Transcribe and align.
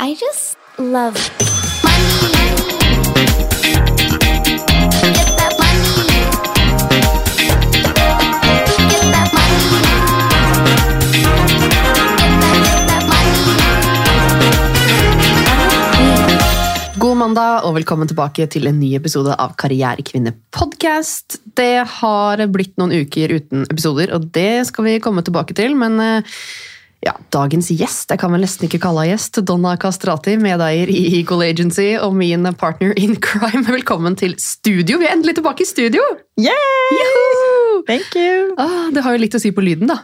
I 0.00 0.16
just 0.18 0.58
love 0.76 1.14
money. 1.84 2.54
God 16.98 17.16
mandag 17.16 17.62
og 17.62 17.76
velkommen 17.76 18.08
tilbake 18.10 18.46
til 18.50 18.66
en 18.66 18.80
ny 18.80 18.96
episode 18.98 19.30
av 19.38 19.54
Karrierekvinne 19.54 20.34
podcast. 20.50 21.38
Det 21.54 21.86
har 22.00 22.42
blitt 22.50 22.74
noen 22.80 22.90
uker 23.04 23.30
uten 23.38 23.62
episoder, 23.70 24.10
og 24.16 24.32
det 24.34 24.66
skal 24.66 24.88
vi 24.88 24.98
komme 25.04 25.22
tilbake 25.22 25.54
til. 25.54 25.78
Men 25.78 26.00
eh, 26.02 26.38
ja, 27.04 27.12
dagens 27.34 27.68
gjest, 27.74 28.08
jeg 28.14 28.20
kan 28.22 28.32
vel 28.32 28.40
nesten 28.44 28.64
ikke 28.68 28.80
kalle 28.80 29.02
henne 29.04 29.12
gjest, 29.18 29.40
Donna 29.44 29.74
Castrati, 29.80 30.38
medeier 30.40 30.88
i 30.88 31.02
Eagle 31.18 31.44
Agency 31.50 31.90
og 32.00 32.14
min 32.16 32.46
partner 32.60 32.94
in 33.00 33.16
crime. 33.20 33.64
Velkommen 33.68 34.16
til 34.16 34.34
studio! 34.40 34.96
Vi 35.02 35.08
er 35.08 35.12
endelig 35.18 35.36
tilbake 35.38 35.66
i 35.66 35.68
studio! 35.68 36.04
Yay! 36.40 37.84
Thank 37.88 38.16
you! 38.16 38.54
Ah, 38.58 38.88
det 38.94 39.04
har 39.04 39.16
jo 39.16 39.20
litt 39.24 39.36
å 39.36 39.42
si 39.42 39.52
på 39.54 39.64
lyden, 39.64 39.90
da. 39.92 40.00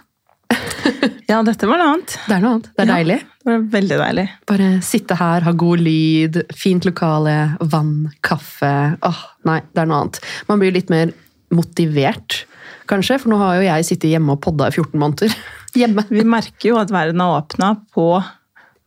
Ja, 1.30 1.38
dette 1.46 1.68
var 1.70 1.78
noe 1.78 1.92
annet. 1.94 2.16
Det 2.26 2.34
er 2.34 2.40
noe 2.42 2.56
annet. 2.56 2.68
Det 2.74 2.82
er 2.82 2.88
Ja. 2.88 2.94
deilig. 2.98 3.18
Det 3.40 3.46
var 3.52 3.60
veldig 3.72 3.98
deilig. 4.00 4.24
Bare 4.50 4.68
sitte 4.84 5.16
her, 5.16 5.44
ha 5.46 5.52
god 5.56 5.80
lyd, 5.86 6.40
fint 6.58 6.84
lokale, 6.88 7.36
vann, 7.70 8.10
kaffe. 8.26 8.72
Åh, 9.06 9.20
nei, 9.48 9.60
det 9.72 9.84
er 9.84 9.88
noe 9.88 10.00
annet. 10.04 10.18
Man 10.50 10.58
blir 10.60 10.74
litt 10.74 10.90
mer 10.92 11.12
motivert, 11.54 12.42
kanskje, 12.90 13.20
for 13.22 13.32
nå 13.32 13.38
har 13.40 13.60
jo 13.60 13.68
jeg 13.68 13.86
sittet 13.88 14.12
hjemme 14.12 14.36
og 14.36 14.42
podda 14.44 14.68
i 14.70 14.74
14 14.74 15.00
måneder. 15.00 15.40
Hjemme. 15.78 16.02
Vi 16.10 16.26
merker 16.26 16.72
jo 16.72 16.78
at 16.80 16.90
verden 16.90 17.22
har 17.22 17.38
åpna 17.38 17.74
på 17.94 18.10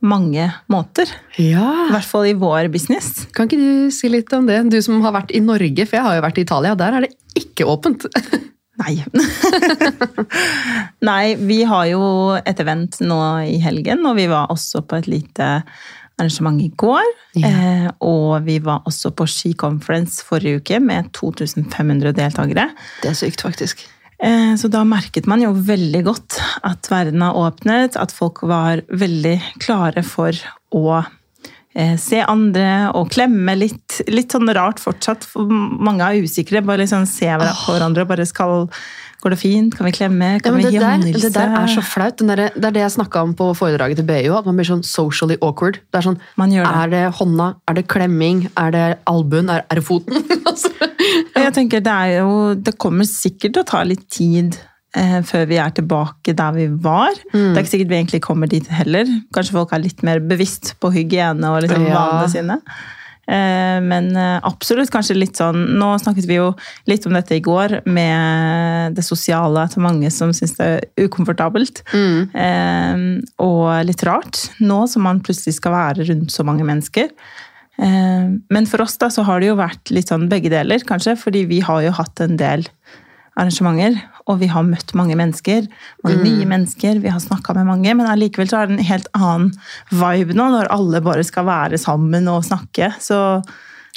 mange 0.03 0.49
måter. 0.71 1.07
Ja. 1.39 1.87
I 1.87 1.93
hvert 1.93 2.09
fall 2.09 2.27
i 2.27 2.35
vår 2.35 2.67
business. 2.73 3.23
Kan 3.35 3.47
ikke 3.47 3.61
du 3.61 3.93
si 3.95 4.11
litt 4.11 4.33
om 4.35 4.49
det? 4.49 4.59
Du 4.67 4.81
som 4.83 4.99
har 5.05 5.15
vært 5.15 5.31
i 5.31 5.39
Norge, 5.43 5.87
for 5.87 5.99
jeg 5.99 6.07
har 6.07 6.17
jo 6.17 6.25
vært 6.25 6.41
i 6.41 6.43
Italia, 6.43 6.75
der 6.79 6.97
er 6.97 7.07
det 7.07 7.13
ikke 7.39 7.67
åpent. 7.71 8.03
Nei. 8.83 8.97
Nei, 11.09 11.35
vi 11.39 11.61
har 11.69 11.87
jo 11.93 12.03
et 12.41 12.59
event 12.59 12.99
nå 13.05 13.19
i 13.47 13.59
helgen, 13.63 14.03
og 14.09 14.17
vi 14.19 14.27
var 14.31 14.51
også 14.51 14.83
på 14.83 14.99
et 14.99 15.11
lite 15.11 15.49
arrangement 16.19 16.59
i 16.61 16.69
går. 16.77 17.05
Eh, 17.39 17.87
og 18.05 18.43
vi 18.45 18.59
var 18.63 18.83
også 18.89 19.13
på 19.17 19.27
Ski 19.29 19.53
Conference 19.57 20.25
forrige 20.25 20.61
uke 20.61 20.81
med 20.83 21.11
2500 21.15 22.13
deltakere. 22.17 22.69
Det 23.01 23.13
er 23.13 23.17
sykt, 23.17 23.45
faktisk. 23.45 23.85
Eh, 24.23 24.55
Så 24.55 24.69
da 24.71 24.83
merket 24.87 25.27
man 25.27 25.41
jo 25.43 25.51
veldig 25.53 26.03
godt 26.07 26.39
at 26.63 26.87
verden 26.91 27.21
har 27.25 27.35
åpnet, 27.35 27.97
at 27.99 28.13
folk 28.15 28.41
var 28.47 28.83
veldig 28.87 29.35
klare 29.59 30.03
for 30.07 30.31
å 30.73 31.03
se 31.97 32.19
andre 32.21 32.91
og 32.93 33.09
klemme 33.13 33.55
litt. 33.57 34.01
Litt 34.11 34.35
sånn 34.35 34.51
rart 34.53 34.81
fortsatt, 34.83 35.25
for 35.25 35.49
mange 35.49 36.05
er 36.05 36.21
usikre. 36.21 36.61
Bare 36.65 36.83
liksom 36.83 37.07
se 37.09 37.29
på 37.29 37.73
hverandre 37.73 38.05
og 38.05 38.13
bare 38.13 38.27
skal 38.29 38.69
Går 39.23 39.31
det 39.31 39.39
fint? 39.39 39.75
Kan 39.77 39.87
vi 39.87 39.91
klemme? 39.95 40.29
Kan 40.43 40.57
ja, 40.59 40.67
vi 40.67 40.75
der, 40.75 40.97
håndhilse? 40.97 41.29
det 41.29 41.37
der 41.37 41.53
er 41.55 41.69
så 41.71 41.79
flaut. 41.79 42.19
Derre- 42.27 42.51
det 42.59 42.65
er 42.67 42.73
det 42.75 42.81
jeg 42.81 42.91
snakka 42.97 43.21
om 43.23 43.31
på 43.39 43.45
foredraget 43.55 44.01
til 44.01 44.07
BU, 44.09 44.33
at 44.35 44.43
man 44.49 44.57
blir 44.59 44.67
sånn 44.67 44.83
socially 44.83 45.37
awkward. 45.39 45.79
Det 45.95 46.01
er 46.01 46.07
sånn, 46.09 46.17
det. 46.19 46.59
Er 46.59 46.91
det 46.91 47.03
hånda? 47.21 47.47
Er 47.71 47.77
det 47.79 47.87
klemming? 47.87 48.49
Er 48.59 48.75
det 48.75 48.83
albuen? 49.07 49.47
Er, 49.47 49.63
er 49.71 49.79
det 49.79 49.85
foten? 49.87 50.19
Altså, 50.43 50.69
Og 50.75 51.39
Jeg 51.39 51.53
tenker 51.55 51.79
det 51.81 51.91
er 51.93 52.19
jo 52.19 52.53
Det 52.53 52.75
kommer 52.77 53.07
sikkert 53.07 53.55
til 53.55 53.63
å 53.63 53.65
ta 53.65 53.79
litt 53.87 54.03
tid 54.11 54.57
eh, 54.59 54.72
før 54.93 55.47
vi 55.49 55.57
er 55.57 55.71
tilbake 55.73 56.35
der 56.37 56.51
vi 56.53 56.67
var. 56.85 57.15
Mm. 57.33 57.53
Det 57.53 57.57
er 57.57 57.63
ikke 57.63 57.71
sikkert 57.71 57.89
vi 57.93 57.97
egentlig 58.01 58.21
kommer 58.21 58.47
dit 58.51 58.67
heller. 58.69 59.05
Kanskje 59.33 59.55
folk 59.55 59.71
er 59.73 59.81
litt 59.81 60.03
mer 60.05 60.19
bevisst 60.21 60.75
på 60.79 60.91
hygiene 60.93 61.49
og 61.49 61.63
liksom 61.65 61.87
Ja. 61.87 61.95
vanene 61.97 62.29
sine. 62.29 62.59
Eh, 63.25 63.79
men 63.79 64.09
eh, 64.19 64.39
absolutt 64.43 64.91
kanskje 64.91 65.15
litt 65.15 65.37
sånn 65.39 65.77
Nå 65.79 65.93
snakket 66.01 66.25
vi 66.27 66.35
jo 66.35 66.49
litt 66.91 67.05
om 67.07 67.13
dette 67.15 67.37
i 67.37 67.39
går, 67.39 67.77
med 67.87 68.97
det 68.97 69.05
sosiale 69.07 69.63
til 69.71 69.81
mange 69.85 70.11
som 70.11 70.33
syns 70.35 70.57
det 70.57 70.67
er 70.67 71.07
ukomfortabelt. 71.07 71.81
Mm. 71.95 72.35
Eh, 72.35 73.05
og 73.39 73.85
litt 73.87 74.03
rart 74.03 74.49
nå 74.59 74.81
som 74.91 75.03
man 75.07 75.21
plutselig 75.23 75.55
skal 75.55 75.71
være 75.71 76.09
rundt 76.11 76.35
så 76.35 76.43
mange 76.43 76.67
mennesker. 76.67 77.09
Eh, 77.79 78.27
Men 78.51 78.65
for 78.69 78.83
oss 78.83 78.97
da, 78.97 79.07
så 79.09 79.23
har 79.23 79.39
det 79.39 79.47
jo 79.53 79.55
vært 79.55 79.89
litt 79.95 80.11
sånn 80.11 80.27
begge 80.29 80.51
deler, 80.51 80.83
kanskje. 80.85 81.15
Fordi 81.17 81.45
vi 81.47 81.61
har 81.61 81.81
jo 81.81 81.91
hatt 81.95 82.19
en 82.21 82.35
del 82.37 82.67
arrangementer, 83.39 83.95
og 84.29 84.39
vi 84.39 84.47
har 84.51 84.63
møtt 84.67 84.93
mange 84.97 85.17
mennesker. 85.19 85.67
Mange 86.05 86.23
nye 86.23 86.47
mennesker, 86.47 87.01
vi 87.03 87.11
har 87.11 87.21
snakka 87.23 87.55
med 87.57 87.67
mange, 87.67 87.91
men 87.97 88.07
allikevel 88.07 88.49
så 88.49 88.61
er 88.61 88.69
det 88.69 88.77
en 88.77 88.87
helt 88.87 89.11
annen 89.17 89.51
vibe 89.91 90.37
nå, 90.37 90.47
når 90.55 90.71
alle 90.73 91.03
bare 91.03 91.25
skal 91.27 91.47
være 91.49 91.79
sammen 91.81 92.29
og 92.31 92.45
snakke. 92.47 92.93
Så 93.03 93.19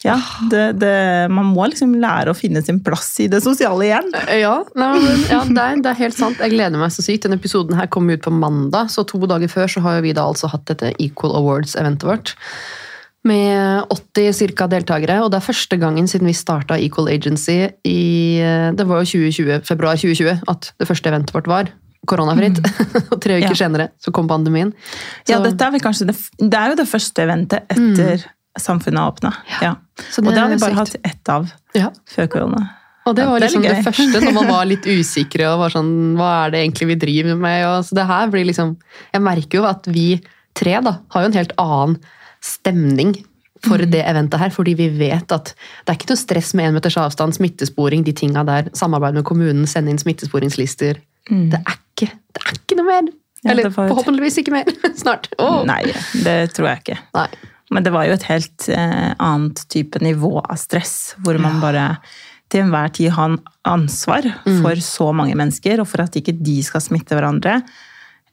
ja, 0.05 0.17
det, 0.51 0.65
det, 0.83 0.97
man 1.33 1.49
må 1.55 1.67
liksom 1.71 1.95
lære 2.03 2.31
å 2.31 2.37
finne 2.37 2.61
sin 2.63 2.79
plass 2.85 3.09
i 3.25 3.29
det 3.33 3.41
sosiale 3.45 3.87
igjen. 3.89 4.11
Ja, 4.39 4.59
nei, 4.79 4.91
men, 5.03 5.23
ja 5.31 5.41
det, 5.49 5.63
er, 5.63 5.81
det 5.83 5.93
er 5.93 6.01
helt 6.05 6.19
sant. 6.19 6.43
Jeg 6.43 6.53
gleder 6.53 6.79
meg 6.79 6.93
så 6.95 7.05
sykt. 7.05 7.25
Denne 7.25 7.39
episoden 7.41 7.79
her 7.79 7.89
kommer 7.93 8.19
ut 8.19 8.27
på 8.27 8.35
mandag, 8.35 8.93
så 8.93 9.07
to 9.09 9.23
dager 9.31 9.51
før 9.51 9.71
så 9.73 9.83
har 9.87 10.03
vi 10.05 10.15
da 10.17 10.27
altså 10.29 10.51
hatt 10.53 10.67
dette 10.71 10.93
Equal 11.03 11.35
Awards-eventet 11.39 12.11
vårt. 12.11 12.35
Med 13.27 13.89
80 13.91 14.33
cirka 14.39 14.69
deltakere, 14.71 15.17
og 15.25 15.33
det 15.33 15.41
er 15.41 15.47
første 15.49 15.79
gangen 15.83 16.07
siden 16.11 16.29
vi 16.31 16.35
starta 16.37 16.77
Equal 16.79 17.09
Agency 17.11 17.57
i 17.89 18.39
Det 18.77 18.87
var 18.87 19.03
jo 19.03 19.09
2020, 19.17 19.65
februar 19.67 19.99
2020 19.99 20.45
at 20.53 20.71
det 20.79 20.87
første 20.89 21.11
eventet 21.11 21.35
vårt 21.35 21.51
var. 21.51 21.73
Koronafritt. 22.07 22.61
og 23.11 23.19
tre 23.25 23.41
uker 23.41 23.51
Ja. 23.51 23.59
senere 23.59 23.89
så 23.99 24.13
kom 24.15 24.29
pandemien. 24.31 24.71
Ja, 25.27 25.41
dette 25.43 25.59
er 25.67 25.75
vel 25.75 25.83
kanskje 25.83 26.07
det, 26.13 26.17
det 26.39 26.55
er 26.55 26.71
jo 26.71 26.79
det 26.79 26.87
første 26.87 27.25
eventet 27.27 27.67
etter 27.75 28.23
samfunnet 28.57 29.03
har 29.03 29.11
åpna. 29.11 29.33
Ja. 29.57 29.59
Ja. 29.67 29.73
Og 30.23 30.29
det 30.31 30.39
har 30.39 30.53
vi 30.53 30.61
bare 30.63 30.77
sykt. 30.87 31.03
hatt 31.03 31.11
ett 31.11 31.33
av 31.35 31.51
før 32.15 32.29
korona. 32.31 32.63
Og 33.07 33.15
det 33.15 33.27
var 33.27 33.43
liksom 33.43 33.63
det, 33.63 33.75
gøy. 33.75 33.83
første, 33.87 34.21
når 34.23 34.33
man 34.35 34.49
var 34.51 34.65
litt 34.73 34.87
usikre 34.87 35.51
og 35.53 35.61
var 35.65 35.75
sånn 35.75 35.91
Hva 36.19 36.31
er 36.47 36.55
det 36.55 36.63
egentlig 36.65 36.89
vi 36.89 36.97
driver 37.03 37.37
med? 37.39 37.61
Og, 37.69 37.85
så 37.87 37.95
det 37.99 38.07
her 38.09 38.33
blir 38.33 38.47
liksom 38.49 38.73
Jeg 39.13 39.23
merker 39.23 39.61
jo 39.61 39.67
at 39.69 39.87
vi 39.87 40.07
tre 40.59 40.79
da 40.83 40.97
har 41.15 41.23
jo 41.27 41.29
en 41.31 41.37
helt 41.37 41.53
annen 41.63 41.99
stemning 42.47 43.17
for 43.67 43.81
Mm. 43.83 43.91
det 43.91 44.03
eventet 44.07 44.39
her, 44.43 44.51
fordi 44.55 44.75
vi 44.79 44.87
vet 45.01 45.33
at 45.33 45.49
det 45.57 45.91
er 45.91 45.97
ikke 45.97 46.11
noe 46.13 46.21
stress 46.21 46.53
med 46.55 46.69
én 46.69 46.75
meters 46.77 46.97
avstand, 47.01 47.35
smittesporing, 47.35 48.05
de 48.07 48.13
tinga 48.13 48.45
der, 48.47 48.69
samarbeid 48.77 49.17
med 49.17 49.25
kommunen, 49.27 49.67
sende 49.67 49.91
inn 49.95 49.99
smittesporingslister. 50.03 51.01
Det, 51.27 51.59
er 51.59 51.79
ikke, 51.81 52.11
det 52.37 52.43
er 52.45 52.53
ikke 52.61 52.77
noe 52.79 52.87
mer! 52.91 53.09
Mm. 53.09 53.23
Ja, 53.47 53.51
Eller 53.53 53.71
forhåpentligvis 53.71 54.39
ikke 54.43 54.53
mer 54.55 54.69
snart. 55.03 55.29
Oh. 55.43 55.65
Nei, 55.69 55.83
det 56.25 56.37
tror 56.57 56.69
jeg 56.71 56.83
ikke. 56.85 56.99
Nei. 57.17 57.27
Men 57.75 57.83
det 57.87 57.93
var 57.97 58.07
jo 58.07 58.15
et 58.15 58.27
helt 58.29 58.69
eh, 58.71 59.11
annet 59.19 59.65
type 59.73 59.99
nivå 60.05 60.37
av 60.45 60.57
stress, 60.61 61.15
hvor 61.25 61.39
man 61.43 61.59
bare 61.63 61.89
til 62.53 62.63
enhver 62.63 62.93
tid 62.95 63.11
har 63.17 63.33
en 63.33 63.41
ansvar 63.67 64.29
Mm. 64.47 64.61
for 64.63 64.79
så 64.85 65.09
mange 65.17 65.35
mennesker, 65.35 65.81
og 65.83 65.89
for 65.91 66.05
at 66.05 66.15
ikke 66.21 66.37
de 66.39 66.61
skal 66.63 66.81
smitte 66.85 67.17
hverandre. 67.19 67.57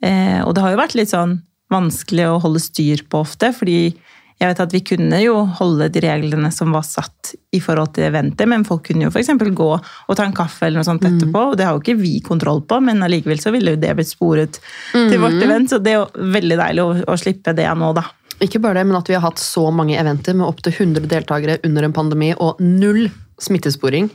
Eh, 0.03 0.41
og 0.45 0.53
det 0.53 0.61
har 0.65 0.75
jo 0.75 0.81
vært 0.83 0.95
litt 0.99 1.09
sånn 1.13 1.39
vanskelig 1.73 2.27
å 2.29 2.41
holde 2.43 2.61
styr 2.63 3.01
på 3.09 3.23
ofte, 3.25 3.49
fordi 3.55 3.93
jeg 4.41 4.49
vet 4.49 4.59
at 4.63 4.73
vi 4.75 4.79
kunne 4.83 5.19
jo 5.23 5.35
holde 5.59 5.85
de 5.93 6.01
reglene 6.03 6.49
som 6.51 6.73
var 6.75 6.83
satt 6.83 7.29
i 7.55 7.61
forhold 7.63 7.93
til 7.95 8.07
eventet, 8.09 8.47
men 8.49 8.65
folk 8.67 8.81
kunne 8.89 9.05
jo 9.05 9.11
f.eks. 9.13 9.29
gå 9.55 9.67
og 9.77 10.15
ta 10.17 10.25
en 10.25 10.33
kaffe 10.35 10.65
eller 10.67 10.81
noe 10.81 10.87
sånt 10.89 11.03
Mm. 11.05 11.13
etterpå, 11.13 11.43
og 11.51 11.57
det 11.57 11.65
har 11.67 11.77
jo 11.77 11.83
ikke 11.83 11.99
vi 12.01 12.19
kontroll 12.25 12.59
på, 12.67 12.81
men 12.83 12.99
allikevel 13.05 13.39
så 13.39 13.53
ville 13.53 13.71
jo 13.75 13.79
det 13.79 13.93
blitt 13.95 14.09
sporet 14.11 14.59
til 14.91 15.19
vårt 15.21 15.37
Mm. 15.37 15.43
event, 15.47 15.69
så 15.69 15.79
det 15.81 15.93
er 15.93 16.01
jo 16.01 16.25
veldig 16.33 16.57
deilig 16.59 16.83
å, 16.83 17.05
å 17.13 17.15
slippe 17.17 17.55
det 17.55 17.69
nå, 17.77 17.93
da. 17.95 18.03
Ikke 18.41 18.59
bare 18.59 18.81
det, 18.81 18.87
men 18.87 18.97
at 18.97 19.07
vi 19.07 19.13
har 19.13 19.21
hatt 19.21 19.39
så 19.39 19.71
mange 19.71 19.95
eventer 19.97 20.33
med 20.35 20.47
opptil 20.49 20.73
100 20.73 21.07
deltakere 21.07 21.59
under 21.63 21.83
en 21.87 21.93
pandemi 21.93 22.33
og 22.35 22.59
null 22.59 23.09
smittesporing. 23.39 24.09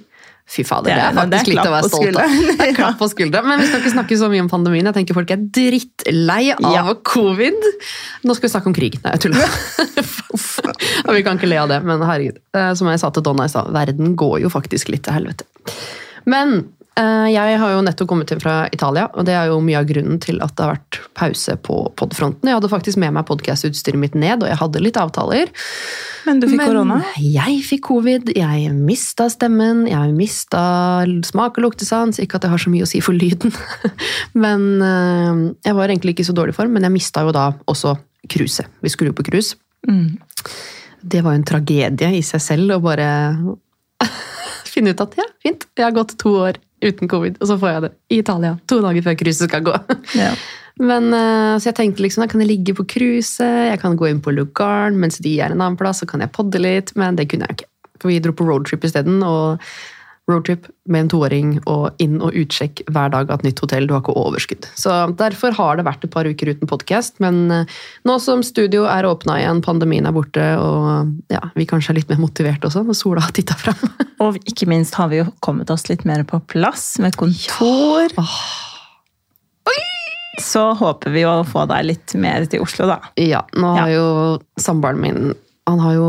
Fy 0.49 0.63
fader, 0.65 0.89
det 0.97 1.03
er 1.05 1.13
faktisk 1.13 1.51
litt 1.51 1.61
å 1.61 1.73
være 1.75 1.89
stolt 1.93 2.17
av. 2.17 2.31
Det 2.59 2.67
er 2.71 2.71
klapp 2.79 2.97
på 3.03 3.09
skuldra. 3.13 3.43
Men 3.45 3.61
vi 3.61 3.67
skal 3.69 3.83
ikke 3.83 3.93
snakke 3.93 4.17
så 4.17 4.31
mye 4.33 4.41
om 4.41 4.49
pandemien. 4.49 4.87
Jeg 4.89 4.97
tenker 4.97 5.17
Folk 5.19 5.31
er 5.35 5.43
drittlei 5.45 6.55
av 6.57 6.73
Ja. 6.73 6.85
covid. 7.05 7.59
Nå 8.25 8.37
skal 8.39 8.49
vi 8.49 8.53
snakke 8.55 8.71
om 8.73 8.77
krig. 8.79 8.97
Nei, 9.05 9.13
jeg 9.19 9.27
tuller. 9.27 9.45
Og 11.09 11.13
vi 11.19 11.23
kan 11.27 11.37
ikke 11.37 11.51
le 11.51 11.59
av 11.61 11.69
det, 11.69 11.83
men 11.85 12.01
herregud. 12.01 12.41
eh, 12.57 12.73
Som 12.81 12.89
jeg 12.89 13.01
sa 13.03 13.11
til 13.13 13.23
Donna 13.29 13.45
i 13.45 13.53
stad, 13.53 13.69
verden 13.77 14.17
går 14.19 14.41
jo 14.47 14.51
faktisk 14.53 14.89
litt 14.93 15.05
til 15.05 15.17
helvete. 15.19 15.45
Men 16.29 16.63
jeg 16.99 17.59
har 17.61 17.73
jo 17.75 17.83
nettopp 17.87 18.09
kommet 18.11 18.33
hjem 18.33 18.41
fra 18.43 18.55
Italia, 18.75 19.07
og 19.15 19.27
det 19.29 19.35
er 19.39 19.53
jo 19.53 19.61
mye 19.63 19.79
av 19.79 19.87
grunnen 19.87 20.19
til 20.23 20.41
at 20.43 20.55
det 20.59 20.65
har 20.65 20.73
vært 20.75 20.99
pause 21.19 21.55
på 21.63 21.77
podfronten. 21.99 22.49
Jeg 22.49 22.59
hadde 22.59 22.71
faktisk 22.73 22.99
med 22.99 23.15
meg 23.15 23.27
podkastutstyret 23.29 24.01
mitt 24.01 24.17
ned, 24.19 24.43
og 24.43 24.51
jeg 24.51 24.59
hadde 24.59 24.83
litt 24.83 24.99
avtaler. 24.99 25.53
Men 26.27 26.43
du 26.43 26.49
fikk 26.51 26.65
korona? 26.65 26.99
jeg 27.23 27.61
fikk 27.65 27.85
covid, 27.87 28.33
jeg 28.37 28.73
mista 28.75 29.29
stemmen, 29.33 29.87
jeg 29.89 30.15
mista 30.17 30.63
smak- 31.29 31.61
og 31.61 31.69
luktesans. 31.69 32.21
Ikke 32.23 32.39
at 32.39 32.47
det 32.47 32.53
har 32.53 32.63
så 32.63 32.73
mye 32.73 32.85
å 32.85 32.91
si 32.91 33.01
for 33.05 33.17
lyden. 33.17 33.55
Men 34.45 34.67
eh, 34.83 35.45
jeg 35.69 35.79
var 35.79 35.89
egentlig 35.89 36.17
ikke 36.17 36.27
i 36.27 36.31
så 36.31 36.37
dårlig 36.37 36.57
form, 36.57 36.75
men 36.75 36.85
jeg 36.87 36.95
mista 36.95 37.23
jo 37.27 37.33
da 37.35 37.51
også 37.71 37.95
cruiset. 38.31 38.69
Vi 38.85 38.93
skulle 38.93 39.13
jo 39.13 39.19
på 39.19 39.27
cruise. 39.27 39.57
Mm. 39.89 40.19
Det 41.01 41.23
var 41.25 41.35
jo 41.35 41.41
en 41.41 41.49
tragedie 41.49 42.11
i 42.19 42.23
seg 42.27 42.43
selv 42.43 42.77
å 42.77 42.81
bare 42.83 43.09
finne 44.73 44.93
ut 44.93 45.05
at 45.05 45.17
ja, 45.19 45.27
fint, 45.45 45.69
jeg 45.79 45.87
har 45.87 45.95
gått 45.97 46.17
to 46.21 46.35
år 46.43 46.59
uten 46.85 47.11
covid, 47.11 47.39
og 47.41 47.51
så 47.51 47.59
får 47.59 47.73
jeg 47.73 47.85
det 47.85 47.93
i 48.15 48.21
Italia 48.23 48.55
to 48.71 48.81
dager 48.85 49.05
før 49.07 49.19
cruiset 49.21 49.51
skal 49.51 49.67
gå. 49.67 49.77
Ja. 50.19 50.33
Men 50.79 51.11
eh, 51.11 51.59
Så 51.59 51.73
jeg 51.73 51.79
tenkte 51.79 52.05
liksom, 52.05 52.23
da 52.23 52.31
kan 52.31 52.43
jeg 52.45 52.53
ligge 52.53 52.77
på 52.79 52.87
cruiset, 52.87 53.73
jeg 53.73 53.81
kan 53.83 53.97
gå 53.99 54.11
inn 54.11 54.23
på 54.23 54.35
lugaren 54.35 54.99
mens 55.01 55.19
de 55.25 55.35
er 55.43 55.51
en 55.51 55.61
annen 55.61 55.79
plass, 55.81 56.03
så 56.03 56.09
kan 56.11 56.23
jeg 56.23 56.35
podde 56.35 56.63
litt, 56.63 56.95
men 56.99 57.19
det 57.19 57.29
kunne 57.31 57.49
jeg 57.49 57.59
ikke. 57.59 57.71
For 57.99 58.13
vi 58.13 58.21
dro 58.23 58.35
på 58.37 58.47
roadtrip 58.47 58.87
isteden, 58.87 59.25
og 59.27 59.59
roadtrip 60.29 60.67
med 60.89 61.05
en 61.05 61.11
toåring 61.13 61.53
og 61.71 61.97
inn- 62.03 62.21
og 62.25 62.37
utsjekk 62.37 62.83
hver 62.93 63.13
dag 63.15 63.31
av 63.31 63.41
et 63.41 63.49
nytt 63.49 63.63
hotell, 63.65 63.89
du 63.89 63.95
har 63.95 64.03
ikke 64.03 64.17
overskudd. 64.19 64.69
Så 64.79 64.93
derfor 65.19 65.57
har 65.57 65.79
det 65.79 65.87
vært 65.89 66.05
et 66.05 66.13
par 66.13 66.29
uker 66.29 66.53
uten 66.53 66.71
podkast, 66.71 67.17
men 67.25 67.41
eh, 67.55 67.79
nå 68.09 68.19
som 68.23 68.45
studio 68.47 68.85
er 68.91 69.09
åpna 69.09 69.39
igjen, 69.41 69.65
pandemien 69.65 70.09
er 70.09 70.17
borte, 70.17 70.47
og 70.61 71.33
ja, 71.33 71.43
vi 71.57 71.69
kanskje 71.69 71.95
er 71.95 72.01
litt 72.01 72.13
mer 72.13 72.21
motiverte 72.23 72.69
også, 72.69 72.85
når 72.87 73.01
sola 73.01 73.25
har 73.25 73.35
titta 73.37 73.57
fram. 73.59 73.81
Og 74.25 74.35
ikke 74.51 74.67
minst 74.67 74.97
har 74.99 75.13
vi 75.13 75.21
jo 75.21 75.29
kommet 75.45 75.71
oss 75.71 75.87
litt 75.87 76.03
mer 76.09 76.25
på 76.27 76.41
plass 76.51 76.97
med 76.99 77.15
kontor. 77.21 78.11
Så 80.43 80.65
håper 80.79 81.15
vi 81.15 81.23
å 81.27 81.37
få 81.47 81.65
deg 81.71 81.87
litt 81.87 82.15
mer 82.19 82.47
til 82.51 82.65
Oslo, 82.65 82.89
da. 82.91 82.99
Ja, 83.19 83.45
nå 83.59 83.75
har 83.79 83.93
jo 83.93 84.09
samboeren 84.59 85.03
min 85.03 85.31
han 85.69 85.83
har 85.85 85.97
jo, 85.97 86.07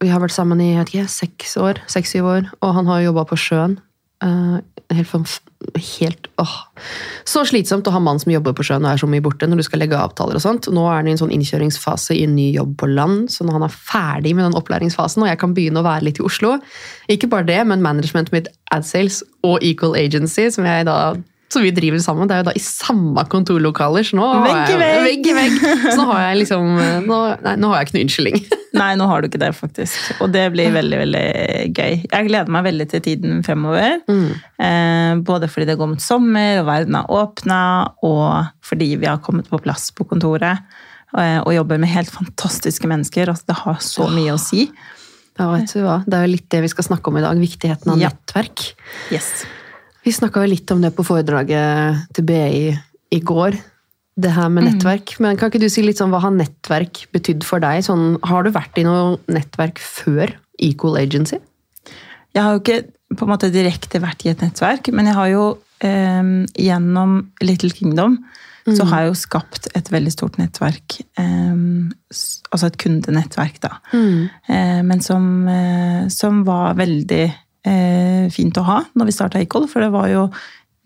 Vi 0.00 0.10
har 0.10 0.20
vært 0.22 0.36
sammen 0.36 0.60
i 0.60 0.72
jeg 0.76 1.08
seks 1.08 1.56
år, 1.56 1.80
seks-syv 1.88 2.26
år, 2.26 2.50
og 2.60 2.74
han 2.76 2.90
har 2.90 3.06
jobba 3.08 3.24
på 3.28 3.38
sjøen. 3.38 3.78
Eh, 4.20 4.56
helt, 4.92 5.40
helt 5.80 6.26
åh. 6.36 6.56
Så 7.24 7.44
slitsomt 7.48 7.86
å 7.88 7.94
ha 7.94 8.00
mann 8.02 8.20
som 8.20 8.32
jobber 8.32 8.52
på 8.56 8.66
sjøen 8.66 8.84
og 8.84 8.92
er 8.92 9.00
så 9.00 9.08
mye 9.08 9.24
borte 9.24 9.48
når 9.48 9.62
du 9.62 9.64
skal 9.64 9.80
legge 9.80 9.96
avtaler. 9.96 10.36
og 10.36 10.44
sånt. 10.44 10.68
Nå 10.68 10.84
er 10.88 10.98
han 10.98 11.08
i 11.08 11.14
en 11.14 11.20
sånn 11.22 11.32
innkjøringsfase 11.32 12.18
i 12.18 12.26
en 12.26 12.36
ny 12.36 12.50
jobb 12.52 12.76
på 12.82 12.90
land, 12.90 13.30
så 13.32 13.46
når 13.46 13.58
han 13.58 13.66
er 13.68 13.76
ferdig 13.76 14.34
med 14.36 14.48
den 14.48 14.58
opplæringsfasen, 14.60 15.24
og 15.24 15.30
jeg 15.30 15.40
kan 15.40 15.54
begynne 15.56 15.80
å 15.80 15.86
være 15.86 16.04
litt 16.08 16.20
i 16.20 16.26
Oslo 16.26 16.58
Ikke 17.08 17.30
bare 17.30 17.48
det, 17.48 17.60
men 17.66 17.84
managementet 17.84 18.34
mitt 18.34 18.52
AdSales 18.74 19.22
og 19.46 19.64
Equal 19.64 19.96
Agency, 19.96 20.50
som 20.52 20.68
jeg 20.68 20.88
da 20.90 21.14
som 21.52 21.62
vi 21.66 21.70
driver 21.74 21.98
sammen, 21.98 22.28
det 22.30 22.36
er 22.36 22.42
jo 22.44 22.48
da 22.50 22.52
i 22.56 22.62
samme 22.62 23.24
kontorlokaler. 23.32 24.04
Så 24.06 24.16
nå 24.18 24.26
Vegg 24.44 24.70
i 24.70 24.76
jeg, 24.76 24.80
vegg. 24.80 25.00
vegg 25.06 25.28
vegg. 25.34 25.84
Så 25.90 25.96
nå 25.98 26.06
har 26.12 26.20
jeg 26.28 26.38
liksom 26.44 26.68
Nå, 27.08 27.18
nei, 27.42 27.54
nå 27.58 27.70
har 27.72 27.80
jeg 27.80 27.88
ikke 27.88 27.96
noe 27.98 28.04
unnskyldning. 28.06 28.40
Nei, 28.80 28.92
nå 28.94 29.06
har 29.10 29.18
du 29.20 29.26
ikke 29.26 29.40
det, 29.42 29.48
faktisk. 29.58 29.96
Og 30.22 30.30
det 30.30 30.44
blir 30.54 30.70
veldig, 30.70 30.98
veldig 31.00 31.22
gøy. 31.74 31.96
Jeg 32.06 32.26
gleder 32.28 32.52
meg 32.54 32.62
veldig 32.68 32.84
til 32.92 33.00
tiden 33.02 33.40
fremover. 33.42 33.96
Eh, 34.06 35.14
både 35.26 35.48
fordi 35.50 35.66
det 35.72 35.74
går 35.80 35.90
mot 35.90 36.04
sommer, 36.04 36.60
og 36.62 36.68
verden 36.68 36.94
er 37.00 37.10
åpna, 37.10 37.58
og 38.06 38.46
fordi 38.64 38.92
vi 39.02 39.08
har 39.10 39.18
kommet 39.26 39.50
på 39.50 39.58
plass 39.64 39.88
på 39.90 40.06
kontoret. 40.06 40.62
Og, 41.10 41.48
Og 41.48 41.52
jobber 41.56 41.82
med 41.82 41.90
helt 41.90 42.14
fantastiske 42.14 42.86
mennesker. 42.86 43.26
Altså, 43.34 43.50
det 43.50 43.58
har 43.64 43.82
så 43.82 44.06
mye 44.14 44.36
å 44.36 44.40
si. 44.40 44.68
Ja, 45.40 45.50
vet 45.56 45.74
du 45.74 45.80
hva? 45.82 45.98
Det 46.06 46.14
er 46.20 46.26
jo 46.28 46.34
litt 46.36 46.48
det 46.54 46.62
vi 46.62 46.70
skal 46.70 46.86
snakke 46.92 47.10
om 47.10 47.18
i 47.18 47.26
dag. 47.26 47.42
Viktigheten 47.42 47.90
av 47.90 47.98
Ja. 47.98 48.10
nettverk. 48.14 48.68
Yes. 49.10 49.42
Vi 50.04 50.12
snakka 50.12 50.46
litt 50.48 50.70
om 50.72 50.80
det 50.80 50.94
på 50.96 51.04
foredraget 51.04 52.06
til 52.16 52.24
BI 52.24 52.70
i 53.12 53.20
går. 53.20 53.58
Det 54.20 54.30
her 54.32 54.48
Mm. 54.48 54.54
med 54.54 54.64
nettverk. 54.64 55.18
Men 55.20 55.36
kan 55.36 55.50
ikke 55.50 55.60
du 55.60 55.68
si 55.68 55.82
litt 55.82 55.96
sånn, 55.98 56.10
hva 56.10 56.20
har 56.20 56.30
nettverk 56.30 57.06
betydd 57.12 57.44
for 57.44 57.60
deg? 57.60 57.82
Sånn, 57.84 58.18
har 58.24 58.42
du 58.42 58.50
vært 58.50 58.76
i 58.78 58.82
noe 58.84 59.18
nettverk 59.28 59.78
før 59.78 60.34
Equal 60.58 60.96
Agency? 60.96 61.38
Jeg 62.34 62.42
har 62.42 62.52
jo 62.52 62.60
ikke 62.60 62.84
på 63.16 63.22
en 63.26 63.28
måte 63.32 63.50
direkte 63.52 64.00
vært 64.00 64.24
i 64.26 64.30
et 64.30 64.38
nettverk, 64.40 64.92
men 64.92 65.06
jeg 65.06 65.14
har 65.14 65.28
jo 65.28 65.58
eh, 65.80 66.22
gjennom 66.60 67.30
Little 67.42 67.70
Kingdom 67.70 68.18
så 68.68 68.84
har 68.86 69.00
jeg 69.00 69.08
jo 69.08 69.14
skapt 69.18 69.68
et 69.74 69.88
veldig 69.90 70.12
stort 70.12 70.36
nettverk. 70.38 71.00
Eh, 71.18 71.54
altså 72.52 72.66
et 72.66 72.76
kundenettverk, 72.78 73.58
da. 73.60 73.78
Eh, 73.94 74.82
men 74.82 75.00
som, 75.00 75.48
eh, 75.48 76.06
som 76.08 76.44
var 76.44 76.74
veldig 76.74 77.32
eh, 77.66 78.30
fint 78.32 78.56
å 78.60 78.66
ha 78.66 78.80
når 78.96 79.10
vi 79.10 79.16
starta 79.16 79.42
Equal, 79.42 79.68
for 79.70 79.84
det 79.84 79.92
var 79.94 80.08
jo 80.12 80.26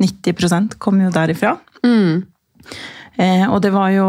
90% 0.03 0.79
kom 0.83 1.01
jo 1.03 1.13
derifra. 1.15 1.57
Mm. 1.85 2.25
Eh, 3.21 3.45
og 3.47 3.61
det 3.63 3.71
var 3.71 3.93
jo 3.95 4.07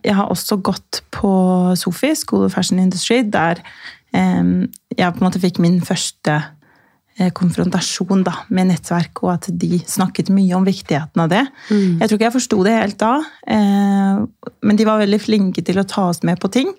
Jeg 0.00 0.14
har 0.16 0.30
også 0.32 0.56
gått 0.64 1.02
på 1.12 1.32
SOFI, 1.76 2.14
School 2.16 2.46
of 2.46 2.54
Fashion 2.56 2.80
Industry, 2.80 3.22
der 3.28 3.60
eh, 4.14 4.42
jeg 4.96 5.12
på 5.12 5.20
en 5.20 5.26
måte 5.26 5.42
fikk 5.42 5.60
min 5.60 5.80
første 5.84 6.38
eh, 7.18 7.32
konfrontasjon 7.36 8.24
da, 8.24 8.38
med 8.48 8.70
nettverk, 8.70 9.24
og 9.24 9.34
at 9.34 9.50
de 9.50 9.82
snakket 9.84 10.32
mye 10.32 10.56
om 10.56 10.64
viktigheten 10.64 11.24
av 11.24 11.32
det. 11.32 11.44
Jeg 12.00 12.08
tror 12.08 12.18
ikke 12.18 12.28
jeg 12.30 12.38
forsto 12.38 12.62
det 12.64 12.78
helt 12.78 13.00
da, 13.02 13.14
eh, 13.46 14.22
men 14.62 14.80
de 14.80 14.88
var 14.88 15.02
veldig 15.02 15.20
flinke 15.20 15.64
til 15.66 15.82
å 15.82 15.88
ta 15.88 16.08
oss 16.12 16.22
med 16.24 16.40
på 16.40 16.52
ting. 16.52 16.72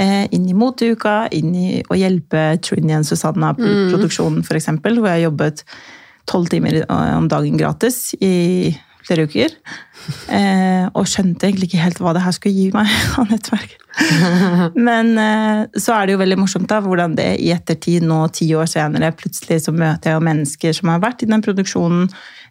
Eh, 0.00 0.26
inn 0.32 0.46
i 0.48 0.56
moteuka, 0.56 1.26
inn 1.36 1.52
i 1.52 1.80
å 1.84 1.96
hjelpe 1.98 2.54
Trini 2.64 2.94
og 2.96 3.04
Susanna 3.04 3.52
på 3.56 3.66
produksjonen, 3.90 4.40
f.eks., 4.40 4.70
hvor 4.80 5.10
jeg 5.10 5.26
jobbet 5.26 5.64
tolv 6.30 6.48
timer 6.52 6.78
eh, 6.86 7.16
om 7.18 7.26
dagen 7.28 7.58
gratis 7.60 8.14
i 8.16 8.70
flere 9.04 9.26
uker. 9.28 9.52
Eh, 10.32 10.86
og 10.96 11.08
skjønte 11.08 11.48
egentlig 11.48 11.68
ikke 11.68 11.82
helt 11.82 12.00
hva 12.00 12.14
det 12.16 12.22
her 12.24 12.32
skulle 12.36 12.56
gi 12.56 12.70
meg 12.72 12.88
av 13.20 13.28
nettverk. 13.28 13.74
Men 14.88 15.12
så 15.74 15.96
er 15.96 16.06
det 16.06 16.14
jo 16.14 16.20
veldig 16.22 16.38
morsomt 16.40 16.70
da, 16.70 16.78
hvordan 16.84 17.18
det 17.18 17.34
i 17.42 17.50
ettertid, 17.52 18.06
nå 18.06 18.22
ti 18.32 18.48
år 18.56 18.70
senere, 18.70 19.12
plutselig 19.18 19.66
så 19.66 19.74
møter 19.74 20.14
jeg 20.14 20.24
mennesker 20.24 20.78
som 20.78 20.94
har 20.94 21.02
vært 21.02 21.26
i 21.26 21.28
den 21.28 21.44
produksjonen, 21.44 22.06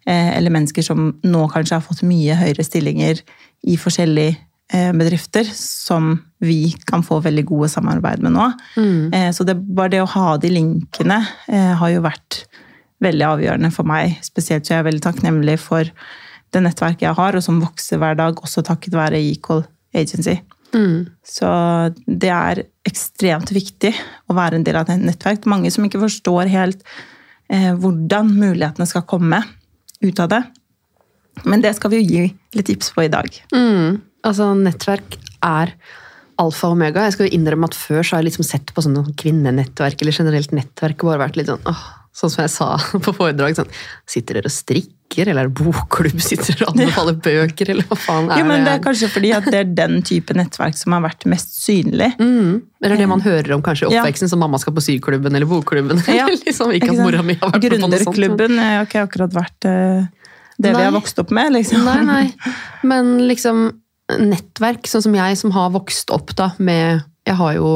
eller 0.10 0.54
mennesker 0.54 0.86
som 0.86 1.10
nå 1.26 1.48
kanskje 1.54 1.80
har 1.80 1.86
fått 1.86 2.06
mye 2.08 2.38
høyere 2.38 2.66
stillinger 2.66 3.24
i 3.70 3.76
forskjellige 3.80 4.38
bedrifter, 4.70 5.48
som 5.56 6.12
vi 6.46 6.76
kan 6.86 7.02
få 7.02 7.18
veldig 7.26 7.46
gode 7.50 7.70
samarbeid 7.74 8.22
med 8.22 8.36
nå. 8.36 8.52
Mm. 8.78 9.34
så 9.34 9.44
det, 9.48 9.56
bare 9.58 9.96
det 9.96 10.04
å 10.04 10.12
ha 10.14 10.36
de 10.38 10.52
linkene 10.54 11.18
eh, 11.50 11.74
har 11.80 11.90
jo 11.90 12.04
vært 12.06 12.44
veldig 13.04 13.26
avgjørende 13.32 13.72
for 13.74 13.88
meg. 13.90 14.18
Spesielt 14.26 14.68
så 14.68 14.76
jeg 14.76 14.84
er 14.84 14.90
veldig 14.90 15.04
takknemlig 15.04 15.58
for 15.64 15.90
det 16.54 16.64
nettverket 16.66 17.08
jeg 17.08 17.18
har, 17.18 17.38
og 17.38 17.46
som 17.46 17.62
vokser 17.62 18.02
hver 18.02 18.18
dag, 18.20 18.40
også 18.42 18.64
takket 18.66 18.98
være 18.98 19.22
Equal 19.22 19.64
Agency. 19.96 20.40
Så 21.26 21.50
det 22.06 22.32
er 22.34 22.64
ekstremt 22.88 23.54
viktig 23.54 23.94
å 24.30 24.36
være 24.38 24.60
en 24.60 24.66
del 24.66 24.78
av 24.80 24.90
et 24.90 25.02
nettverk. 25.02 25.48
Mange 25.50 25.72
som 25.74 25.86
ikke 25.86 26.02
forstår 26.02 26.52
helt 26.52 26.84
eh, 27.50 27.72
hvordan 27.78 28.34
mulighetene 28.36 28.88
skal 28.90 29.08
komme 29.10 29.42
ut 30.04 30.22
av 30.22 30.32
det. 30.34 30.44
Men 31.48 31.64
det 31.64 31.76
skal 31.78 31.94
vi 31.94 32.02
jo 32.02 32.10
gi 32.10 32.30
litt 32.58 32.68
tips 32.70 32.92
på 32.96 33.06
i 33.06 33.12
dag. 33.12 33.30
Mm. 33.56 34.02
Altså, 34.28 34.52
nettverk 34.58 35.18
er 35.46 35.74
alfa 36.40 36.68
og 36.70 36.76
omega. 36.78 37.04
Jeg 37.08 37.14
skal 37.18 37.28
jo 37.30 37.36
innrømme 37.38 37.68
at 37.68 37.76
Før 37.76 38.04
så 38.04 38.16
har 38.16 38.24
jeg 38.24 38.32
liksom 38.32 38.46
sett 38.48 38.74
på 38.76 38.84
sånne 38.86 39.06
kvinnenettverk 39.20 40.02
eller 40.02 40.16
generelt 40.16 40.52
nettverk 40.56 41.04
og 41.04 41.12
bare 41.14 41.26
vært 41.28 41.40
litt 41.40 41.48
sånn 41.52 41.66
åh, 41.68 41.88
Sånn 42.20 42.32
som 42.34 42.42
jeg 42.42 42.52
sa 42.52 42.68
på 43.06 43.12
foredrag. 43.16 43.54
Sånn, 43.56 43.70
sitter 44.10 44.40
dere 44.40 44.50
og 44.50 44.52
strikker, 44.56 45.30
eller 45.30 45.46
er 45.46 45.52
det 45.52 45.60
bokklubb? 45.62 46.18
Sitter 46.26 46.56
dere 46.58 46.66
og 46.68 46.74
anbefaler 46.74 47.20
bøker, 47.28 47.70
eller 47.72 47.86
hva 47.88 47.98
faen 48.02 48.32
er 48.34 48.42
Jo, 48.42 48.48
men 48.50 48.66
det 48.66 48.72
er 48.74 48.82
kanskje 48.84 49.10
fordi 49.14 49.30
at 49.38 49.46
det 49.48 49.60
er 49.62 49.70
den 49.78 50.00
type 50.08 50.34
nettverk 50.36 50.76
som 50.80 50.96
har 50.98 51.04
vært 51.06 51.28
mest 51.32 51.56
synlig. 51.62 52.10
Mm. 52.20 52.62
Eller 52.84 52.96
det 53.00 53.08
man 53.12 53.20
hører 53.24 53.52
om 53.56 53.62
kanskje 53.64 53.90
i 53.90 53.94
Ja. 53.94 54.02
oppveksten, 54.04 54.30
som 54.32 54.40
mamma 54.40 54.58
skal 54.60 54.74
på 54.76 54.82
syklubben 54.84 55.36
eller 55.36 55.48
bokklubben. 55.50 56.00
Ja. 56.08 56.26
liksom, 56.32 56.72
ikke 56.76 56.92
at 56.94 57.00
mora 57.04 57.22
mi 57.24 57.36
har 57.42 57.52
vært 57.52 57.66
på 57.68 57.78
noe 57.78 57.80
sånt. 57.80 57.92
men- 57.92 58.06
Gründerklubben 58.16 58.58
har 58.64 58.86
ikke 58.88 59.02
akkurat 59.06 59.36
vært 59.36 59.68
eh, 59.70 60.08
det 60.60 60.72
vi 60.76 60.84
har 60.88 60.94
vokst 60.96 61.20
opp 61.20 61.32
med, 61.36 61.52
liksom. 61.58 61.84
Nei, 61.86 62.00
nei. 62.08 62.54
Men 62.88 63.12
liksom 63.28 63.68
nettverk, 64.18 64.88
sånn 64.90 65.06
som 65.06 65.18
jeg 65.18 65.38
som 65.40 65.54
har 65.56 65.74
vokst 65.76 66.14
opp 66.16 66.34
da 66.40 66.54
med 66.58 67.04
Jeg 67.28 67.38
har 67.38 67.60
jo 67.60 67.74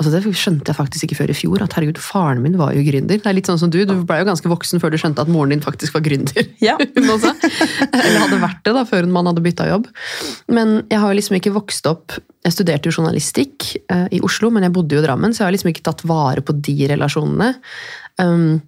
altså 0.00 0.18
Det 0.18 0.34
skjønte 0.34 0.72
jeg 0.72 0.74
faktisk 0.74 1.04
ikke 1.06 1.16
før 1.20 1.30
i 1.30 1.36
fjor, 1.36 1.62
at 1.62 1.74
herregud, 1.76 2.00
faren 2.02 2.40
min 2.42 2.56
var 2.58 2.72
jo 2.74 2.82
gründer. 2.82 3.20
Det 3.22 3.28
er 3.28 3.36
litt 3.36 3.46
sånn 3.46 3.60
som 3.60 3.70
du, 3.70 3.78
du 3.86 3.92
ble 4.08 4.16
jo 4.18 4.26
ganske 4.26 4.50
voksen 4.50 4.82
før 4.82 4.90
du 4.90 4.98
skjønte 4.98 5.22
at 5.22 5.30
moren 5.30 5.52
din 5.54 5.62
faktisk 5.62 5.94
var 5.94 6.02
gründer. 6.02 6.48
Ja. 6.64 6.74
Eller 6.96 8.18
hadde 8.24 8.40
vært 8.42 8.64
det 8.66 8.74
da, 8.74 8.82
før 8.88 9.06
man 9.12 9.30
hadde 9.30 9.44
bytta 9.44 9.68
jobb. 9.70 9.86
Men 10.50 10.80
jeg 10.90 10.98
har 11.04 11.12
jo 11.12 11.20
liksom 11.20 11.38
ikke 11.38 11.54
vokst 11.54 11.86
opp 11.90 12.16
Jeg 12.42 12.56
studerte 12.56 12.90
jo 12.90 12.96
journalistikk 12.96 13.68
eh, 13.92 14.08
i 14.18 14.22
Oslo, 14.26 14.50
men 14.50 14.66
jeg 14.66 14.74
bodde 14.74 14.96
jo 14.96 15.02
i 15.02 15.06
Drammen, 15.06 15.30
så 15.30 15.44
jeg 15.44 15.50
har 15.50 15.54
liksom 15.54 15.70
ikke 15.70 15.86
tatt 15.86 16.02
vare 16.08 16.42
på 16.42 16.56
de 16.58 16.76
relasjonene. 16.90 17.52
Um, 18.18 18.58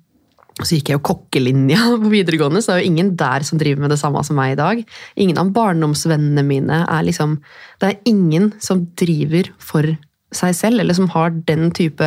så 0.62 0.76
gikk 0.76 0.92
jeg 0.92 0.98
jo 1.00 1.04
kokkelinja 1.08 1.80
på 2.02 2.10
videregående, 2.12 2.62
så 2.62 2.72
det 2.72 2.76
er 2.76 2.84
jo 2.84 2.92
ingen 2.92 3.12
der 3.18 3.46
som 3.46 3.58
driver 3.58 3.84
med 3.84 3.94
det 3.94 3.98
samme 4.00 4.22
som 4.26 4.38
meg 4.38 4.54
i 4.54 4.60
dag. 4.60 4.82
Ingen 5.18 5.40
av 5.42 5.50
barndomsvennene 5.56 6.44
mine 6.46 6.84
er 6.84 7.06
liksom 7.06 7.40
Det 7.82 7.90
er 7.90 8.02
ingen 8.10 8.52
som 8.62 8.84
driver 8.98 9.50
for 9.58 9.96
seg 10.34 10.54
selv, 10.54 10.82
eller 10.82 10.94
som 10.94 11.10
har 11.14 11.34
den 11.46 11.70
type 11.74 12.06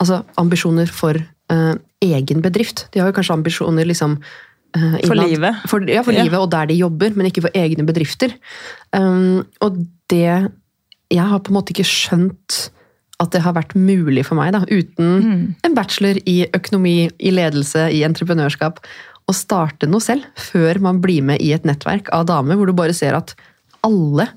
altså, 0.00 0.22
ambisjoner 0.40 0.88
for 0.92 1.16
uh, 1.52 1.74
egen 2.04 2.42
bedrift. 2.44 2.86
De 2.92 3.00
har 3.00 3.10
jo 3.10 3.16
kanskje 3.16 3.36
ambisjoner 3.36 3.88
liksom 3.88 4.18
eh, 4.76 4.98
For 5.06 5.16
livet. 5.18 5.62
For, 5.66 5.84
ja, 5.88 6.02
for 6.06 6.12
Ja. 6.16 6.24
livet 6.24 6.38
og 6.38 6.50
der 6.52 6.68
de 6.70 6.76
jobber, 6.78 7.14
men 7.16 7.26
ikke 7.28 7.46
for 7.48 7.56
egne 7.56 7.86
bedrifter. 7.88 8.34
Um, 8.92 9.44
og 9.60 9.84
det 10.08 10.52
Jeg 11.10 11.24
har 11.24 11.40
på 11.40 11.48
en 11.48 11.56
måte 11.56 11.72
ikke 11.72 11.88
skjønt 11.88 12.70
at 13.20 13.32
det 13.34 13.42
har 13.42 13.54
vært 13.56 13.74
mulig 13.74 14.24
for 14.26 14.38
meg, 14.38 14.52
da, 14.54 14.60
uten 14.70 15.54
en 15.66 15.74
bachelor 15.74 16.20
i 16.24 16.46
økonomi, 16.54 17.10
i 17.18 17.30
ledelse, 17.34 17.88
i 17.90 18.04
entreprenørskap, 18.06 18.78
å 19.28 19.34
starte 19.34 19.88
noe 19.90 20.00
selv, 20.00 20.24
før 20.38 20.78
man 20.80 21.00
blir 21.02 21.22
med 21.22 21.42
i 21.42 21.50
et 21.52 21.64
nettverk 21.66 22.08
av 22.14 22.26
damer, 22.30 22.56
hvor 22.56 22.66
du 22.70 22.72
bare 22.78 22.94
ser 22.94 23.14
at 23.18 23.34
alle 23.82 24.28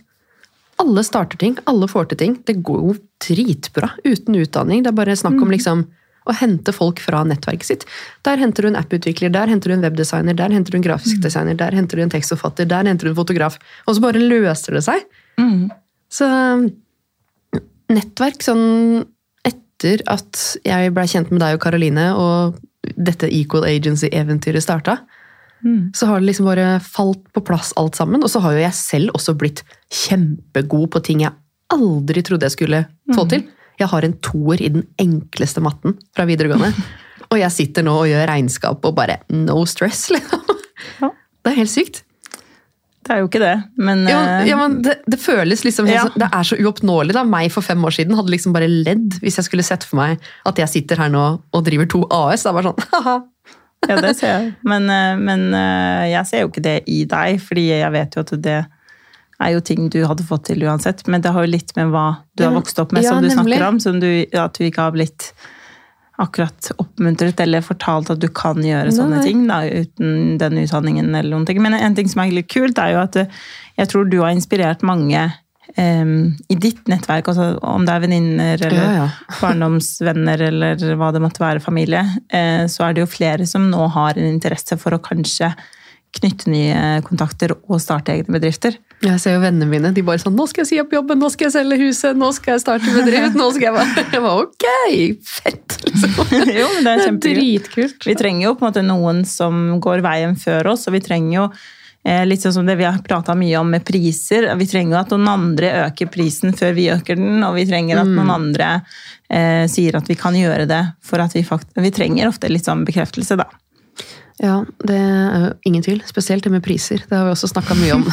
alle 0.81 1.03
starter 1.05 1.38
ting, 1.38 1.57
alle 1.69 1.85
får 1.85 2.07
til 2.09 2.17
ting. 2.17 2.35
Det 2.47 2.55
går 2.65 2.79
jo 2.81 2.93
dritbra 3.21 3.91
uten 4.01 4.33
utdanning. 4.41 4.81
Det 4.81 4.89
er 4.89 4.97
bare 4.97 5.13
snakk 5.13 5.38
om 5.38 5.51
liksom 5.53 5.83
å 6.25 6.33
hente 6.39 6.73
folk 6.73 6.97
fra 7.01 7.21
nettverket 7.25 7.67
sitt. 7.67 7.85
Der 8.25 8.41
henter 8.41 8.65
du 8.65 8.71
en 8.71 8.79
apputvikler, 8.79 9.29
der 9.29 9.45
henter 9.51 9.69
du 9.69 9.75
en 9.75 9.85
webdesigner, 9.85 10.33
der 10.38 10.50
henter 10.50 10.73
du 10.73 10.77
en 10.79 10.85
grafisk 10.88 11.17
Mm. 11.17 11.21
designer, 11.21 11.53
der 11.53 11.71
henter 11.77 11.97
du 11.97 12.01
en 12.01 12.09
tekstforfatter, 12.09 12.65
der 12.67 12.89
henter 12.89 13.05
du 13.05 13.09
en 13.11 13.15
fotograf. 13.15 13.59
Og 13.88 13.95
så 13.95 14.01
bare 14.01 14.21
løser 14.25 14.73
det 14.73 14.83
seg. 14.83 15.05
Mm. 15.38 15.69
Så 16.09 16.25
nettverk 17.95 18.43
sånn 18.45 19.05
etter 19.48 20.03
at 20.12 20.41
jeg 20.67 20.91
blei 20.95 21.07
kjent 21.10 21.31
med 21.33 21.41
deg 21.43 21.57
og 21.57 21.63
Karoline, 21.63 22.10
og 22.15 22.60
dette 22.98 23.29
Equal 23.31 23.65
Agency-eventyret 23.69 24.63
starta, 24.65 25.00
Mm. 25.62 25.91
så 25.93 26.07
har 26.10 26.19
det 26.19 26.25
liksom 26.31 26.48
bare 26.50 26.79
falt 26.81 27.21
på 27.36 27.41
plass 27.45 27.69
alt 27.77 27.93
sammen. 27.93 28.24
Og 28.25 28.29
så 28.33 28.39
har 28.41 28.55
jo 28.55 28.63
jeg 28.63 28.74
selv 28.74 29.12
også 29.13 29.36
blitt 29.38 29.60
kjempegod 29.93 30.88
på 30.89 31.01
ting 31.05 31.21
jeg 31.21 31.36
aldri 31.69 32.24
trodde 32.25 32.48
jeg 32.48 32.55
skulle 32.55 32.79
få 33.13 33.27
til. 33.29 33.43
Jeg 33.77 33.88
har 33.91 34.03
en 34.07 34.15
toer 34.25 34.57
i 34.65 34.71
den 34.74 34.88
enkleste 34.98 35.62
matten 35.62 36.00
fra 36.17 36.25
videregående. 36.25 36.74
Og 37.31 37.38
jeg 37.38 37.53
sitter 37.53 37.86
nå 37.86 37.93
og 37.93 38.10
gjør 38.10 38.25
regnskap 38.27 38.83
og 38.89 38.95
bare 38.98 39.19
no 39.29 39.62
stress, 39.69 40.10
liksom. 40.10 40.41
Ja. 41.00 41.12
Det 41.45 41.53
er 41.53 41.60
helt 41.62 41.71
sykt. 41.71 42.01
Det 43.12 43.18
er 43.18 43.25
jo 43.25 43.27
ikke 43.27 43.41
det, 43.44 43.56
men 43.84 44.06
Ja, 44.08 44.20
eh, 44.39 44.46
ja, 44.48 44.56
men 44.56 44.77
det, 44.86 44.94
det 45.12 45.18
føles 45.20 45.65
liksom 45.68 45.89
Ja. 45.91 46.06
Det 46.15 46.30
er 46.32 46.46
så 46.48 46.56
uoppnåelig. 46.56 47.12
da. 47.18 47.25
Meg 47.27 47.51
for 47.51 47.62
fem 47.65 47.82
år 47.84 47.91
siden 47.91 48.15
hadde 48.15 48.32
liksom 48.32 48.53
bare 48.56 48.70
ledd 48.72 49.18
hvis 49.20 49.36
jeg 49.41 49.50
skulle 49.50 49.65
sett 49.68 49.84
for 49.84 50.00
meg 50.00 50.22
at 50.48 50.62
jeg 50.62 50.72
sitter 50.72 50.96
her 51.03 51.12
nå 51.12 51.25
og 51.51 51.65
driver 51.68 51.89
to 51.91 52.06
AS. 52.08 52.46
Det 52.46 52.53
er 52.53 52.56
bare 52.56 52.72
sånn, 52.72 52.86
haha. 52.96 53.18
Ja, 53.89 53.98
det 54.00 54.13
ser 54.15 54.32
jeg. 54.32 54.53
Men, 54.63 54.88
eh, 54.94 55.18
men 55.20 55.50
eh, 55.58 56.06
jeg 56.13 56.30
ser 56.30 56.46
jo 56.46 56.51
ikke 56.53 56.63
det 56.63 56.77
i 56.88 57.01
deg, 57.10 57.41
fordi 57.44 57.68
jeg 57.74 57.91
vet 57.98 58.15
jo 58.15 58.24
at 58.24 58.34
det 58.48 58.60
er 59.41 59.56
jo 59.58 59.60
ting 59.65 59.89
du 59.91 60.00
hadde 60.06 60.24
fått 60.24 60.46
til 60.51 60.63
uansett. 60.63 61.03
Men 61.12 61.20
det 61.25 61.34
har 61.36 61.44
jo 61.44 61.51
litt 61.51 61.75
med 61.75 61.91
hva 61.91 62.06
du 62.38 62.46
har 62.46 62.53
vokst 62.56 62.80
opp 62.80 62.94
med, 62.96 63.03
ja, 63.03 63.12
som 63.12 63.25
du 63.25 63.27
nemlig. 63.27 63.58
snakker 63.58 63.68
om. 63.68 63.80
Som 63.84 64.00
du, 64.00 64.08
at 64.32 64.56
du 64.56 64.68
ikke 64.70 64.86
har 64.88 64.96
blitt 64.96 65.34
akkurat 66.21 66.71
oppmuntret 66.81 67.39
eller 67.43 67.63
fortalt 67.65 68.11
at 68.13 68.21
du 68.21 68.27
kan 68.33 68.59
gjøre 68.63 68.93
sånne 68.95 69.19
Nei. 69.19 69.25
ting 69.25 69.45
da, 69.49 69.61
uten 69.65 70.37
den 70.41 70.59
utdanningen. 70.63 71.13
eller 71.15 71.33
noen 71.33 71.47
ting. 71.49 71.61
Men 71.63 71.77
en 71.77 71.97
ting 71.97 72.09
som 72.11 72.23
er 72.23 72.33
litt 72.35 72.51
kult, 72.51 72.79
er 72.81 72.95
jo 72.95 73.01
at 73.03 73.17
eh, 73.23 73.39
jeg 73.79 73.91
tror 73.91 74.09
du 74.09 74.19
har 74.21 74.35
inspirert 74.35 74.85
mange 74.85 75.25
um, 75.77 76.31
i 76.51 76.57
ditt 76.59 76.87
nettverk, 76.91 77.31
altså 77.31 77.55
om 77.65 77.85
det 77.87 77.95
er 77.95 78.05
venninner 78.05 78.65
eller 78.67 78.81
Ja, 78.81 78.95
ja. 78.99 79.09
barndomsvenner 79.41 80.47
eller 80.49 80.87
hva 80.99 81.11
det 81.15 81.23
måtte 81.23 81.43
være, 81.43 81.63
familie, 81.63 82.03
uh, 82.33 82.65
så 82.71 82.87
er 82.87 82.95
det 82.95 83.05
jo 83.05 83.11
flere 83.11 83.47
som 83.49 83.69
nå 83.71 83.87
har 83.95 84.19
en 84.19 84.29
interesse 84.29 84.77
for 84.81 84.97
å 84.97 85.03
kanskje 85.03 85.53
knytte 86.18 86.51
nye 86.51 87.01
kontakter 87.08 87.53
og 87.56 87.80
starte 87.82 88.13
egne 88.13 88.36
bedrifter. 88.36 88.75
Jeg 89.01 89.18
ser 89.24 89.38
jo 89.38 89.41
vennene 89.41 89.65
mine. 89.70 89.94
De 89.96 90.03
bare 90.06 90.22
sånn 90.22 90.36
'Nå 90.36 90.46
skal 90.50 90.62
jeg 90.62 90.70
si 90.70 90.80
opp 90.82 90.91
jobben, 90.94 91.18
nå 91.20 91.30
skal 91.32 91.48
jeg 91.48 91.56
selge 91.56 91.80
huset, 91.82 92.18
nå 92.18 92.32
skal 92.36 92.58
jeg 92.58 92.62
starte 92.62 92.94
bedrift.' 92.94 93.38
nå 93.38 93.48
skal 93.56 93.62
Jeg 93.62 93.74
bare, 93.74 94.06
jeg 94.13 94.22
bare 94.22 94.46
ok, 94.46 94.68
fett! 95.25 95.77
liksom. 95.88 96.12
jo, 96.60 96.68
men 96.75 96.89
det 96.89 97.08
er 97.08 97.20
dritkult. 97.25 98.06
Vi 98.06 98.15
trenger 98.20 98.50
jo 98.50 98.56
på 98.56 98.65
en 98.65 98.72
måte 98.72 98.86
noen 98.86 99.24
som 99.25 99.80
går 99.82 100.03
veien 100.06 100.36
før 100.39 100.74
oss, 100.74 100.88
og 100.88 100.98
vi 100.98 101.01
trenger 101.03 101.34
jo 101.38 101.46
eh, 102.06 102.25
litt 102.27 102.44
sånn 102.44 102.56
som 102.60 102.68
det 102.68 102.77
vi 102.80 102.88
har 102.88 103.00
prata 103.06 103.36
mye 103.38 103.58
om 103.60 103.72
med 103.72 103.86
priser. 103.88 104.50
Vi 104.60 104.70
trenger 104.70 104.98
jo 104.98 105.01
at 105.01 105.15
noen 105.15 105.32
andre 105.32 105.74
øker 105.88 106.12
prisen 106.12 106.53
før 106.58 106.75
vi 106.77 106.89
øker 106.94 107.20
den, 107.20 107.41
og 107.48 107.56
vi 107.58 107.65
trenger 107.70 108.03
at 108.03 108.12
noen 108.12 108.36
andre 108.36 108.70
eh, 109.32 109.65
sier 109.72 109.98
at 109.98 110.10
vi 110.12 110.20
kan 110.20 110.38
gjøre 110.38 110.68
det. 110.70 110.84
for 111.01 111.24
at 111.24 111.34
Vi 111.36 111.44
fakt 111.48 111.74
vi 111.75 111.91
trenger 111.91 112.30
ofte 112.30 112.51
litt 112.51 112.68
sånn 112.68 112.86
bekreftelse, 112.86 113.39
da. 113.39 113.50
Ja, 114.41 114.55
det 114.89 114.95
er 114.98 115.43
jo 115.43 115.50
ingen 115.69 115.83
tvil. 115.86 116.00
Spesielt 116.10 116.43
det 116.43 116.50
med 116.50 116.63
priser. 116.65 117.03
Det 117.05 117.13
har 117.13 117.27
vi 117.27 117.33
også 117.36 117.50
snakka 117.51 117.75
mye 117.77 117.93
om. 118.00 118.05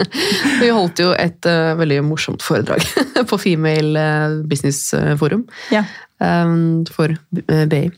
vi 0.62 0.68
holdt 0.70 1.00
jo 1.02 1.08
et 1.18 1.48
uh, 1.50 1.72
veldig 1.80 1.98
morsomt 2.06 2.44
foredrag 2.46 2.84
på 3.30 3.38
Female 3.42 3.98
eh, 3.98 4.36
Business 4.46 4.84
Forum 5.18 5.42
Ja. 5.74 5.82
um, 6.22 6.84
for 6.94 7.10
eh, 7.10 7.64
BI. 7.66 7.88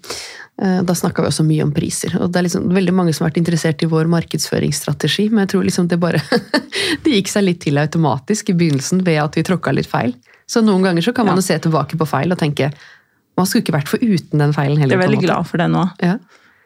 Eh, 0.63 0.79
Da 0.89 0.95
snakka 0.97 1.21
vi 1.21 1.29
også 1.29 1.45
mye 1.45 1.67
om 1.67 1.73
priser. 1.77 2.17
og 2.17 2.33
Det 2.33 2.41
er 2.41 2.47
liksom 2.49 2.71
veldig 2.73 2.95
mange 2.97 3.13
som 3.13 3.27
har 3.27 3.31
vært 3.35 3.43
interessert 3.43 3.85
i 3.85 3.91
vår 3.93 4.09
markedsføringsstrategi, 4.15 5.29
men 5.31 5.45
jeg 5.45 5.53
tror 5.53 5.69
liksom 5.69 5.89
det 5.93 6.01
bare 6.01 6.23
Det 7.05 7.13
gikk 7.13 7.29
seg 7.29 7.45
litt 7.45 7.61
til 7.67 7.77
automatisk 7.83 8.55
i 8.55 8.57
begynnelsen 8.57 9.05
ved 9.05 9.21
at 9.21 9.37
vi 9.37 9.45
tråkka 9.45 9.75
litt 9.77 9.91
feil. 9.91 10.15
Så 10.49 10.63
noen 10.65 10.81
ganger 10.87 11.05
så 11.05 11.13
kan 11.13 11.27
man 11.29 11.37
Ja. 11.37 11.43
jo 11.43 11.49
se 11.51 11.59
tilbake 11.69 11.99
på 12.01 12.09
feil 12.09 12.33
og 12.33 12.41
tenke 12.41 12.73
man 13.37 13.45
skulle 13.45 13.67
ikke 13.67 13.75
vært 13.77 13.91
foruten 13.93 14.41
den 14.41 14.55
feilen 14.57 14.79
heller. 14.81 14.97
Jeg 14.97 15.03
er 15.03 15.09
veldig 15.11 15.25
glad 15.27 15.45
for 15.51 15.61
det 15.61 15.67
nå. 15.69 15.83
Ja. 16.01 16.15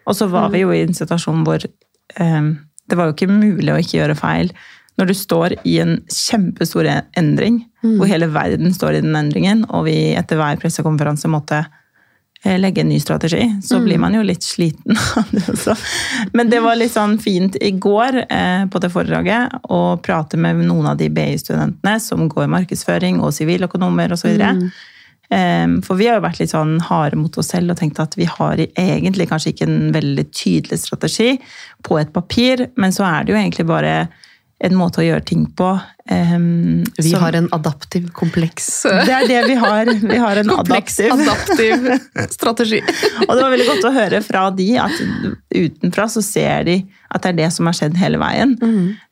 Og 0.08 0.16
så 0.16 0.28
var 0.30 0.50
vi 0.54 0.64
jo 0.64 0.74
i 0.74 0.82
en 0.84 0.96
situasjon 0.96 1.44
hvor 1.46 1.64
eh, 1.64 2.52
det 2.90 2.98
var 2.98 3.08
jo 3.08 3.16
ikke 3.16 3.30
mulig 3.30 3.72
å 3.72 3.80
ikke 3.80 3.98
gjøre 4.00 4.18
feil. 4.18 4.52
Når 5.00 5.08
du 5.08 5.16
står 5.16 5.54
i 5.64 5.78
en 5.80 5.98
kjempestor 6.12 6.88
endring, 7.16 7.62
hvor 7.80 8.10
hele 8.10 8.28
verden 8.34 8.74
står 8.76 8.98
i 8.98 9.04
den 9.04 9.16
endringen, 9.16 9.62
og 9.70 9.86
vi 9.86 10.12
etter 10.18 10.36
hver 10.36 10.58
pressekonferanse 10.60 11.30
måtte 11.32 11.62
eh, 12.44 12.58
legge 12.60 12.82
en 12.82 12.90
ny 12.90 12.98
strategi, 13.00 13.46
så 13.64 13.80
blir 13.80 14.00
man 14.02 14.18
jo 14.18 14.24
litt 14.26 14.44
sliten 14.44 14.98
av 15.20 15.30
det 15.32 15.46
også. 15.54 15.76
Men 16.36 16.52
det 16.52 16.60
var 16.60 16.76
litt 16.76 16.92
sånn 16.92 17.16
fint 17.22 17.56
i 17.56 17.72
går 17.72 18.24
eh, 18.26 18.66
på 18.68 18.82
det 18.82 18.92
foredraget 18.92 19.70
å 19.72 19.80
prate 20.04 20.40
med 20.40 20.60
noen 20.66 20.92
av 20.92 21.00
de 21.00 21.08
BI-studentene 21.08 21.96
som 22.02 22.28
går 22.28 22.50
markedsføring 22.52 23.22
og 23.24 23.32
siviløkonomer 23.36 24.12
osv. 24.18 24.34
videre. 24.34 24.56
Ehm, 24.58 24.70
For 25.30 25.94
vi 25.94 26.08
har 26.08 26.16
jo 26.18 26.24
vært 26.24 26.40
litt 26.40 26.50
sånn 26.50 26.80
harde 26.82 27.14
mot 27.14 27.36
oss 27.38 27.52
selv 27.52 27.70
og 27.70 27.78
tenkt 27.78 28.00
at 28.02 28.16
vi 28.18 28.26
har 28.26 28.58
egentlig 28.58 29.28
kanskje 29.30 29.52
ikke 29.52 29.68
en 29.68 29.92
veldig 29.94 30.24
tydelig 30.34 30.80
strategi 30.82 31.36
på 31.86 32.00
et 32.00 32.10
papir, 32.10 32.64
men 32.74 32.90
så 32.90 33.04
er 33.06 33.22
det 33.22 33.30
jo 33.34 33.38
egentlig 33.38 33.68
bare 33.68 33.92
en 34.60 34.74
måte 34.76 35.00
å 35.00 35.06
gjøre 35.06 35.24
ting 35.30 35.44
på. 35.54 35.68
Ehm, 36.10 36.84
Vi 36.98 37.10
som- 37.10 37.20
har 37.22 37.32
en 37.38 37.48
adaptiv 37.56 38.10
kompleks 38.12 38.82
Det 38.84 39.08
er 39.14 39.26
det 39.28 39.40
vi 39.48 39.54
har. 39.54 39.84
Vi 39.86 40.16
har 40.18 40.36
en 40.42 40.48
Kompleks 40.48 40.98
adaptiv. 41.00 41.74
adaptiv 41.86 42.30
strategi. 42.36 42.80
Og 43.28 43.34
det 43.36 43.42
var 43.42 43.50
veldig 43.54 43.66
godt 43.70 43.88
å 43.90 43.94
høre 43.94 44.22
fra 44.26 44.48
de 44.50 44.68
at 44.78 44.92
utenfra 45.54 46.08
så 46.10 46.22
ser 46.22 46.64
de 46.64 46.78
at 47.10 47.22
det 47.24 47.30
er 47.32 47.38
det 47.40 47.48
som 47.52 47.66
har 47.66 47.74
skjedd 47.74 47.96
hele 47.98 48.18
veien. 48.22 48.52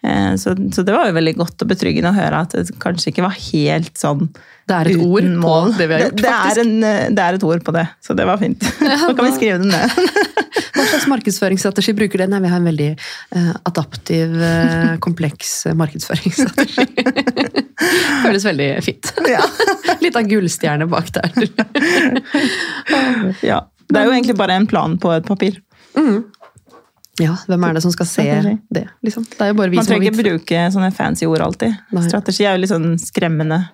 Eh, 0.04 0.34
Så, 0.38 0.52
så 0.74 0.84
det 0.86 0.94
var 0.94 1.08
jo 1.08 1.16
veldig 1.16 1.34
godt 1.40 1.62
og 1.64 1.68
betryggende 1.72 2.12
å 2.12 2.18
høre 2.18 2.44
at 2.44 2.54
det 2.54 2.76
kanskje 2.78 3.10
ikke 3.10 3.24
var 3.26 3.34
helt 3.34 3.98
sånn 3.98 4.28
Det 4.68 4.76
er 4.76 4.90
et 4.92 5.00
ord 5.02 5.26
på 5.26 5.40
mål. 5.42 5.72
det 5.78 5.88
vi 5.88 5.94
har 5.96 6.02
gjort, 6.04 6.14
det, 6.16 6.22
det, 6.22 6.30
faktisk. 6.30 6.58
er 6.58 6.62
en, 6.62 6.84
eh, 6.84 7.08
det 7.16 7.24
er 7.24 7.38
et 7.40 7.46
ord 7.48 7.64
på 7.66 7.72
det, 7.74 7.86
så 8.04 8.14
det 8.14 8.26
var 8.28 8.38
fint. 8.38 8.62
Så 9.02 9.14
kan 9.16 9.24
vi 9.26 9.32
skrive 9.34 9.58
det 9.64 9.70
ned. 9.72 9.90
Hva 10.78 10.84
slags 10.86 11.08
markedsføringsstrategi 11.10 11.92
bruker 11.98 12.20
dere? 12.22 12.30
Nei, 12.30 12.38
vi 12.44 12.50
har 12.52 12.60
en 12.60 12.68
veldig 12.68 12.90
uh, 13.34 13.54
adaptiv, 13.66 14.34
uh, 14.38 14.94
kompleks 15.02 15.64
markedsføringsstrategi. 15.74 16.84
Føles 18.24 18.44
veldig 18.44 18.68
fint. 18.84 19.12
Ja. 19.28 19.42
Litt 20.04 20.16
av 20.18 20.28
gullstjerne 20.28 20.88
bak 20.90 21.12
der. 21.14 21.38
ja. 23.50 23.62
Det 23.88 24.00
er 24.00 24.08
jo 24.08 24.12
egentlig 24.12 24.36
bare 24.36 24.58
en 24.58 24.66
plan 24.68 24.98
på 25.00 25.12
et 25.14 25.28
papir. 25.28 25.60
Ja, 27.18 27.34
hvem 27.48 27.64
er 27.66 27.74
det 27.74 27.82
som 27.82 27.92
skal 27.94 28.06
se 28.06 28.24
Strategi. 28.26 28.58
det? 28.70 28.84
Liksom? 29.02 29.24
Det 29.30 29.46
Man 29.56 29.86
trenger 29.86 30.10
ikke 30.10 30.22
bruke 30.22 30.66
sånne 30.74 30.90
fancy 30.94 31.26
ord 31.26 31.42
alltid. 31.42 31.74
Nei. 31.96 32.04
Strategi 32.06 32.46
er 32.46 32.54
jo 32.54 32.62
litt 32.62 32.70
sånn 32.70 32.92
skremmende 33.02 33.64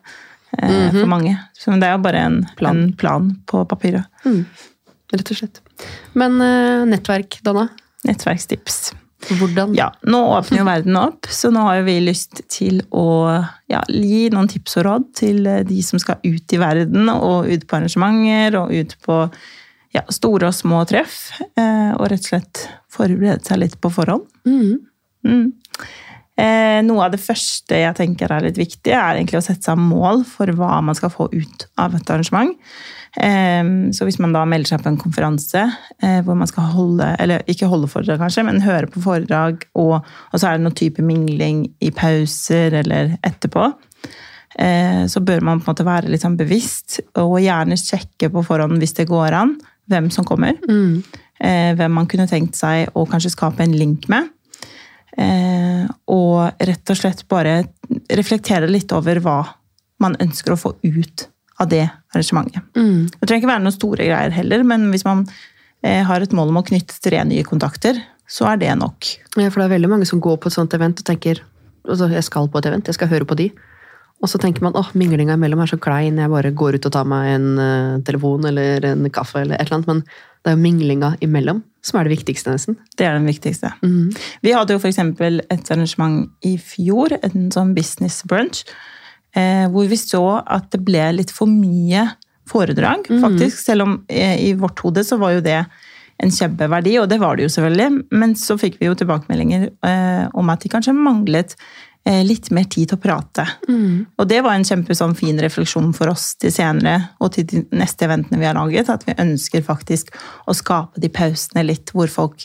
eh, 0.56 0.94
for 0.94 1.10
mange. 1.10 1.34
Så 1.58 1.74
det 1.76 1.90
er 1.90 1.98
jo 1.98 2.04
bare 2.06 2.22
en 2.24 2.38
plan, 2.56 2.86
en 2.86 2.94
plan 2.96 3.28
på 3.50 3.66
papiret. 3.68 4.08
Rett 5.14 5.34
og 5.34 5.42
slett. 5.42 5.60
Men 6.16 6.40
eh, 6.40 6.86
nettverk, 6.88 7.42
Donna? 7.44 7.68
Nettverkstips. 8.08 8.94
Hvordan? 9.38 9.74
Ja, 9.78 9.88
nå 10.06 10.20
åpner 10.36 10.60
jo 10.60 10.66
verden 10.68 10.96
opp, 11.00 11.26
så 11.30 11.50
nå 11.54 11.62
har 11.66 11.82
vi 11.86 11.98
lyst 12.04 12.42
til 12.52 12.82
å 12.94 13.06
ja, 13.70 13.82
gi 13.88 14.28
noen 14.34 14.48
tips 14.50 14.76
og 14.80 14.86
råd 14.88 15.06
til 15.16 15.46
eh, 15.50 15.62
de 15.66 15.80
som 15.86 15.98
skal 16.02 16.20
ut 16.24 16.52
i 16.56 16.60
verden, 16.60 17.08
og 17.12 17.48
ut 17.48 17.66
på 17.66 17.78
arrangementer, 17.78 18.58
og 18.60 18.72
ut 18.74 18.96
på 19.06 19.18
ja, 19.94 20.02
store 20.10 20.50
og 20.50 20.56
små 20.56 20.82
treff. 20.90 21.18
eh, 21.56 21.92
Og 21.96 22.08
rett 22.10 22.24
og 22.26 22.30
slett 22.32 22.64
forberede 22.94 23.44
seg 23.46 23.62
litt 23.62 23.78
på 23.80 23.90
forhånd. 23.94 24.26
Mm. 24.46 24.78
Mm. 25.24 25.52
Eh, 26.34 26.80
noe 26.82 27.04
av 27.06 27.12
det 27.14 27.20
første 27.22 27.78
jeg 27.78 27.94
tenker 27.94 28.32
er 28.34 28.48
litt 28.48 28.58
viktig, 28.58 28.90
er 28.90 29.20
egentlig 29.20 29.38
å 29.38 29.44
sette 29.46 29.68
seg 29.68 29.78
mål 29.78 30.24
for 30.26 30.50
hva 30.58 30.80
man 30.82 30.96
skal 30.98 31.12
få 31.14 31.28
ut 31.30 31.66
av 31.78 31.94
et 31.94 32.10
arrangement. 32.10 32.50
Eh, 33.14 33.62
så 33.94 34.08
hvis 34.08 34.18
man 34.22 34.34
da 34.34 34.42
melder 34.48 34.72
seg 34.72 34.82
på 34.82 34.90
en 34.90 34.98
konferanse 34.98 35.62
eh, 35.62 36.20
hvor 36.26 36.38
man 36.38 36.50
skal 36.50 36.72
holde, 36.74 37.12
eller 37.22 37.46
ikke 37.50 37.70
holde 37.70 37.90
foredrag 37.92 38.22
kanskje, 38.24 38.46
men 38.48 38.64
høre 38.66 38.90
på 38.90 39.02
foredrag, 39.04 39.62
og, 39.78 40.00
og 40.02 40.34
så 40.34 40.50
er 40.50 40.58
det 40.58 40.66
noen 40.66 40.78
type 40.82 41.06
mingling 41.06 41.68
i 41.78 41.92
pauser 41.94 42.80
eller 42.82 43.14
etterpå, 43.22 43.70
eh, 44.58 45.04
så 45.06 45.22
bør 45.22 45.46
man 45.46 45.62
på 45.62 45.70
en 45.70 45.76
måte 45.76 45.86
være 45.86 46.10
litt 46.10 46.26
sånn 46.26 46.40
bevisst, 46.40 46.98
og 47.22 47.38
gjerne 47.44 47.78
sjekke 47.78 48.32
på 48.34 48.42
forhånd 48.46 48.82
hvis 48.82 48.98
det 48.98 49.06
går 49.12 49.38
an, 49.38 49.54
hvem 49.86 50.10
som 50.10 50.26
kommer. 50.26 50.58
Mm. 50.66 51.04
Eh, 51.44 51.74
hvem 51.78 51.94
man 51.94 52.10
kunne 52.10 52.26
tenkt 52.30 52.58
seg 52.58 52.90
å 52.94 53.06
kanskje 53.10 53.36
skape 53.36 53.62
en 53.62 53.78
link 53.78 54.08
med. 54.10 54.30
Eh, 55.14 55.84
og 56.10 56.64
rett 56.66 56.90
og 56.90 56.98
slett 56.98 57.22
bare 57.30 57.60
reflektere 58.10 58.70
litt 58.70 58.92
over 58.96 59.20
hva 59.22 59.38
man 60.02 60.16
ønsker 60.22 60.54
å 60.54 60.58
få 60.58 60.74
ut 60.82 61.28
av 61.62 61.70
det 61.70 61.84
arrangementet. 62.14 62.64
Mm. 62.74 63.06
Det 63.12 63.26
trenger 63.26 63.44
ikke 63.44 63.52
være 63.52 63.64
noen 63.64 63.76
store 63.76 64.08
greier 64.08 64.34
heller, 64.34 64.64
men 64.66 64.88
hvis 64.90 65.06
man 65.06 65.22
eh, 65.84 66.02
har 66.06 66.24
et 66.24 66.34
mål 66.34 66.50
om 66.50 66.60
å 66.60 66.66
knytte 66.66 66.98
tre 67.04 67.22
nye 67.28 67.46
kontakter, 67.46 68.00
så 68.26 68.48
er 68.50 68.58
det 68.62 68.72
nok. 68.80 69.06
Ja, 69.36 69.50
for 69.52 69.60
det 69.60 69.68
er 69.68 69.76
veldig 69.76 69.92
mange 69.92 70.08
som 70.08 70.22
går 70.24 70.40
på 70.40 70.50
et 70.50 70.56
sånt 70.56 70.74
event 70.74 70.98
og 71.02 71.06
tenker 71.06 71.44
altså, 71.84 72.08
jeg 72.10 72.26
skal 72.26 72.50
på 72.50 72.60
et 72.60 72.68
event, 72.70 72.90
jeg 72.90 72.98
skal 72.98 73.12
høre 73.12 73.28
på 73.28 73.38
de. 73.38 73.50
Og 74.22 74.30
så 74.30 74.40
tenker 74.40 74.64
man 74.64 74.76
åh, 74.78 74.88
minglinga 74.96 75.36
imellom 75.36 75.60
er 75.62 75.70
så 75.74 75.78
klein, 75.82 76.18
jeg 76.18 76.32
bare 76.32 76.54
går 76.56 76.78
ut 76.78 76.86
og 76.88 76.94
tar 76.94 77.08
meg 77.08 77.34
en 77.34 77.48
eh, 77.60 77.96
telefon 78.06 78.46
eller 78.48 78.86
en 78.94 79.10
kaffe 79.12 79.42
eller 79.42 79.58
et 79.58 79.68
eller 79.68 79.82
annet. 79.82 79.90
Men 79.92 80.02
det 80.44 80.52
er 80.52 80.58
jo 80.58 80.64
minglinga 80.64 81.14
imellom 81.24 81.62
som 81.84 81.98
er 82.00 82.08
det 82.08 82.14
viktigste, 82.14 82.52
nesten. 82.54 82.78
Det 82.96 83.06
er 83.06 83.18
den 83.18 83.28
viktigste. 83.28 83.70
Mm. 83.84 84.12
Vi 84.44 84.52
hadde 84.56 84.76
jo 84.76 84.80
eksempel 84.88 85.42
et 85.52 85.70
arrangement 85.72 86.30
i 86.44 86.56
fjor, 86.60 87.12
en 87.20 87.50
sånn 87.52 87.74
business 87.76 88.22
brunch, 88.28 88.62
eh, 89.36 89.66
hvor 89.72 89.88
vi 89.90 89.98
så 90.00 90.22
at 90.40 90.70
det 90.72 90.80
ble 90.86 91.10
litt 91.18 91.32
for 91.34 91.50
mye 91.50 92.06
foredrag, 92.48 93.08
faktisk. 93.08 93.60
Selv 93.60 93.86
om 93.86 93.98
eh, 94.08 94.36
i 94.48 94.52
vårt 94.56 94.80
hode 94.84 95.04
så 95.04 95.20
var 95.20 95.36
jo 95.36 95.44
det 95.44 95.60
en 96.22 96.32
kjempeverdi, 96.32 96.96
og 97.02 97.08
det 97.10 97.18
var 97.20 97.36
det 97.36 97.48
jo 97.48 97.52
selvfølgelig. 97.56 98.04
Men 98.16 98.36
så 98.38 98.56
fikk 98.60 98.78
vi 98.80 98.88
jo 98.88 98.96
tilbakemeldinger 98.96 99.68
eh, 99.68 100.26
om 100.32 100.52
at 100.52 100.64
de 100.64 100.72
kanskje 100.72 100.96
manglet 100.96 101.56
litt 102.04 102.50
mer 102.52 102.66
tid 102.68 102.90
til 102.90 102.98
å 102.98 103.00
prate. 103.00 103.46
Og 104.20 104.28
det 104.28 104.42
var 104.44 104.58
en 104.58 104.66
kjempe 104.66 104.92
sånn, 104.96 105.14
fin 105.16 105.38
refleksjon 105.40 105.94
for 105.96 106.12
oss 106.12 106.34
til 106.36 106.52
senere 106.52 107.14
og 107.24 107.32
til 107.36 107.46
de 107.48 107.62
neste 107.72 108.04
eventene 108.04 108.40
vi 108.42 108.48
har 108.48 108.58
laget, 108.58 108.90
at 108.92 109.06
vi 109.08 109.16
ønsker 109.16 109.64
faktisk 109.64 110.12
å 110.44 110.56
skape 110.56 111.00
de 111.00 111.08
pausene 111.08 111.64
litt 111.64 111.94
hvor 111.96 112.12
folk 112.12 112.44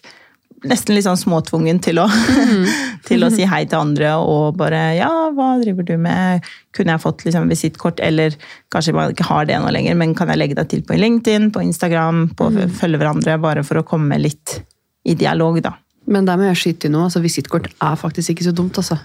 nesten 0.67 0.95
litt 0.95 1.05
sånn 1.05 1.19
småtvungen 1.19 1.79
til 1.83 2.01
å, 2.01 2.07
til 3.07 3.23
å 3.23 3.29
si 3.31 3.45
hei 3.47 3.61
til 3.69 3.79
andre 3.79 4.15
og 4.19 4.57
bare 4.59 4.81
Ja, 4.97 5.11
hva 5.35 5.53
driver 5.61 5.85
du 5.87 5.95
med? 6.01 6.47
Kunne 6.75 6.95
jeg 6.95 7.03
fått 7.03 7.25
liksom 7.27 7.51
visittkort? 7.51 8.01
Eller 8.03 8.35
kanskje 8.73 8.95
man 8.95 9.13
ikke 9.13 9.27
har 9.29 9.47
det 9.49 9.59
nå 9.61 9.71
lenger, 9.75 9.95
men 9.99 10.15
kan 10.17 10.31
jeg 10.31 10.41
legge 10.41 10.57
deg 10.59 10.71
til 10.71 10.83
på 10.87 10.97
LinkedIn, 10.99 11.51
på 11.55 11.63
Instagram, 11.65 12.27
på 12.35 12.49
å 12.49 12.67
følge 12.81 12.99
hverandre, 12.99 13.37
bare 13.41 13.63
for 13.67 13.81
å 13.81 13.85
komme 13.87 14.19
litt 14.21 14.59
i 15.07 15.15
dialog, 15.19 15.61
da. 15.63 15.77
Men 16.09 16.27
der 16.27 16.39
må 16.39 16.49
jeg 16.49 16.59
skyte 16.59 16.89
inn 16.89 16.97
noe. 16.97 17.07
altså 17.07 17.21
Visittkort 17.23 17.69
er 17.71 17.99
faktisk 17.99 18.33
ikke 18.33 18.49
så 18.49 18.55
dumt, 18.55 18.77
altså. 18.81 18.99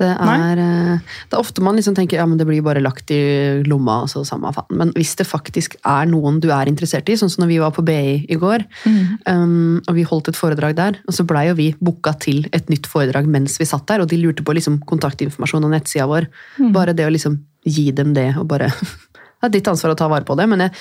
Det 0.00 0.08
er, 0.08 0.60
eh, 0.62 1.16
det 1.28 1.36
er 1.36 1.42
ofte 1.42 1.62
man 1.64 1.76
liksom 1.76 1.96
tenker 1.96 2.20
ja, 2.20 2.26
men 2.28 2.38
det 2.40 2.46
blir 2.48 2.62
bare 2.64 2.80
lagt 2.80 3.12
i 3.12 3.20
lomma. 3.68 4.00
Altså, 4.06 4.22
samme 4.26 4.52
faen. 4.56 4.70
Men 4.80 4.94
hvis 4.96 5.12
det 5.18 5.28
faktisk 5.28 5.76
er 5.84 6.08
noen 6.08 6.40
du 6.40 6.48
er 6.54 6.70
interessert 6.70 7.10
i, 7.12 7.18
sånn 7.20 7.32
som 7.32 7.44
når 7.44 7.52
vi 7.52 7.60
var 7.62 7.74
på 7.76 7.84
BI 7.86 8.00
i 8.30 8.38
går, 8.40 8.64
um, 9.28 9.80
og 9.84 9.92
vi 9.98 10.06
holdt 10.08 10.32
et 10.32 10.38
foredrag 10.38 10.78
der, 10.78 11.00
og 11.04 11.16
så 11.16 11.26
blei 11.28 11.46
jo 11.50 11.58
vi 11.58 11.68
booka 11.80 12.14
til 12.22 12.46
et 12.56 12.72
nytt 12.72 12.88
foredrag 12.90 13.28
mens 13.30 13.58
vi 13.60 13.68
satt 13.68 13.86
der, 13.90 14.04
og 14.04 14.10
de 14.10 14.20
lurte 14.22 14.46
på 14.46 14.56
liksom 14.56 14.80
kontaktinformasjon 14.88 15.68
og 15.68 15.74
nettsida 15.74 16.08
vår. 16.10 16.30
Bare 16.74 16.96
det 16.96 17.08
å 17.08 17.12
liksom 17.12 17.36
gi 17.68 17.90
dem 17.92 18.14
det, 18.16 18.32
og 18.40 18.48
bare 18.50 18.72
Det 19.40 19.48
er 19.48 19.52
ditt 19.54 19.68
ansvar 19.70 19.94
å 19.94 19.96
ta 19.96 20.04
vare 20.12 20.26
på 20.28 20.34
det, 20.36 20.44
men 20.52 20.60
jeg, 20.66 20.74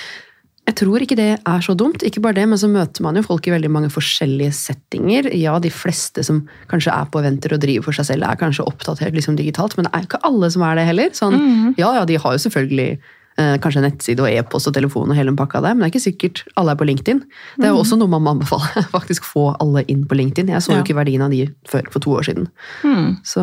jeg 0.68 0.76
tror 0.78 1.02
ikke 1.02 1.16
det 1.18 1.30
er 1.40 1.62
så 1.66 1.74
dumt. 1.78 2.04
Ikke 2.06 2.22
bare 2.22 2.38
det, 2.38 2.48
men 2.50 2.58
så 2.62 2.68
møter 2.70 3.02
man 3.02 3.16
jo 3.18 3.24
folk 3.26 3.48
i 3.48 3.52
veldig 3.54 3.72
mange 3.74 3.90
forskjellige 3.90 4.52
settinger. 4.54 5.32
Ja, 5.34 5.56
de 5.60 5.72
fleste 5.74 6.22
som 6.24 6.44
kanskje 6.70 6.94
er 6.94 7.08
på 7.10 7.22
eventer 7.24 7.56
og 7.56 7.62
driver 7.64 7.88
for 7.90 7.98
seg 7.98 8.06
selv, 8.12 8.28
er 8.30 8.38
kanskje 8.38 8.66
oppdatert 8.70 9.16
liksom 9.18 9.36
digitalt, 9.40 9.74
men 9.78 9.88
det 9.88 9.94
er 9.98 10.06
ikke 10.06 10.20
alle 10.30 10.50
som 10.54 10.62
er 10.68 10.76
det 10.78 10.86
heller. 10.92 11.10
Sånn, 11.18 11.40
Ja, 11.80 11.94
ja, 11.98 12.06
de 12.06 12.20
har 12.22 12.36
jo 12.38 12.44
selvfølgelig 12.46 12.88
eh, 13.40 13.56
kanskje 13.64 13.82
nettside 13.88 14.22
og 14.22 14.30
e-post 14.30 14.68
og 14.70 14.76
telefon 14.78 15.10
og 15.10 15.18
hele 15.18 15.32
den 15.32 15.40
pakka 15.40 15.62
der, 15.66 15.74
men 15.74 15.82
det 15.86 15.90
er 15.90 15.94
ikke 15.96 16.06
sikkert 16.06 16.44
alle 16.60 16.76
er 16.76 16.80
på 16.84 16.86
LinkedIn. 16.92 17.24
Det 17.58 17.66
er 17.66 17.74
jo 17.74 17.82
også 17.82 17.98
noe 17.98 18.12
man 18.12 18.22
må 18.28 18.36
anbefale. 18.38 18.86
Faktisk 18.98 19.26
få 19.26 19.56
alle 19.64 19.82
inn 19.90 20.06
på 20.06 20.20
LinkedIn. 20.22 20.54
Jeg 20.54 20.62
så 20.62 20.76
Ja. 20.76 20.78
jo 20.78 20.86
ikke 20.86 21.00
verdien 21.02 21.26
av 21.26 21.32
de 21.34 21.48
før 21.68 21.90
for 21.90 22.00
to 22.06 22.14
år 22.20 22.30
siden. 22.30 22.50
Hmm. 22.84 23.18
Så, 23.26 23.42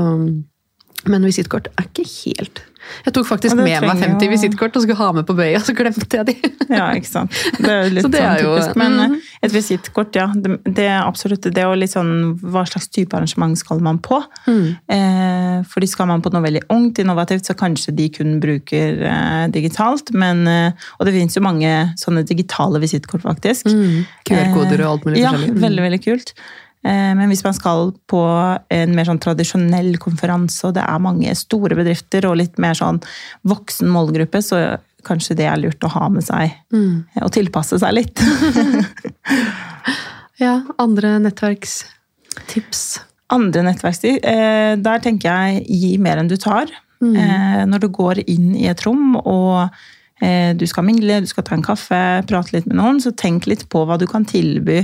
men 1.06 1.26
visittkort 1.26 1.68
er 1.74 1.90
ikke 1.90 2.06
helt 2.22 2.62
Jeg 3.06 3.14
tok 3.16 3.26
faktisk 3.26 3.52
Ja, 3.56 3.62
med 3.62 3.86
meg 3.88 4.02
50 4.04 4.26
jo- 4.26 4.32
visittkort 4.32 4.76
og 4.76 4.82
skulle 4.82 4.96
ha 5.00 5.12
med 5.12 5.26
på 5.26 5.34
Bøya, 5.38 5.60
så 5.64 5.74
glemte 5.76 6.08
jeg 6.18 6.26
de. 6.26 6.34
Ja, 6.70 6.88
ikke 6.94 7.08
sant. 7.10 7.30
Det 7.58 7.68
er 7.70 7.84
jo 7.88 7.90
litt 7.96 8.04
Så 8.06 8.10
det 8.10 8.20
sånn 8.20 8.32
er 8.36 8.42
jo- 8.42 8.56
typisk. 8.56 8.76
Men 8.76 8.92
mm. 8.92 9.14
eh, 9.16 9.46
et 9.48 9.52
visittkort, 9.54 10.14
ja. 10.18 10.26
Det, 10.34 10.58
det 10.64 10.86
er 10.90 11.00
absolutt 11.06 11.42
det. 11.50 11.64
Og 11.66 11.76
litt 11.78 11.92
sånn 11.94 12.12
Hva 12.42 12.64
slags 12.68 12.88
type 12.94 13.14
arrangement 13.16 13.56
skal 13.58 13.80
man 13.84 13.98
på? 13.98 14.20
Eh, 14.46 15.62
fordi 15.70 15.88
skal 15.90 16.06
man 16.10 16.22
på 16.24 16.32
noe 16.34 16.42
veldig 16.44 16.64
ungt, 16.74 16.98
innovativt, 17.02 17.46
så 17.48 17.54
kanskje 17.58 17.94
de 17.96 18.08
kun 18.14 18.36
bruker 18.42 19.02
eh, 19.06 19.46
digitalt. 19.54 20.12
Men, 20.16 20.46
eh, 20.50 20.86
og 20.98 21.06
det 21.06 21.14
finnes 21.16 21.36
jo 21.36 21.42
mange 21.44 21.72
sånne 22.00 22.24
digitale 22.28 22.80
visittkort, 22.82 23.22
faktisk. 23.26 23.66
QR-koder 24.26 24.82
og 24.86 24.92
alt 24.96 25.04
mulig 25.08 25.18
Eh, 25.20 25.22
ja, 25.24 25.32
forskjellig. 25.32 25.54
Mm. 25.56 25.62
veldig, 25.66 25.82
veldig 25.88 26.02
kult. 26.04 26.32
Eh, 26.84 27.14
Men 27.14 27.28
hvis 27.28 27.44
man 27.44 27.54
skal 27.54 27.92
på 28.08 28.20
en 28.70 28.94
mer 28.94 29.04
sånn 29.04 29.18
tradisjonell 29.22 29.96
konferanse, 29.98 30.64
og 30.68 30.74
det 30.74 30.82
er 30.84 30.98
mange 31.02 31.34
store 31.34 31.74
bedrifter 31.74 32.26
og 32.28 32.36
litt 32.36 32.58
mer 32.58 32.74
sånn 32.74 33.00
voksen 33.44 33.88
målgruppe, 33.88 34.42
så 34.42 34.78
kanskje 35.06 35.36
det 35.36 35.46
er 35.46 35.56
lurt 35.62 35.80
å 35.86 35.88
ha 35.94 36.08
med 36.08 36.22
seg 36.24 36.52
Mm. 36.72 37.04
eh, 37.16 37.22
og 37.22 37.32
tilpasse 37.32 37.78
seg 37.78 37.92
litt. 37.94 38.18
Ja, 40.36 40.58
andre 40.78 41.14
nettverkstips. 41.24 42.82
Andre 43.32 43.62
nettverkstid, 43.64 44.18
eh, 44.22 44.76
der 44.76 44.98
tenker 45.00 45.30
jeg 45.32 45.62
gi 45.66 45.96
mer 45.98 46.18
enn 46.20 46.28
du 46.28 46.36
tar. 46.36 46.66
Mm. 46.96 47.68
når 47.68 47.80
du 47.82 47.88
går 47.92 48.22
inn 48.26 48.54
i 48.56 48.68
et 48.70 48.80
rom 48.86 49.18
og 49.18 49.68
eh, 50.22 50.54
du 50.56 50.62
skal 50.66 50.82
mingle, 50.86 51.18
du 51.20 51.26
skal 51.28 51.44
ta 51.44 51.52
en 51.54 51.62
kaffe, 51.62 51.98
prate 52.26 52.54
litt 52.54 52.64
med 52.66 52.78
noen, 52.78 53.00
så 53.04 53.12
tenk 53.12 53.44
litt 53.46 53.66
på 53.68 53.82
hva 53.84 53.98
du 54.00 54.06
kan 54.08 54.24
tilby. 54.24 54.78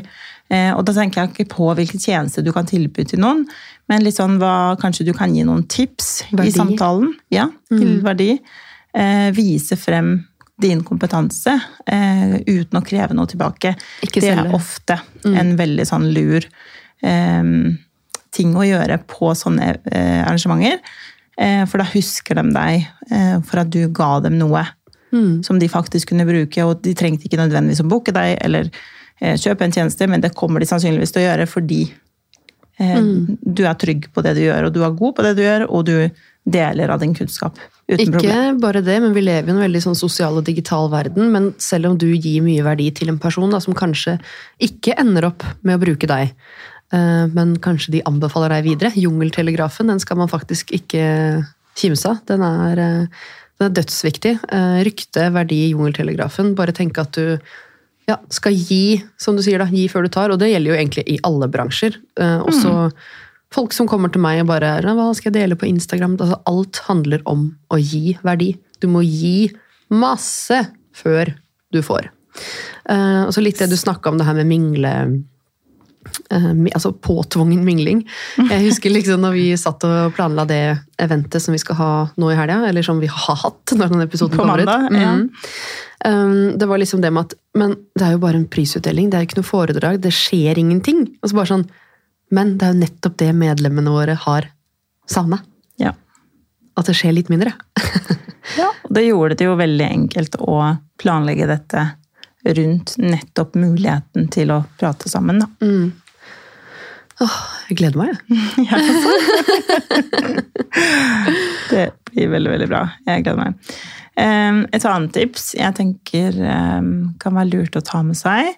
Eh, 0.52 0.72
og 0.76 0.84
da 0.84 0.94
tenker 0.96 1.22
jeg 1.22 1.32
ikke 1.32 1.52
på 1.54 1.68
hvilke 1.78 2.00
tjenester 2.00 2.44
du 2.44 2.50
kan 2.52 2.68
tilby 2.68 3.06
til 3.08 3.22
noen, 3.22 3.46
men 3.88 4.04
litt 4.04 4.18
sånn 4.18 4.36
hva 4.40 4.74
kanskje 4.80 5.06
du 5.08 5.14
kan 5.16 5.32
gi 5.32 5.46
noen 5.48 5.64
tips 5.70 6.10
Verdi. 6.32 6.50
i 6.50 6.54
samtalen. 6.54 7.14
Ja, 7.32 7.48
til 7.72 8.02
verdi. 8.04 8.34
Eh, 8.92 9.30
vise 9.32 9.78
frem 9.80 10.18
din 10.62 10.82
kompetanse 10.86 11.54
eh, 11.88 12.36
uten 12.44 12.78
å 12.78 12.84
kreve 12.84 13.16
noe 13.16 13.30
tilbake. 13.30 13.74
Det 14.04 14.28
er 14.28 14.52
ofte 14.52 14.98
ofte 15.00 15.32
en 15.32 15.54
veldig 15.58 15.86
sånn 15.88 16.10
lur 16.12 16.44
eh, 16.44 17.48
ting 18.32 18.52
å 18.56 18.66
gjøre 18.66 19.00
på 19.08 19.32
sånne 19.38 19.72
eh, 19.88 20.20
arrangementer. 20.20 20.82
Eh, 21.40 21.64
for 21.64 21.80
da 21.80 21.88
husker 21.94 22.38
de 22.38 22.52
deg 22.52 22.88
for 23.48 23.60
at 23.60 23.70
du 23.72 23.86
ga 23.92 24.18
dem 24.24 24.38
noe 24.40 24.62
som 25.44 25.58
de 25.60 25.68
faktisk 25.68 26.12
kunne 26.12 26.24
bruke. 26.24 26.64
Og 26.64 26.80
de 26.84 26.94
trengte 26.96 27.26
ikke 27.28 27.40
nødvendigvis 27.40 27.82
å 27.84 27.88
booke 27.88 28.14
deg 28.16 28.38
eller 28.44 28.70
kjøpe 29.22 29.66
en 29.66 29.74
tjeneste, 29.74 30.08
men 30.10 30.22
det 30.24 30.34
kommer 30.34 30.62
de 30.62 30.66
sannsynligvis 30.66 31.14
til 31.14 31.22
å 31.22 31.26
gjøre 31.28 31.46
fordi 31.46 31.82
mm. 32.80 33.38
du 33.42 33.62
er 33.68 33.76
trygg 33.78 34.08
på 34.10 34.24
det 34.26 34.32
du 34.38 34.42
gjør, 34.42 34.66
og 34.66 34.74
du 34.74 34.80
er 34.82 34.96
god 34.98 35.14
på 35.14 35.26
det 35.26 35.34
du 35.38 35.42
gjør, 35.44 35.66
og 35.70 35.84
du 35.86 35.94
deler 36.42 36.90
av 36.90 36.98
din 37.02 37.14
kunnskap 37.14 37.60
uten 37.86 38.00
Ikke 38.00 38.18
problem. 38.18 38.58
bare 38.62 38.82
det, 38.82 38.98
men 39.02 39.14
vi 39.14 39.24
lever 39.24 39.50
i 39.50 39.54
en 39.54 39.62
veldig 39.62 39.82
sånn 39.84 39.98
sosial 39.98 40.38
og 40.40 40.46
digital 40.46 40.88
verden. 40.92 41.30
Men 41.34 41.50
selv 41.62 41.90
om 41.90 41.96
du 41.98 42.08
gir 42.10 42.42
mye 42.44 42.64
verdi 42.64 42.88
til 42.94 43.12
en 43.12 43.20
person 43.22 43.50
da, 43.52 43.60
som 43.62 43.76
kanskje 43.78 44.16
ikke 44.62 44.96
ender 45.00 45.28
opp 45.30 45.44
med 45.62 45.76
å 45.76 45.82
bruke 45.82 46.08
deg, 46.10 46.32
eh, 46.94 47.24
men 47.34 47.56
kanskje 47.62 47.96
de 47.96 48.04
anbefaler 48.08 48.56
deg 48.56 48.70
videre, 48.70 48.94
jungeltelegrafen, 48.96 49.92
den 49.92 50.02
skal 50.02 50.20
man 50.22 50.30
faktisk 50.32 50.72
ikke 50.74 51.44
kimse 51.78 52.08
av. 52.08 52.22
Den 52.26 52.42
er, 52.46 52.78
eh, 52.78 53.06
den 53.58 53.68
er 53.68 53.76
dødsviktig. 53.82 54.38
Eh, 54.48 54.78
Rykte, 54.88 55.30
verdi, 55.32 55.74
jungeltelegrafen. 55.74 56.54
Bare 56.54 56.72
tenke 56.72 57.00
at 57.00 57.12
du 57.12 57.38
ja, 58.08 58.16
skal 58.34 58.52
gi, 58.56 59.02
som 59.20 59.36
du 59.38 59.42
sier 59.44 59.58
da, 59.62 59.66
gi 59.70 59.86
før 59.88 60.06
du 60.06 60.12
tar. 60.12 60.32
Og 60.34 60.38
det 60.42 60.50
gjelder 60.52 60.72
jo 60.72 60.78
egentlig 60.78 61.04
i 61.08 61.18
alle 61.26 61.48
bransjer. 61.52 61.98
Eh, 62.20 62.38
også 62.42 62.90
folk 63.52 63.74
som 63.76 63.88
kommer 63.90 64.08
til 64.12 64.22
meg 64.24 64.40
og 64.40 64.48
bare 64.48 64.78
Hva 64.80 65.10
skal 65.14 65.30
jeg 65.32 65.42
dele 65.42 65.58
på 65.60 65.68
Instagram? 65.68 66.16
Altså, 66.20 66.40
alt 66.48 66.80
handler 66.88 67.22
om 67.28 67.50
å 67.70 67.78
gi 67.80 68.16
verdi. 68.24 68.54
Du 68.80 68.88
må 68.88 69.02
gi 69.04 69.50
masse 69.92 70.62
før 70.96 71.34
du 71.72 71.80
får. 71.84 72.08
Eh, 72.88 73.22
og 73.26 73.32
så 73.36 73.42
litt 73.44 73.58
det 73.60 73.68
du 73.70 73.76
snakka 73.76 74.08
om 74.10 74.18
det 74.18 74.26
her 74.26 74.34
med 74.40 74.48
mingle 74.48 74.92
mi- 75.12 75.24
altså 76.30 76.92
påtvungen 76.92 77.64
mingling. 77.64 78.02
Jeg 78.36 78.64
husker 78.66 78.92
liksom 78.92 79.22
når 79.22 79.36
vi 79.36 79.44
satt 79.60 79.84
og 79.86 80.14
planla 80.16 80.44
det 80.48 80.62
eventet 81.02 81.42
som 81.42 81.54
vi 81.54 81.60
skal 81.62 81.78
ha 81.78 81.92
nå 82.20 82.32
i 82.32 82.36
helga, 82.38 82.60
eller 82.68 82.82
som 82.86 83.00
vi 83.02 83.10
har 83.10 83.38
hatt 83.44 83.74
når 83.76 83.92
denne 83.92 84.06
episoden 84.08 84.36
På 84.36 84.42
kommer 84.42 84.64
mandag, 84.64 84.88
ut. 84.90 85.00
ja. 85.00 85.14
Mm. 85.14 85.30
Um, 86.02 86.58
det 86.58 86.66
var 86.66 86.80
liksom 86.82 86.98
det 86.98 87.12
med 87.14 87.28
at 87.28 87.34
Men 87.54 87.76
det 87.94 88.02
er 88.02 88.16
jo 88.16 88.22
bare 88.24 88.34
en 88.40 88.48
prisutdeling, 88.50 89.10
det 89.10 89.20
er 89.20 89.26
ikke 89.28 89.38
noe 89.38 89.46
foredrag, 89.46 90.00
det 90.02 90.10
skjer 90.16 90.58
ingenting. 90.58 91.04
Og 91.22 91.30
så 91.30 91.38
bare 91.38 91.52
sånn 91.52 91.68
Men 92.34 92.56
det 92.58 92.66
er 92.66 92.72
jo 92.74 92.80
nettopp 92.80 93.18
det 93.20 93.30
medlemmene 93.38 93.92
våre 93.92 94.16
har 94.18 94.48
savna. 95.06 95.38
Ja. 95.78 95.92
At 96.74 96.88
det 96.88 96.96
skjer 96.98 97.14
litt 97.14 97.30
mindre. 97.32 97.54
Ja, 98.58 98.66
og 98.84 98.90
det 98.96 99.04
gjorde 99.06 99.36
det 99.38 99.46
jo 99.46 99.54
veldig 99.56 99.84
enkelt 99.86 100.34
å 100.42 100.56
planlegge 101.00 101.46
dette 101.48 101.84
rundt 102.44 102.96
nettopp 102.98 103.54
muligheten 103.58 104.28
til 104.34 104.50
å 104.54 104.62
prate 104.80 105.10
sammen. 105.10 105.42
Da. 105.42 105.46
Åh, 107.22 107.40
jeg 107.68 107.78
gleder 107.78 107.98
meg, 108.00 108.10
jeg. 108.66 108.80
Det 111.72 111.88
blir 112.10 112.32
veldig, 112.32 112.50
veldig 112.56 112.70
bra. 112.70 112.86
Jeg 113.06 113.26
gleder 113.26 113.42
meg. 113.42 113.74
Et 114.12 114.84
annet 114.84 115.12
tips 115.14 115.52
jeg 115.56 115.76
tenker 115.78 116.34
kan 116.36 117.36
være 117.36 117.48
lurt 117.54 117.78
å 117.78 117.84
ta 117.86 118.02
med 118.04 118.18
seg, 118.18 118.50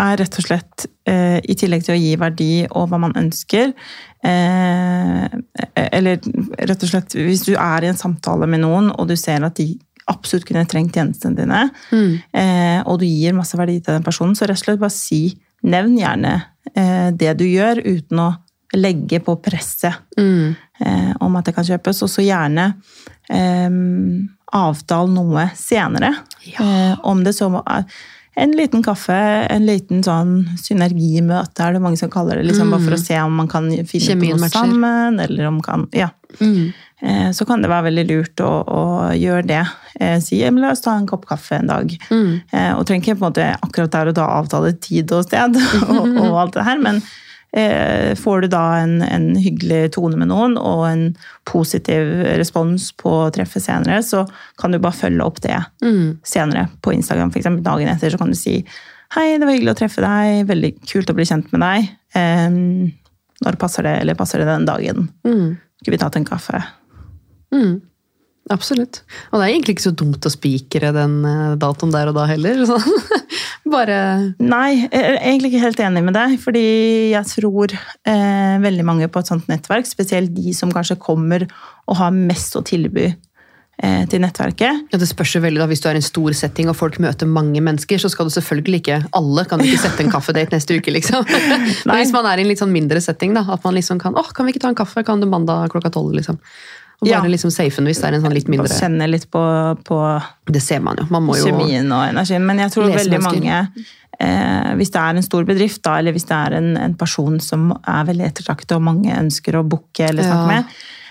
er 0.00 0.18
rett 0.18 0.38
og 0.38 0.46
slett, 0.46 0.86
eh, 1.06 1.38
i 1.38 1.54
tillegg 1.58 1.84
til 1.86 1.94
å 1.94 1.98
gi 2.00 2.14
verdi 2.18 2.52
og 2.66 2.88
hva 2.90 2.98
man 2.98 3.14
ønsker 3.18 3.70
eh, 4.26 5.26
Eller 5.84 6.18
rett 6.18 6.82
og 6.82 6.90
slett, 6.90 7.14
hvis 7.14 7.44
du 7.46 7.54
er 7.54 7.84
i 7.84 7.90
en 7.92 7.98
samtale 7.98 8.48
med 8.50 8.64
noen, 8.64 8.90
og 8.90 9.08
du 9.10 9.16
ser 9.18 9.44
at 9.46 9.58
de 9.60 9.68
absolutt 10.10 10.44
kunne 10.48 10.66
trengt 10.68 10.92
tjenestene 10.94 11.36
dine, 11.36 11.70
eh, 12.32 12.82
og 12.86 12.98
du 13.00 13.06
gir 13.06 13.32
masse 13.36 13.56
verdi 13.56 13.78
til 13.80 13.94
den 13.94 14.02
personen, 14.04 14.34
så 14.36 14.46
rett 14.48 14.58
og 14.60 14.64
slett 14.64 14.80
bare 14.80 14.90
si 14.90 15.22
Nevn 15.64 15.94
gjerne 15.96 16.32
eh, 16.76 17.10
det 17.16 17.38
du 17.38 17.44
gjør, 17.48 17.78
uten 17.86 18.18
å 18.20 18.36
legge 18.76 19.20
på 19.24 19.36
presset 19.40 19.94
Mm. 20.18 20.54
eh, 20.84 21.12
om 21.20 21.36
at 21.36 21.44
det 21.46 21.54
kan 21.54 21.64
kjøpes. 21.64 22.02
Og 22.04 22.10
så 22.12 22.20
gjerne 22.26 22.74
eh, 23.30 23.70
avtale 24.52 25.08
noe 25.14 25.46
senere. 25.56 26.10
Eh, 26.60 26.98
om 27.02 27.24
det 27.24 27.32
så 27.34 27.48
må 27.50 27.62
en 28.36 28.52
liten 28.58 28.82
kaffe, 28.82 29.14
en 29.48 29.64
liten 29.64 30.02
sånn 30.02 30.34
synergimøte, 30.58 31.62
er 31.64 31.72
det 31.76 31.82
mange 31.84 31.96
som 32.00 32.10
kaller 32.10 32.40
det. 32.42 32.48
Liksom, 32.50 32.70
Bare 32.74 32.82
for 32.82 32.96
å 32.96 33.00
se 33.00 33.18
om 33.22 33.32
man 33.40 33.48
kan 33.48 33.70
finne 33.70 33.86
Mm. 33.86 34.08
Kjemien 34.10 34.36
noe 34.36 34.40
matcher. 34.44 34.60
sammen. 34.68 35.20
eller 35.20 35.46
om 35.46 35.60
kan, 35.62 35.88
ja. 35.92 36.10
Mm. 36.40 36.72
Eh, 37.02 37.30
Så 37.36 37.44
kan 37.46 37.60
det 37.62 37.68
være 37.70 37.88
veldig 37.90 38.04
lurt 38.10 38.40
å, 38.40 38.52
å 38.64 38.82
gjøre 39.18 39.46
det. 39.46 39.62
Eh, 40.00 40.18
Si 40.20 40.38
«Ja, 40.40 40.50
la 40.50 40.70
oss 40.72 40.80
ta 40.84 40.94
en 40.96 41.06
kopp 41.06 41.26
kaffe 41.26 41.58
en 41.58 41.66
dag. 41.68 41.90
Mm. 42.10 42.40
Eh, 42.52 42.72
Og 42.78 42.86
trenger 42.86 43.02
ikke 43.04 43.18
på 43.18 43.26
en 43.26 43.32
måte 43.32 43.50
akkurat 43.62 43.90
der 43.92 44.08
og 44.08 44.14
da 44.14 44.26
avtale 44.38 44.72
tid 44.80 45.12
og 45.12 45.24
sted 45.26 45.56
og, 45.90 46.16
og 46.18 46.40
alt 46.40 46.54
det 46.54 46.64
her, 46.64 46.78
men 46.78 47.02
eh, 47.54 48.14
får 48.18 48.40
du 48.42 48.48
da 48.54 48.62
en, 48.82 48.96
en 49.02 49.28
hyggelig 49.38 49.92
tone 49.94 50.16
med 50.18 50.28
noen 50.32 50.56
og 50.58 50.86
en 50.88 51.04
positiv 51.46 52.08
respons 52.40 52.88
på 52.98 53.12
treffet 53.36 53.62
senere, 53.62 54.00
så 54.02 54.24
kan 54.58 54.72
du 54.74 54.78
bare 54.82 54.96
følge 54.98 55.22
opp 55.24 55.40
det 55.44 55.60
Mm. 55.84 56.18
senere 56.24 56.68
på 56.82 56.94
Instagram. 56.96 57.30
For 57.30 57.38
eksempel 57.42 57.62
dagen 57.66 57.88
etter 57.92 58.10
så 58.10 58.18
kan 58.18 58.32
du 58.32 58.38
si 58.38 58.62
Hei, 59.14 59.36
det 59.38 59.46
var 59.46 59.52
hyggelig 59.54 59.74
å 59.74 59.78
treffe 59.78 60.02
deg. 60.02 60.46
Veldig 60.48 60.70
kult 60.90 61.10
å 61.12 61.14
bli 61.14 61.24
kjent 61.28 61.52
med 61.52 61.60
deg. 61.62 61.90
Eh, 62.18 62.90
Når 63.44 63.58
passer 63.60 63.86
det, 63.86 63.98
eller 64.02 64.18
passer 64.18 64.40
det 64.40 64.48
den 64.48 64.68
dagen? 64.68 65.08
Mm. 65.26 65.56
Skulle 65.80 65.96
vi 65.96 66.00
tatt 66.00 66.16
en 66.16 66.28
kaffe? 66.28 66.62
Mm. 67.54 67.82
Absolutt. 68.52 69.00
Og 69.32 69.38
det 69.38 69.44
er 69.46 69.54
egentlig 69.54 69.78
ikke 69.78 69.86
så 69.86 69.94
dumt 69.96 70.26
å 70.28 70.32
spikre 70.32 70.90
den 70.92 71.16
eh, 71.24 71.54
datoen 71.60 71.92
der 71.94 72.10
og 72.10 72.18
da 72.18 72.26
heller. 72.28 72.60
Bare 73.74 73.98
Nei, 74.36 74.82
jeg 74.82 75.00
er 75.00 75.16
egentlig 75.16 75.54
ikke 75.54 75.62
helt 75.62 75.80
enig 75.86 76.02
med 76.04 76.16
deg. 76.16 76.34
Fordi 76.42 76.64
jeg 77.14 77.30
tror 77.30 77.72
eh, 77.72 78.56
veldig 78.64 78.84
mange 78.84 79.08
på 79.08 79.22
et 79.22 79.30
sånt 79.32 79.48
nettverk, 79.48 79.88
spesielt 79.88 80.34
de 80.36 80.52
som 80.56 80.72
kanskje 80.74 81.00
kommer 81.00 81.46
og 81.88 81.98
har 82.02 82.12
mest 82.12 82.56
å 82.60 82.64
tilby 82.64 83.14
til 83.82 84.20
nettverket. 84.22 84.84
ja, 84.92 84.98
Det 84.98 85.08
spørs 85.08 85.32
jo 85.34 85.40
veldig 85.42 85.58
da, 85.58 85.66
Hvis 85.66 85.80
du 85.82 85.88
er 85.88 85.96
i 85.96 86.00
en 86.00 86.02
stor 86.06 86.32
setting 86.32 86.68
og 86.70 86.76
folk 86.78 86.98
møter 87.02 87.26
mange 87.26 87.58
mennesker, 87.60 87.98
så 87.98 88.08
skal 88.08 88.28
du 88.28 88.30
selvfølgelig 88.30 88.78
ikke 88.84 88.98
Alle 89.18 89.44
kan 89.50 89.58
ikke 89.60 89.80
sette 89.82 90.04
en 90.04 90.12
kaffedate 90.12 90.54
neste 90.54 90.76
uke, 90.78 90.92
liksom. 90.94 91.26
Men 91.86 91.96
hvis 91.98 92.12
man 92.14 92.24
er 92.30 92.38
i 92.38 92.44
en 92.44 92.48
litt 92.52 92.62
sånn 92.62 92.70
mindre 92.72 93.00
setting, 93.02 93.34
da, 93.34 93.42
at 93.50 93.64
man 93.66 93.74
liksom 93.74 93.98
kan 94.00 94.14
åh, 94.14 94.30
kan 94.32 94.46
vi 94.46 94.54
ikke 94.54 94.62
ta 94.62 94.70
en 94.70 94.78
kaffe? 94.78 95.02
Kan 95.04 95.20
du 95.20 95.26
mandag 95.26 95.70
klokka 95.74 95.90
tolv? 95.90 96.14
liksom? 96.14 96.38
Og 97.02 97.08
bare 97.08 97.24
Ja. 97.26 97.32
liksom 97.34 97.50
safen 97.50 97.84
hvis 97.90 97.98
det 98.00 98.06
er 98.12 98.14
en 98.14 98.22
sånn 98.22 98.32
litt 98.36 98.46
mindre 98.48 98.70
kjenne 98.70 99.08
litt 99.10 99.26
på, 99.34 99.42
på 99.84 99.98
Det 100.46 100.62
ser 100.62 100.78
man 100.80 100.96
jo. 101.02 101.08
Man 101.10 101.24
må 101.26 101.34
jo 101.36 101.50
kjemien 101.50 101.90
og 101.92 102.04
energien. 102.14 102.46
Men 102.46 102.62
jeg 102.62 102.70
tror 102.76 102.94
veldig 102.94 103.20
mange 103.26 103.56
eh, 104.20 104.74
Hvis 104.78 104.92
det 104.94 105.00
er 105.02 105.16
en 105.18 105.26
stor 105.26 105.44
bedrift, 105.44 105.82
da, 105.82 105.98
eller 105.98 106.14
hvis 106.14 106.28
det 106.30 106.36
er 106.38 106.54
en, 106.60 106.76
en 106.78 106.94
person 106.94 107.40
som 107.42 107.72
er 107.82 108.06
veldig 108.06 108.28
ettertraktet 108.30 108.76
og 108.78 108.86
mange 108.86 109.10
ønsker 109.18 109.58
å 109.58 109.64
booke 109.66 110.06
eller 110.06 110.22
snakke 110.22 110.46
Ja. 110.46 110.62
med, 110.62 110.64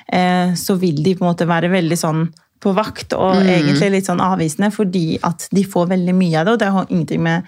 eh, 0.07 0.55
så 0.55 0.79
vil 0.79 1.03
de 1.03 1.15
på 1.19 1.25
en 1.27 1.33
måte 1.33 1.45
være 1.49 1.69
veldig 1.69 1.99
sånn 1.99 2.23
på 2.63 2.71
vakt 2.77 3.13
og 3.17 3.35
Mm. 3.41 3.49
egentlig 3.57 3.91
litt 3.97 4.07
sånn 4.09 4.23
avvisende, 4.23 4.71
fordi 4.73 5.19
at 5.23 5.47
de 5.51 5.63
får 5.67 5.89
veldig 5.93 6.15
mye 6.15 6.39
av 6.39 6.45
det. 6.45 6.51
Og 6.53 6.59
det 6.63 6.71
har 6.71 6.85
ingenting 6.89 7.21
med, 7.23 7.43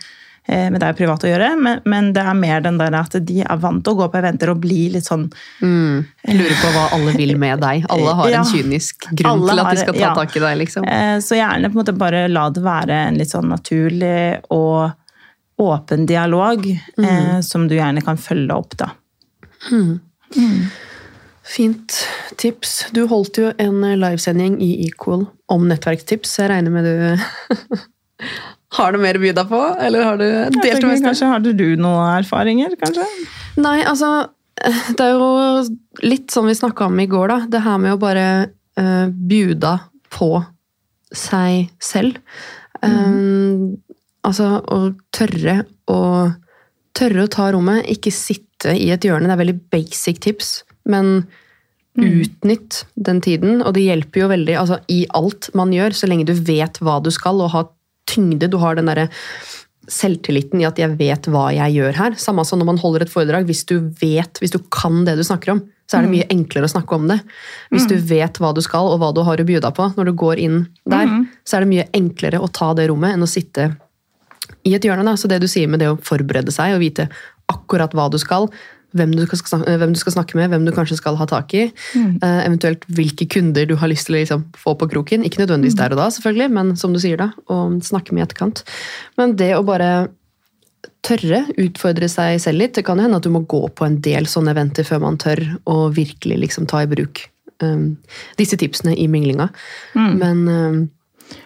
eh, 0.48 0.70
med 0.70 0.82
deg 0.84 0.98
privat 0.98 1.24
å 1.24 1.30
gjøre, 1.32 1.48
men, 1.62 1.80
men 1.86 2.12
det 2.14 2.22
er 2.26 2.34
mer 2.38 2.60
den 2.62 2.78
der 2.78 2.94
at 3.00 3.16
de 3.26 3.40
er 3.42 3.58
vant 3.58 3.84
til 3.84 3.94
å 3.96 3.98
gå 4.04 4.10
på 4.12 4.20
eventer 4.20 4.52
og 4.52 4.60
bli 4.62 4.90
litt 4.94 5.08
sånn 5.08 5.24
mm, 5.62 6.06
lurer 6.28 6.58
på 6.62 6.74
hva 6.76 6.84
alle 6.98 7.16
vil 7.18 7.34
med 7.42 7.60
deg. 7.64 7.86
Alle 7.90 8.14
har 8.20 8.30
Ja. 8.30 8.42
en 8.44 8.52
kynisk 8.52 9.08
grunn 9.16 9.48
til 9.48 9.60
at 9.64 9.72
de 9.72 9.82
skal 9.82 9.94
ta 9.94 10.00
ja. 10.00 10.14
tak 10.14 10.36
i 10.36 10.40
deg, 10.44 10.58
liksom. 10.66 10.86
Eh, 10.88 11.18
Så 11.24 11.40
gjerne 11.40 11.72
på 11.72 11.80
en 11.80 11.82
måte 11.86 11.98
bare 11.98 12.28
la 12.30 12.50
det 12.50 12.62
være 12.64 13.00
en 13.08 13.18
litt 13.18 13.32
sånn 13.32 13.50
naturlig 13.50 14.42
og 14.52 14.92
åpen 15.58 16.06
dialog, 16.06 16.66
eh, 16.68 17.40
som 17.42 17.68
du 17.70 17.76
gjerne 17.78 18.04
kan 18.04 18.18
følge 18.18 18.52
opp, 18.52 18.76
da. 18.78 18.90
Fint 21.46 21.94
tips. 22.42 22.88
Du 22.96 23.04
holdt 23.10 23.38
jo 23.38 23.52
en 23.62 23.84
livesending 24.02 24.58
i 24.66 24.88
Equal 24.88 25.28
om 25.52 25.68
nettverkstips. 25.70 26.40
Jeg 26.42 26.50
regner 26.50 26.74
med 26.74 26.88
du 26.90 27.76
har 28.78 28.96
noe 28.96 29.04
mer 29.04 29.20
å 29.20 29.24
by 29.24 29.34
deg 29.38 29.52
på? 29.52 29.62
Eller 29.86 30.08
har 30.08 30.20
du 30.20 30.26
delt 30.26 30.82
det 30.82 30.90
meste? 30.90 31.06
kanskje 31.06 31.32
Hadde 31.32 31.54
du 31.58 31.68
noen 31.80 32.18
erfaringer, 32.18 32.76
kanskje? 32.82 33.06
Nei, 33.62 33.80
altså 33.88 34.32
Det 34.56 35.04
er 35.04 35.14
jo 35.14 36.08
litt 36.08 36.34
sånn 36.34 36.50
vi 36.50 36.58
snakka 36.58 36.90
om 36.90 37.00
i 37.04 37.08
går, 37.12 37.28
da. 37.32 37.40
Det 37.52 37.64
her 37.66 37.80
med 37.84 37.96
å 37.96 38.02
bare 38.02 38.28
uh, 38.80 39.08
bjuda 39.12 39.78
på 40.16 40.32
seg 41.16 41.70
selv. 41.84 42.18
Um, 42.82 43.76
altså 44.26 44.58
å 44.64 44.82
tørre 45.16 45.62
å 45.92 46.00
Tørre 46.96 47.26
å 47.26 47.28
ta 47.28 47.50
rommet, 47.52 47.82
ikke 47.92 48.08
sitte 48.16 48.72
i 48.72 48.86
et 48.94 49.04
hjørne. 49.04 49.28
Det 49.28 49.34
er 49.34 49.40
veldig 49.42 49.56
basic 49.68 50.22
tips, 50.24 50.52
men 50.90 51.26
utnytt 51.96 52.84
den 52.96 53.22
tiden. 53.24 53.62
Og 53.64 53.76
det 53.76 53.86
hjelper 53.86 54.26
jo 54.26 54.32
veldig 54.32 54.58
altså, 54.60 54.80
i 54.92 55.06
alt 55.16 55.50
man 55.56 55.74
gjør, 55.74 55.96
så 55.96 56.10
lenge 56.12 56.28
du 56.28 56.36
vet 56.36 56.80
hva 56.84 57.00
du 57.04 57.12
skal, 57.14 57.40
og 57.44 57.54
har 57.54 57.70
tyngde. 58.10 58.50
Du 58.52 58.60
har 58.62 58.78
den 58.78 58.92
derre 58.92 59.08
selvtilliten 59.92 60.62
i 60.62 60.66
at 60.68 60.80
jeg 60.82 60.98
vet 60.98 61.28
hva 61.30 61.48
jeg 61.54 61.78
gjør 61.78 61.98
her. 62.00 62.18
Samme 62.20 62.46
som 62.48 62.60
når 62.60 62.72
man 62.72 62.82
holder 62.82 63.06
et 63.06 63.14
foredrag. 63.14 63.46
Hvis 63.48 63.64
du 63.70 63.78
vet, 64.02 64.42
hvis 64.42 64.54
du 64.54 64.60
kan 64.74 65.04
det 65.08 65.18
du 65.20 65.24
snakker 65.26 65.56
om, 65.56 65.64
så 65.86 66.00
er 66.00 66.06
det 66.06 66.14
mye 66.16 66.28
enklere 66.34 66.66
å 66.66 66.72
snakke 66.72 66.98
om 66.98 67.06
det. 67.12 67.20
Hvis 67.70 67.86
du 67.90 67.94
vet 68.10 68.40
hva 68.42 68.50
du 68.58 68.62
skal, 68.66 68.90
og 68.90 68.98
hva 69.02 69.12
du 69.14 69.22
har 69.26 69.42
å 69.42 69.46
by 69.46 69.60
deg 69.62 69.76
på 69.78 69.90
når 69.94 70.10
du 70.10 70.14
går 70.18 70.42
inn 70.42 70.64
der, 70.90 71.12
så 71.46 71.58
er 71.58 71.66
det 71.66 71.72
mye 71.76 71.90
enklere 71.94 72.42
å 72.42 72.50
ta 72.50 72.72
det 72.78 72.88
rommet 72.90 73.14
enn 73.14 73.26
å 73.26 73.30
sitte 73.30 73.70
i 74.66 74.74
et 74.74 74.86
hjørne. 74.86 75.06
Da. 75.06 75.14
Så 75.18 75.30
det 75.30 75.44
du 75.44 75.48
sier 75.50 75.70
med 75.70 75.84
det 75.84 75.92
å 75.94 76.00
forberede 76.02 76.54
seg 76.54 76.74
og 76.74 76.82
vite 76.82 77.06
akkurat 77.54 77.94
hva 77.94 78.08
du 78.10 78.18
skal, 78.18 78.50
hvem 78.96 79.14
du 79.16 79.24
snakke, 79.28 79.78
hvem 79.82 79.94
du 79.94 80.00
skal 80.00 80.16
snakke 80.16 80.40
med, 80.40 80.52
hvem 80.54 80.66
du 80.68 80.74
kanskje 80.76 80.98
skal 81.00 81.18
ha 81.20 81.28
tak 81.30 81.54
i, 81.58 81.66
eh, 81.68 82.42
eventuelt 82.46 82.86
hvilke 82.88 83.28
kunder 83.32 83.68
du 83.68 83.76
har 83.82 83.92
lyst 83.92 84.08
til 84.08 84.16
å 84.16 84.20
liksom, 84.22 84.46
få 84.56 84.76
på 84.80 84.90
kroken. 84.92 85.26
Ikke 85.28 85.44
nødvendigvis 85.44 85.78
der 85.80 85.96
og 85.96 86.02
da, 86.02 86.10
selvfølgelig, 86.10 86.52
men 86.52 86.76
som 86.80 86.94
du 86.96 87.00
sier 87.04 87.20
da, 87.22 87.32
å 87.52 87.68
snakke 87.84 88.16
med 88.16 88.24
i 88.24 88.28
etterkant. 88.30 88.64
Men 89.20 89.36
det 89.36 89.54
å 89.58 89.66
bare 89.68 90.08
tørre 91.06 91.44
utfordre 91.62 92.10
seg 92.10 92.40
selv 92.42 92.62
litt, 92.62 92.76
det 92.78 92.86
kan 92.86 92.98
jo 92.98 93.06
hende 93.06 93.20
at 93.20 93.26
du 93.26 93.32
må 93.34 93.44
gå 93.46 93.62
på 93.76 93.86
en 93.86 94.00
del 94.02 94.30
sånne 94.30 94.56
eventer 94.56 94.88
før 94.88 95.04
man 95.04 95.20
tør 95.22 95.42
å 95.70 95.90
virkelig 95.94 96.40
liksom 96.42 96.66
ta 96.70 96.82
i 96.82 96.90
bruk 96.90 97.28
um, 97.62 97.96
disse 98.40 98.58
tipsene 98.58 98.96
i 98.98 99.08
minglinga. 99.12 99.50
Men 99.94 100.48
um, 100.50 100.80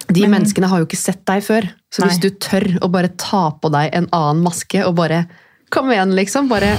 de 0.10 0.26
menneskene 0.28 0.70
har 0.70 0.82
jo 0.82 0.88
ikke 0.88 1.00
sett 1.00 1.22
deg 1.30 1.44
før. 1.46 1.68
Så 1.94 2.06
hvis 2.06 2.22
du 2.22 2.30
tør 2.42 2.68
å 2.84 2.90
bare 2.92 3.12
ta 3.20 3.50
på 3.60 3.72
deg 3.74 3.94
en 3.96 4.10
annen 4.16 4.44
maske 4.46 4.84
og 4.86 4.98
bare 5.00 5.24
Kom 5.74 5.92
igjen, 5.94 6.14
liksom. 6.18 6.50
Bare, 6.52 6.76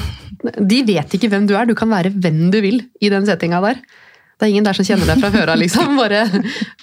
de 0.58 0.82
vet 0.88 1.16
ikke 1.16 1.30
hvem 1.32 1.48
du 1.48 1.56
er. 1.56 1.68
Du 1.68 1.76
kan 1.78 1.90
være 1.90 2.12
hvem 2.14 2.48
du 2.52 2.60
vil 2.64 2.82
i 3.00 3.10
den 3.12 3.28
settinga 3.28 3.62
der. 3.64 3.82
Det 4.40 4.46
er 4.46 4.54
ingen 4.54 4.64
der 4.64 4.76
som 4.76 4.86
kjenner 4.88 5.10
deg 5.10 5.20
fra 5.20 5.30
før 5.34 5.52
av, 5.52 5.60
liksom. 5.60 5.98
Bare 6.00 6.24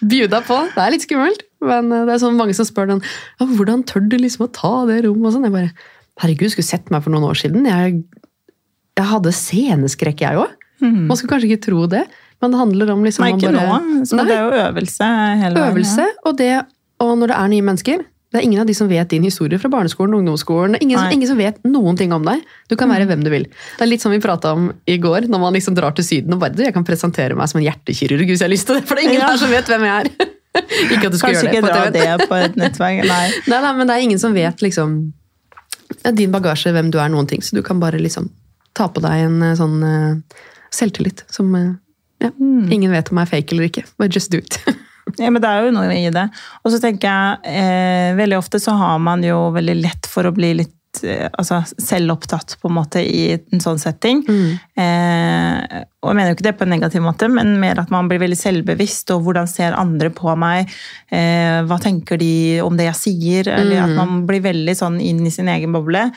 bjuda 0.06 0.44
på. 0.46 0.60
Det 0.76 0.84
er 0.84 0.94
litt 0.94 1.08
skummelt. 1.08 1.44
Men 1.66 1.90
eh, 1.92 2.06
det 2.06 2.16
er 2.16 2.22
sånn 2.22 2.38
mange 2.38 2.54
som 2.54 2.68
spør 2.68 2.92
den 2.92 3.00
ja, 3.02 3.48
hvordan 3.50 3.82
tør 3.90 4.06
du 4.06 4.18
liksom 4.22 4.46
å 4.46 4.52
ta 4.54 4.74
det 4.90 5.02
rommet 5.08 5.32
og 5.32 5.38
sånn. 5.38 5.48
Jeg 5.50 5.56
bare 5.56 5.74
Herregud, 6.18 6.50
skulle 6.50 6.66
sett 6.66 6.88
meg 6.90 7.04
for 7.06 7.14
noen 7.14 7.28
år 7.30 7.38
siden. 7.38 7.66
Jeg, 7.70 8.00
jeg 8.98 9.06
hadde 9.06 9.34
sceneskrekk, 9.38 10.24
jeg 10.26 10.40
òg. 10.42 10.56
Man 10.82 11.18
skulle 11.18 11.36
kanskje 11.36 11.52
ikke 11.52 11.66
tro 11.68 11.84
det, 11.90 12.04
men 12.42 12.54
det 12.54 12.60
handler 12.62 12.92
om 12.94 13.04
liksom 13.06 13.26
Nei, 13.26 13.32
ikke 13.36 13.52
bare, 13.54 13.78
nå. 13.82 14.06
Så 14.06 14.18
det 14.18 14.34
er 14.34 14.44
jo 14.46 14.64
øvelse 14.64 15.10
hele 15.42 15.58
veien. 15.58 15.74
Øvelse, 15.74 16.08
og, 16.24 16.38
det, 16.38 16.50
og 17.02 17.12
når 17.22 17.34
det 17.34 17.38
er 17.38 17.52
nye 17.54 17.66
mennesker 17.70 18.04
Det 18.28 18.42
er 18.42 18.44
ingen 18.44 18.60
av 18.60 18.68
de 18.68 18.74
som 18.76 18.90
vet 18.92 19.08
din 19.08 19.24
historie 19.24 19.56
fra 19.60 19.70
barneskolen 19.72 20.12
og 20.14 20.20
ungdomsskolen. 20.20 20.74
Det 20.76 20.82
er 20.82 20.84
ingen, 20.84 21.00
som, 21.00 21.12
ingen 21.16 21.30
som 21.30 21.38
vet 21.40 21.62
noen 21.64 21.96
ting 22.00 22.12
om 22.12 22.26
deg. 22.28 22.42
Du 22.68 22.76
kan 22.80 22.90
være 22.92 23.06
hvem 23.08 23.22
du 23.24 23.30
vil. 23.32 23.46
Det 23.48 23.86
er 23.86 23.88
litt 23.88 24.04
som 24.04 24.12
vi 24.12 24.20
prata 24.24 24.52
om 24.58 24.66
i 24.84 24.98
går, 25.00 25.30
når 25.32 25.40
man 25.46 25.56
liksom 25.56 25.78
drar 25.78 25.96
til 25.96 26.04
Syden 26.04 26.36
og 26.36 26.42
bare 26.42 26.58
du, 26.58 26.66
jeg 26.66 26.76
kan 26.76 26.84
presentere 26.88 27.38
meg 27.40 27.48
som 27.48 27.62
en 27.62 27.68
hjertekirurg 27.70 28.28
hvis 28.28 28.44
jeg 28.44 28.50
har 28.50 28.52
lyst 28.52 28.68
til 28.68 28.80
det, 28.80 28.84
for 28.90 29.00
det 29.00 29.06
er 29.06 29.10
ingen 29.14 29.24
Ja. 29.24 29.30
der 29.32 29.40
som 29.40 29.54
vet 29.54 29.72
hvem 29.72 29.86
jeg 29.88 29.96
er. 30.02 30.12
ikke 30.98 31.08
at 31.08 31.14
du 31.14 31.20
skal 31.22 31.32
Kanskje 31.32 31.46
gjøre 31.48 31.54
ikke 31.54 31.62
Kanskje 31.62 31.62
ikke 31.62 31.70
dra 31.72 32.18
det 32.18 32.28
på 32.28 32.40
et 32.42 32.60
nettverk. 32.60 33.00
Nei. 33.08 33.24
Nei, 33.54 33.62
nei, 33.64 33.72
men 33.80 33.88
det 33.88 33.96
er 33.96 34.06
ingen 34.10 34.20
som 34.20 34.36
vet 34.36 34.66
liksom 34.66 34.98
din 36.20 36.34
bagasje, 36.36 36.74
hvem 36.76 36.92
du 36.92 37.00
er, 37.00 37.08
noen 37.14 37.30
ting. 37.32 37.44
Så 37.46 37.56
du 37.56 37.64
kan 37.64 37.80
bare 37.80 38.00
liksom 38.02 38.28
ta 38.76 38.90
på 38.92 39.02
deg 39.04 39.24
en 39.30 39.40
eh, 39.42 39.56
sånn 39.58 39.78
eh, 39.88 40.42
selvtillit 40.76 41.24
som 41.32 41.56
eh, 41.56 41.72
ja, 42.26 42.34
ingen 42.36 42.92
vet 42.92 43.12
om 43.14 43.24
er 43.24 43.30
fake 43.30 43.56
eller 43.56 43.70
ikke. 43.70 43.86
But 43.98 44.12
just 44.16 44.36
do 44.36 44.44
it. 44.44 44.60
Ja, 45.22 45.30
men 45.32 45.42
det 45.42 45.50
er 45.50 45.68
jo 45.68 45.76
noe 45.76 45.94
i 45.96 46.08
det. 46.14 46.26
Og 46.64 46.74
så 46.74 46.82
tenker 46.84 47.08
jeg, 47.08 47.54
eh, 47.60 48.16
veldig 48.18 48.40
ofte 48.40 48.62
så 48.64 48.76
har 48.78 48.98
man 49.04 49.24
jo 49.26 49.48
veldig 49.56 49.78
lett 49.80 50.10
for 50.10 50.28
å 50.28 50.34
bli 50.36 50.54
litt 50.62 51.02
eh, 51.04 51.28
altså, 51.32 51.62
selvopptatt 51.82 52.58
på 52.62 52.70
en 52.70 52.78
måte 52.78 53.04
i 53.04 53.30
en 53.36 53.64
sånn 53.64 53.82
setting. 53.82 54.24
Eh, 54.28 55.84
og 56.04 56.12
jeg 56.12 56.20
mener 56.20 56.32
jo 56.32 56.38
ikke 56.38 56.48
det 56.50 56.56
på 56.60 56.68
en 56.68 56.74
negativ 56.76 57.06
måte, 57.06 57.30
men 57.32 57.56
mer 57.62 57.82
at 57.84 57.94
man 57.94 58.10
blir 58.12 58.22
veldig 58.24 58.40
selvbevisst, 58.40 59.14
og 59.16 59.28
hvordan 59.28 59.50
ser 59.52 59.78
andre 59.78 60.12
på 60.14 60.34
meg? 60.40 60.72
Eh, 61.12 61.62
hva 61.68 61.80
tenker 61.84 62.20
de 62.22 62.34
om 62.66 62.80
det 62.80 62.90
jeg 62.92 63.02
sier? 63.04 63.54
Eller 63.58 63.86
at 63.86 63.96
man 63.98 64.26
blir 64.30 64.44
veldig 64.46 64.78
sånn 64.78 65.00
inn 65.04 65.26
i 65.28 65.34
sin 65.34 65.52
egen 65.52 65.76
boble. 65.76 66.10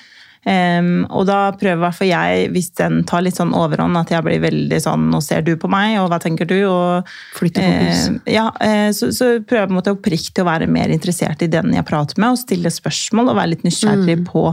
Em, 0.49 1.03
og 1.13 1.27
da 1.29 1.51
prøver 1.53 1.77
i 1.77 1.83
hvert 1.83 1.97
fall 1.99 2.09
jeg, 2.09 2.45
hvis 2.55 2.71
den 2.79 3.03
tar 3.09 3.21
litt 3.27 3.37
sånn 3.37 3.53
overhånd, 3.57 3.99
at 4.01 4.13
jeg 4.15 4.25
blir 4.25 4.41
veldig 4.41 4.79
sånn 4.81 5.11
Nå 5.13 5.19
ser 5.21 5.45
du 5.45 5.53
på 5.61 5.69
meg, 5.69 5.99
og 6.01 6.09
hva 6.09 6.17
tenker 6.23 6.49
du? 6.49 6.57
Og, 6.65 7.11
Flytte 7.37 7.61
fokus. 7.61 8.07
Uh, 8.09 8.31
ja, 8.33 8.47
uh, 8.57 8.89
så, 8.97 9.11
så 9.13 9.29
prøver 9.45 9.67
jeg 9.67 9.71
på 9.71 9.75
en 9.75 9.81
måte 9.83 9.95
oppriktig 9.97 10.45
å 10.45 10.49
være 10.49 10.71
mer 10.73 10.93
interessert 10.95 11.45
i 11.45 11.51
den 11.53 11.77
jeg 11.77 11.89
prater 11.89 12.21
med, 12.23 12.33
og 12.33 12.41
stille 12.41 12.73
spørsmål 12.73 13.35
og 13.35 13.41
være 13.41 13.53
litt 13.53 13.67
nysgjerrig 13.69 14.17
på 14.31 14.47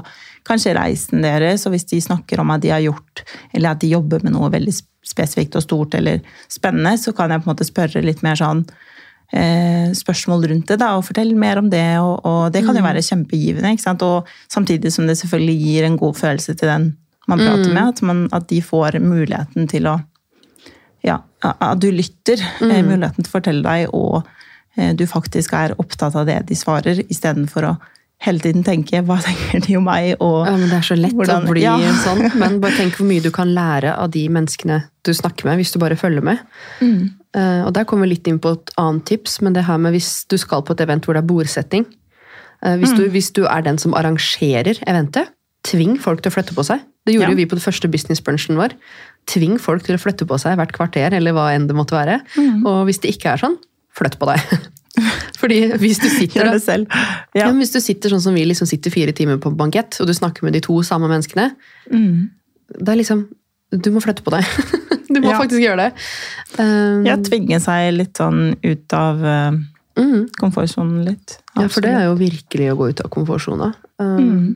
kanskje 0.48 0.76
reisen 0.78 1.24
deres, 1.24 1.66
og 1.68 1.76
hvis 1.76 1.88
de 1.90 2.02
snakker 2.04 2.44
om 2.44 2.52
at 2.56 2.64
de 2.64 2.72
har 2.72 2.84
gjort, 2.84 3.24
eller 3.56 3.74
at 3.74 3.82
de 3.84 3.92
jobber 3.92 4.24
med 4.24 4.36
noe 4.36 4.52
veldig 4.52 4.76
spesifikt 5.08 5.56
og 5.60 5.64
stort 5.64 5.96
eller 5.98 6.20
spennende, 6.52 6.98
så 7.00 7.14
kan 7.16 7.32
jeg 7.32 7.44
på 7.44 7.48
en 7.48 7.54
måte 7.54 7.68
spørre 7.68 8.04
litt 8.04 8.24
mer 8.26 8.40
sånn 8.40 8.66
spørsmål 9.98 10.46
rundt 10.52 10.70
det, 10.72 10.80
da, 10.80 10.94
og 10.96 11.04
fortell 11.04 11.34
mer 11.36 11.60
om 11.60 11.70
det, 11.70 12.00
og, 12.00 12.26
og 12.26 12.54
det 12.54 12.62
kan 12.66 12.78
jo 12.78 12.84
være 12.86 13.04
kjempegivende, 13.04 13.74
ikke 13.76 13.84
sant? 13.84 14.02
og 14.02 14.28
samtidig 14.48 14.94
som 14.94 15.08
det 15.08 15.18
selvfølgelig 15.20 15.58
gir 15.60 15.84
en 15.84 15.98
god 16.00 16.16
følelse 16.16 16.56
til 16.56 16.72
den 16.72 16.98
man 17.28 17.40
prater 17.44 17.74
med, 17.74 17.90
at, 17.92 18.02
man, 18.08 18.30
at 18.32 18.48
de 18.48 18.62
får 18.64 19.00
muligheten 19.04 19.68
til 19.68 19.90
å 19.92 19.98
ja, 21.04 21.20
at 21.44 21.80
du 21.80 21.90
lytter, 21.92 22.40
Mm. 22.62 22.88
muligheten 22.88 23.24
til 23.24 23.30
å 23.30 23.36
fortelle 23.36 23.64
deg, 23.64 23.94
og 23.94 24.24
eh, 24.78 24.94
du 24.96 25.06
faktisk 25.08 25.54
er 25.54 25.76
opptatt 25.78 26.16
av 26.16 26.26
det 26.26 26.40
de 26.48 26.56
svarer, 26.56 27.04
istedenfor 27.12 27.68
å 27.68 27.76
hele 28.20 28.40
tiden 28.40 28.64
tenke 28.64 29.02
'hva 29.06 29.20
tenker 29.22 29.62
de 29.66 29.76
om 29.78 29.84
meg', 29.86 30.16
og 30.20 30.48
Ja, 30.48 30.58
men 30.58 30.70
Det 30.70 30.78
er 30.78 30.82
så 30.96 30.98
lett 31.00 31.14
Hvordan- 31.14 31.46
å 31.46 31.52
bli 31.52 31.62
ja. 31.62 31.78
sånn. 31.78 32.36
Men 32.42 32.60
bare 32.60 32.72
tenk 32.74 32.94
hvor 32.96 33.06
mye 33.08 33.22
du 33.22 33.30
kan 33.32 33.48
lære 33.54 33.96
av 33.98 34.10
de 34.12 34.28
menneskene 34.28 34.84
du 35.04 35.12
snakker 35.14 35.46
med, 35.46 35.58
hvis 35.60 35.72
du 35.74 35.80
bare 35.80 35.96
følger 35.96 36.24
med. 36.24 36.40
Mm. 36.82 37.12
Eh, 37.36 37.66
og 37.66 37.74
Der 37.74 37.84
kommer 37.86 38.08
vi 38.08 38.16
litt 38.16 38.28
inn 38.28 38.40
på 38.40 38.52
et 38.54 38.72
annet 38.78 39.06
tips, 39.06 39.42
men 39.42 39.54
det 39.54 39.66
her 39.66 39.78
med 39.78 39.94
hvis 39.94 40.26
du 40.28 40.38
skal 40.38 40.62
på 40.64 40.72
et 40.72 40.82
event 40.82 41.06
hvor 41.06 41.14
det 41.14 41.24
er 41.24 41.28
bordsetting. 41.28 41.86
eh, 42.64 42.76
hvis, 42.76 42.90
Mm. 42.92 42.98
du, 42.98 43.10
hvis 43.12 43.32
du 43.34 43.46
er 43.46 43.62
den 43.62 43.78
som 43.78 43.94
arrangerer 43.94 44.80
eventet, 44.88 45.28
tving 45.64 46.00
folk 46.00 46.22
til 46.24 46.32
å 46.32 46.34
flytte 46.34 46.56
på 46.56 46.66
seg. 46.66 46.80
Det 47.06 47.14
gjorde 47.14 47.30
Ja. 47.30 47.36
vi 47.36 47.46
på 47.46 47.56
det 47.56 47.62
første 47.64 47.88
businessbrunchen 47.88 48.56
vår. 48.58 48.72
Tving 49.28 49.60
folk 49.60 49.84
til 49.84 49.96
å 49.96 50.00
flytte 50.02 50.26
på 50.26 50.40
seg 50.40 50.58
hvert 50.58 50.72
kvarter, 50.72 51.14
eller 51.14 51.34
hva 51.34 51.54
enn 51.54 51.68
det 51.68 51.76
måtte 51.76 51.92
være. 51.92 52.22
Mm. 52.36 52.66
Og 52.66 52.88
hvis 52.88 53.00
det 53.00 53.12
ikke 53.16 53.34
er 53.34 53.38
sånn, 53.38 53.58
flytt 53.96 54.18
på 54.18 54.26
deg. 54.26 54.42
Fordi 55.48 55.60
hvis 55.80 56.00
du 56.04 56.08
sitter 56.12 56.44
da- 56.44 57.02
ja. 57.40 57.48
Hvis 57.56 57.72
du 57.72 57.80
sitter 57.80 58.10
sånn 58.12 58.22
som 58.22 58.34
vi 58.36 58.44
liksom 58.46 58.68
sitter 58.68 58.92
fire 58.92 59.14
timer 59.16 59.38
på 59.40 59.54
bankett, 59.56 59.96
og 60.02 60.08
du 60.08 60.14
snakker 60.14 60.44
med 60.44 60.54
de 60.58 60.60
to 60.62 60.82
samme 60.84 61.08
menneskene, 61.08 61.54
Mm. 61.92 62.30
det 62.80 62.90
er 62.90 62.96
liksom 63.00 63.28
Du 63.72 63.90
må 63.92 64.00
flytte 64.00 64.24
på 64.24 64.32
deg. 64.32 64.44
Du 65.14 65.22
må 65.22 65.32
Ja. 65.32 65.40
faktisk 65.40 65.60
gjøre 65.64 65.78
det. 65.88 65.94
Um, 66.60 67.06
ja, 67.06 67.16
tvinge 67.18 67.60
seg 67.64 67.94
litt 67.96 68.14
sånn 68.20 68.56
ut 68.64 68.94
av 68.94 69.22
uh, 69.24 69.52
mm, 69.98 70.30
komfortsonen 70.40 71.04
litt. 71.06 71.38
ja, 71.56 71.68
for 71.68 71.82
det 71.82 71.92
er 71.92 72.04
jo 72.08 72.16
virkelig 72.16 72.72
å 72.72 72.78
gå 72.78 72.90
ut 72.90 73.02
av 73.02 73.10
komfortsona. 73.10 73.74
Um, 74.00 74.18
Mm. 74.20 74.56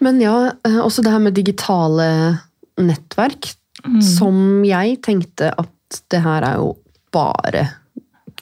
Men 0.00 0.20
ja, 0.20 0.52
eh, 0.64 0.78
også 0.82 1.02
det 1.02 1.12
her 1.12 1.18
med 1.20 1.34
digitale 1.34 2.40
nettverk, 2.78 3.54
Mm. 3.84 4.00
som 4.02 4.62
jeg 4.64 5.02
tenkte 5.02 5.52
at 5.58 6.00
det 6.10 6.20
her 6.22 6.42
er 6.42 6.54
jo 6.56 6.76
bare 7.12 7.68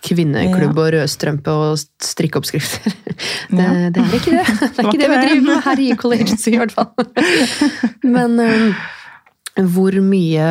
kvinneklubb 0.03 0.79
og 0.83 0.89
rødstrømpe 0.97 1.55
og 1.55 1.81
strikkeoppskrifter. 2.03 2.93
Det, 3.53 3.63
Ja. 3.63 3.91
det 3.93 4.01
er 4.03 4.15
ikke 4.17 4.33
det. 4.35 4.45
Det 4.59 4.81
er 4.81 4.87
ikke 4.89 4.99
det 5.03 5.09
vi 5.13 5.17
driver 5.23 5.43
med 5.47 5.59
her 5.67 5.81
i 5.83 5.89
Equal 5.93 6.15
Agency, 6.17 6.49
i 6.55 6.59
hvert 6.59 6.73
fall. 6.75 6.89
Men 8.17 8.39
um, 8.41 8.73
hvor 9.75 9.95
mye 10.03 10.47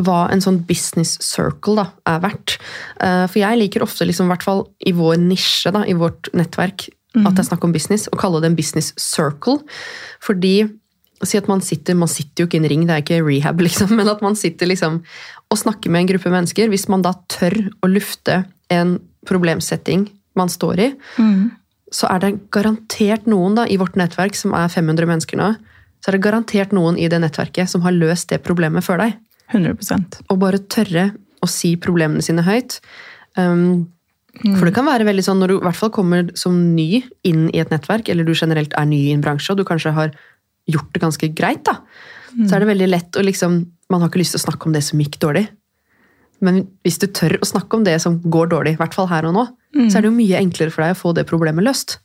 hva 0.00 0.20
en 0.32 0.40
sånn 0.40 0.60
business 0.68 1.16
circle 1.24 1.74
da, 1.76 1.84
er 2.08 2.20
verdt. 2.22 2.54
Uh, 3.02 3.26
For 3.28 3.40
jeg 3.42 3.58
liker 3.60 3.82
ofte, 3.84 4.06
liksom, 4.08 4.30
i 4.30 4.32
hvert 4.32 4.46
fall 4.46 4.62
i 4.86 4.94
vår 4.96 5.18
nisje, 5.20 5.72
da, 5.74 5.82
i 5.84 5.96
vårt 5.98 6.30
nettverk, 6.32 6.86
at 7.18 7.34
det 7.34 7.42
er 7.42 7.48
snakk 7.50 7.66
om 7.66 7.72
business, 7.74 8.06
og 8.14 8.20
kalle 8.22 8.40
det 8.40 8.52
en 8.52 8.56
business 8.58 8.92
circle. 8.96 9.58
Fordi 10.24 10.54
Si 11.20 11.36
at 11.36 11.50
man 11.50 11.60
sitter 11.60 11.92
man 12.00 12.08
sitter 12.08 12.40
jo 12.40 12.46
ikke 12.48 12.56
i 12.56 12.60
en 12.62 12.68
ring, 12.70 12.84
det 12.88 12.94
er 12.94 13.02
ikke 13.02 13.18
rehab, 13.26 13.58
liksom, 13.66 13.90
men 13.98 14.08
at 14.08 14.22
man 14.24 14.38
sitter 14.40 14.70
liksom 14.70 15.02
og 15.52 15.58
snakker 15.60 15.92
med 15.92 16.06
en 16.06 16.08
gruppe 16.14 16.30
mennesker. 16.32 16.70
Hvis 16.72 16.86
man 16.88 17.02
da 17.04 17.10
tør 17.28 17.58
å 17.84 17.90
lufte 17.92 18.38
en 18.70 18.98
problemsetting 19.28 20.08
man 20.38 20.48
står 20.48 20.80
i, 20.80 20.92
Mm. 21.18 21.50
så 21.92 22.06
er 22.10 22.20
det 22.20 22.50
garantert 22.50 23.26
noen 23.26 23.56
da, 23.58 23.66
i 23.66 23.76
vårt 23.76 23.96
nettverk, 23.98 24.34
som 24.38 24.54
er 24.54 24.68
500 24.68 25.06
mennesker 25.06 25.36
nå, 25.36 25.56
så 26.00 26.08
er 26.08 26.16
det 26.16 26.22
garantert 26.24 26.72
noen 26.72 26.96
i 26.98 27.08
det 27.08 27.20
nettverket 27.20 27.68
som 27.68 27.82
har 27.82 27.92
løst 27.92 28.30
det 28.30 28.42
problemet 28.42 28.84
før 28.86 29.02
deg. 29.04 29.16
100 29.52 30.22
Og 30.30 30.38
bare 30.38 30.58
tørre 30.58 31.10
å 31.42 31.48
si 31.48 31.74
problemene 31.76 32.22
sine 32.22 32.44
høyt. 32.46 32.80
Um, 33.36 33.88
For 34.54 34.64
det 34.64 34.74
kan 34.76 34.86
være 34.86 35.04
veldig 35.04 35.24
sånn 35.26 35.40
når 35.42 35.48
du 35.48 35.54
i 35.56 35.64
hvert 35.64 35.76
fall 35.76 35.90
kommer 35.90 36.30
som 36.38 36.54
ny 36.76 37.02
inn 37.26 37.48
i 37.50 37.58
et 37.58 37.68
nettverk, 37.72 38.08
eller 38.08 38.24
du 38.24 38.32
generelt 38.32 38.72
er 38.78 38.86
ny 38.86 39.08
i 39.08 39.12
en 39.12 39.20
bransje, 39.20 39.50
og 39.50 39.58
du 39.58 39.64
kanskje 39.66 39.92
har 39.92 40.12
gjort 40.70 40.92
det 40.94 41.02
ganske 41.02 41.28
greit, 41.34 41.64
da. 41.66 41.80
Så 42.46 42.54
er 42.54 42.62
det 42.62 42.68
veldig 42.70 42.88
lett 42.88 43.18
å 43.18 43.24
liksom 43.26 43.66
Man 43.90 44.00
har 44.04 44.08
ikke 44.08 44.20
lyst 44.20 44.36
til 44.36 44.38
å 44.38 44.46
snakke 44.46 44.66
om 44.68 44.72
det 44.72 44.84
som 44.86 45.00
gikk 45.02 45.16
dårlig. 45.18 45.48
Men 46.44 46.62
hvis 46.86 47.00
du 47.02 47.06
tør 47.12 47.36
å 47.40 47.48
snakke 47.48 47.76
om 47.76 47.84
det 47.84 47.98
som 48.02 48.18
går 48.24 48.52
dårlig, 48.52 48.76
i 48.76 48.80
hvert 48.80 48.96
fall 48.96 49.10
her 49.10 49.28
og 49.28 49.36
nå, 49.36 49.46
så 49.76 49.98
er 49.98 50.02
det 50.02 50.10
jo 50.10 50.16
mye 50.16 50.40
enklere 50.40 50.72
for 50.74 50.84
deg 50.84 50.96
å 50.96 50.98
få 50.98 51.12
det 51.16 51.26
problemet 51.28 51.66
løst. 51.66 51.98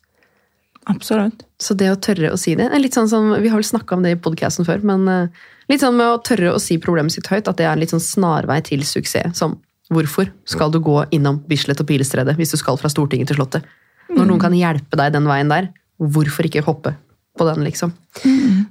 Absolutt. 0.92 1.46
Så 1.58 1.74
det 1.74 1.88
å 1.90 1.98
tørre 1.98 2.30
å 2.30 2.38
si 2.38 2.54
det 2.58 2.68
er 2.70 2.82
litt 2.82 2.94
sånn 2.94 3.10
som, 3.10 3.32
Vi 3.42 3.50
har 3.50 3.58
vel 3.58 3.66
snakka 3.66 3.96
om 3.96 4.04
det 4.06 4.12
i 4.14 4.20
podkasten 4.22 4.68
før, 4.68 4.84
men 4.86 5.08
eh, 5.10 5.46
litt 5.72 5.82
sånn 5.82 5.98
med 5.98 6.12
å 6.12 6.20
tørre 6.22 6.54
å 6.54 6.62
si 6.62 6.78
problemet 6.82 7.16
sitt 7.16 7.30
høyt, 7.32 7.50
at 7.50 7.58
det 7.58 7.66
er 7.66 7.74
en 7.74 7.82
litt 7.82 7.94
sånn 7.94 8.04
snarvei 8.04 8.60
til 8.68 8.86
suksess. 8.86 9.34
Som 9.40 9.58
hvorfor 9.90 10.30
skal 10.50 10.74
du 10.74 10.78
gå 10.84 11.00
innom 11.16 11.42
Bislett 11.50 11.82
og 11.82 11.90
Pilestredet 11.90 12.38
hvis 12.38 12.54
du 12.54 12.60
skal 12.62 12.78
fra 12.82 12.92
Stortinget 12.92 13.32
til 13.32 13.40
Slottet? 13.40 13.66
Når 14.14 14.30
noen 14.30 14.42
kan 14.42 14.54
hjelpe 14.54 15.00
deg 15.00 15.16
den 15.16 15.26
veien 15.30 15.50
der, 15.50 15.72
hvorfor 15.98 16.46
ikke 16.46 16.66
hoppe 16.68 16.94
på 17.36 17.48
den, 17.50 17.66
liksom? 17.66 17.96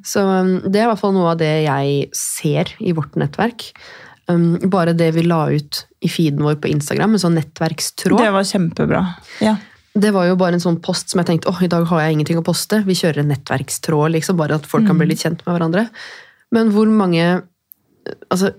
Så 0.06 0.22
um, 0.22 0.56
det 0.64 0.80
er 0.80 0.86
i 0.86 0.90
hvert 0.92 1.02
fall 1.02 1.14
noe 1.16 1.34
av 1.34 1.40
det 1.40 1.50
jeg 1.66 2.08
ser 2.16 2.70
i 2.78 2.94
vårt 2.96 3.18
nettverk. 3.20 3.66
Um, 4.30 4.56
bare 4.72 4.94
det 4.96 5.10
vi 5.16 5.26
la 5.26 5.42
ut 5.52 5.84
i 6.04 6.08
feeden 6.08 6.44
vår 6.46 6.56
på 6.62 6.70
Instagram, 6.72 7.16
en 7.16 7.22
sånn 7.22 7.38
nettverkstråd. 7.38 8.20
Det 8.22 8.34
var 8.34 8.46
kjempebra. 8.48 9.04
Ja. 9.44 9.56
Det 9.94 10.10
var 10.14 10.26
jo 10.26 10.36
bare 10.40 10.56
en 10.58 10.64
sånn 10.64 10.80
post 10.82 11.12
som 11.12 11.20
jeg 11.20 11.28
tenkte 11.28 11.52
åh, 11.52 11.60
i 11.62 11.70
dag 11.70 11.84
har 11.90 12.02
jeg 12.02 12.16
ingenting 12.16 12.40
å 12.40 12.46
poste. 12.46 12.80
Vi 12.86 12.96
kjører 12.98 13.22
en 13.22 13.30
nettverkstråd, 13.30 14.14
liksom, 14.16 14.38
bare 14.40 14.58
at 14.58 14.66
folk 14.66 14.88
kan 14.88 14.98
bli 14.98 15.12
litt 15.12 15.22
kjent 15.22 15.44
med 15.44 15.54
hverandre. 15.54 15.84
Men 16.54 16.72
hvor 16.74 16.90
mange 16.90 17.42
altså, 18.32 18.50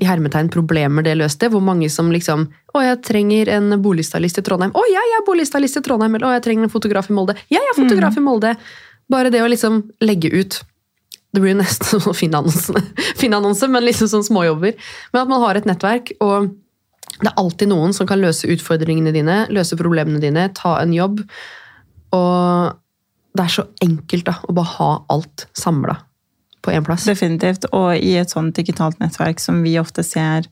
i 0.00 0.06
hermetegn 0.06 0.50
problemer 0.52 1.04
det 1.04 1.16
løste. 1.18 1.50
Hvor 1.52 1.62
mange 1.64 1.90
som 1.92 2.10
liksom 2.14 2.46
Å, 2.74 2.82
jeg 2.82 3.00
trenger 3.06 3.50
en 3.54 3.76
boligstylist 3.82 4.40
i 4.40 4.44
Trondheim. 4.46 4.72
Å, 4.74 4.84
jeg 4.90 5.16
er 5.16 5.26
boligstylist 5.26 5.78
i 5.78 5.84
Trondheim. 5.86 6.16
Eller 6.16 6.28
å, 6.28 6.34
jeg 6.34 6.44
trenger 6.46 6.66
en 6.66 6.72
fotograf 6.72 7.10
i 7.10 7.16
Molde. 7.16 7.36
Jeg 7.52 7.62
er 7.62 7.76
fotograf 7.76 8.16
i 8.18 8.24
Molde. 8.24 8.54
Bare 9.10 9.30
det 9.30 9.42
å 9.44 9.50
liksom 9.50 9.82
legge 10.02 10.32
ut 10.34 10.58
Det 11.34 11.42
blir 11.42 11.54
jo 11.54 11.60
nesten 11.60 12.00
sånn 12.04 12.16
fin 12.16 12.34
annonse, 13.34 13.68
men 13.70 13.86
liksom 13.86 14.10
sånn 14.12 14.26
småjobber. 14.26 14.76
Men 15.12 15.24
at 15.24 15.32
man 15.32 15.42
har 15.42 15.58
et 15.58 15.66
nettverk, 15.68 16.14
og 16.24 16.52
det 17.20 17.30
er 17.30 17.40
alltid 17.40 17.70
noen 17.70 17.94
som 17.94 18.08
kan 18.10 18.22
løse 18.22 18.48
utfordringene 18.50 19.12
dine, 19.14 19.44
løse 19.54 19.78
problemene 19.78 20.22
dine, 20.22 20.48
ta 20.56 20.78
en 20.80 20.94
jobb. 20.94 21.22
Og 22.14 22.74
det 23.34 23.44
er 23.44 23.54
så 23.54 23.66
enkelt 23.82 24.26
da, 24.28 24.38
å 24.46 24.54
bare 24.54 24.74
ha 24.78 24.90
alt 25.14 25.46
samla 25.58 25.98
på 26.64 26.72
én 26.72 26.86
plass. 26.86 27.06
Definitivt. 27.10 27.68
Og 27.76 27.98
i 27.98 28.14
et 28.20 28.32
sånt 28.32 28.56
digitalt 28.56 29.00
nettverk 29.02 29.42
som 29.42 29.62
vi 29.66 29.76
ofte 29.80 30.04
ser 30.06 30.48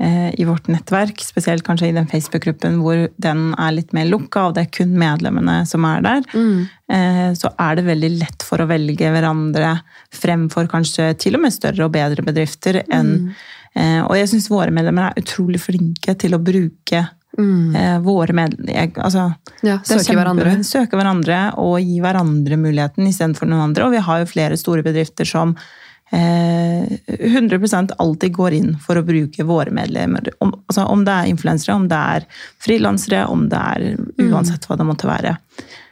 i 0.00 0.46
vårt 0.48 0.68
nettverk, 0.72 1.20
spesielt 1.20 1.64
kanskje 1.66 1.90
i 1.90 1.92
den 1.92 2.06
Facebook-gruppen 2.08 2.78
hvor 2.80 3.02
den 3.20 3.50
er 3.60 3.74
litt 3.76 3.90
mer 3.92 4.06
lukka, 4.08 4.46
og 4.48 4.54
det 4.56 4.62
er 4.62 4.70
kun 4.78 4.94
medlemmene 4.96 5.58
som 5.68 5.84
er 5.84 6.00
der, 6.06 6.24
mm. 6.32 7.34
så 7.36 7.50
er 7.60 7.76
det 7.76 7.84
veldig 7.84 8.10
lett 8.14 8.46
for 8.46 8.64
å 8.64 8.68
velge 8.70 9.12
hverandre 9.12 9.74
fremfor 10.16 10.70
kanskje 10.72 11.12
til 11.20 11.36
og 11.36 11.44
med 11.44 11.54
større 11.54 11.86
og 11.86 11.94
bedre 11.94 12.24
bedrifter 12.26 12.82
enn 12.88 13.30
eh, 13.76 14.00
Og 14.02 14.16
jeg 14.18 14.32
syns 14.32 14.50
våre 14.50 14.72
medlemmer 14.74 15.10
er 15.10 15.22
utrolig 15.22 15.60
flinke 15.62 16.16
til 16.20 16.36
å 16.36 16.42
bruke 16.42 17.06
Mm. 17.38 18.02
våre 18.02 18.34
medlemmer 18.34 18.96
altså, 19.06 19.28
Ja, 19.62 19.76
søke, 19.86 20.02
kjemper, 20.02 20.16
hverandre. 20.18 20.54
Søke 20.66 20.98
hverandre 20.98 21.36
og 21.62 21.76
gi 21.78 22.00
hverandre 22.02 22.58
muligheten 22.58 23.06
istedenfor 23.06 23.46
noen 23.46 23.68
andre. 23.68 23.86
Og 23.86 23.94
vi 23.94 24.02
har 24.02 24.18
jo 24.18 24.26
flere 24.28 24.58
store 24.58 24.82
bedrifter 24.82 25.24
som 25.24 25.54
eh, 25.54 25.62
100% 26.10 27.92
alltid 28.02 28.32
går 28.34 28.56
inn 28.56 28.72
for 28.82 28.98
å 28.98 29.04
bruke 29.06 29.44
våre 29.46 29.70
medlemmer. 29.70 30.32
Om, 30.42 30.54
altså, 30.66 30.86
om 30.90 31.04
det 31.06 31.14
er 31.14 31.28
influensere, 31.30 31.76
om 31.78 31.86
det 31.90 32.00
er 32.16 32.26
frilansere, 32.62 33.26
om 33.30 33.44
det 33.52 33.60
er 33.60 33.84
uansett 34.26 34.66
hva 34.66 34.78
det 34.80 34.88
måtte 34.88 35.10
være. 35.10 35.36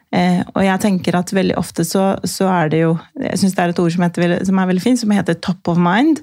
Eh, 0.08 0.40
og 0.54 0.62
jeg 0.64 0.80
tenker 0.80 1.18
at 1.18 1.34
veldig 1.36 1.58
ofte 1.60 1.84
så, 1.84 2.14
så 2.24 2.46
er 2.48 2.70
det 2.72 2.78
jo 2.80 2.94
Jeg 3.20 3.40
syns 3.42 3.52
det 3.52 3.60
er 3.60 3.72
et 3.74 3.80
ord 3.82 3.92
som, 3.92 4.04
heter, 4.06 4.38
som 4.48 4.60
er 4.60 4.68
veldig 4.70 4.84
fint, 4.84 5.00
som 5.02 5.12
heter 5.12 5.36
top 5.44 5.68
of 5.68 5.80
mind. 5.80 6.22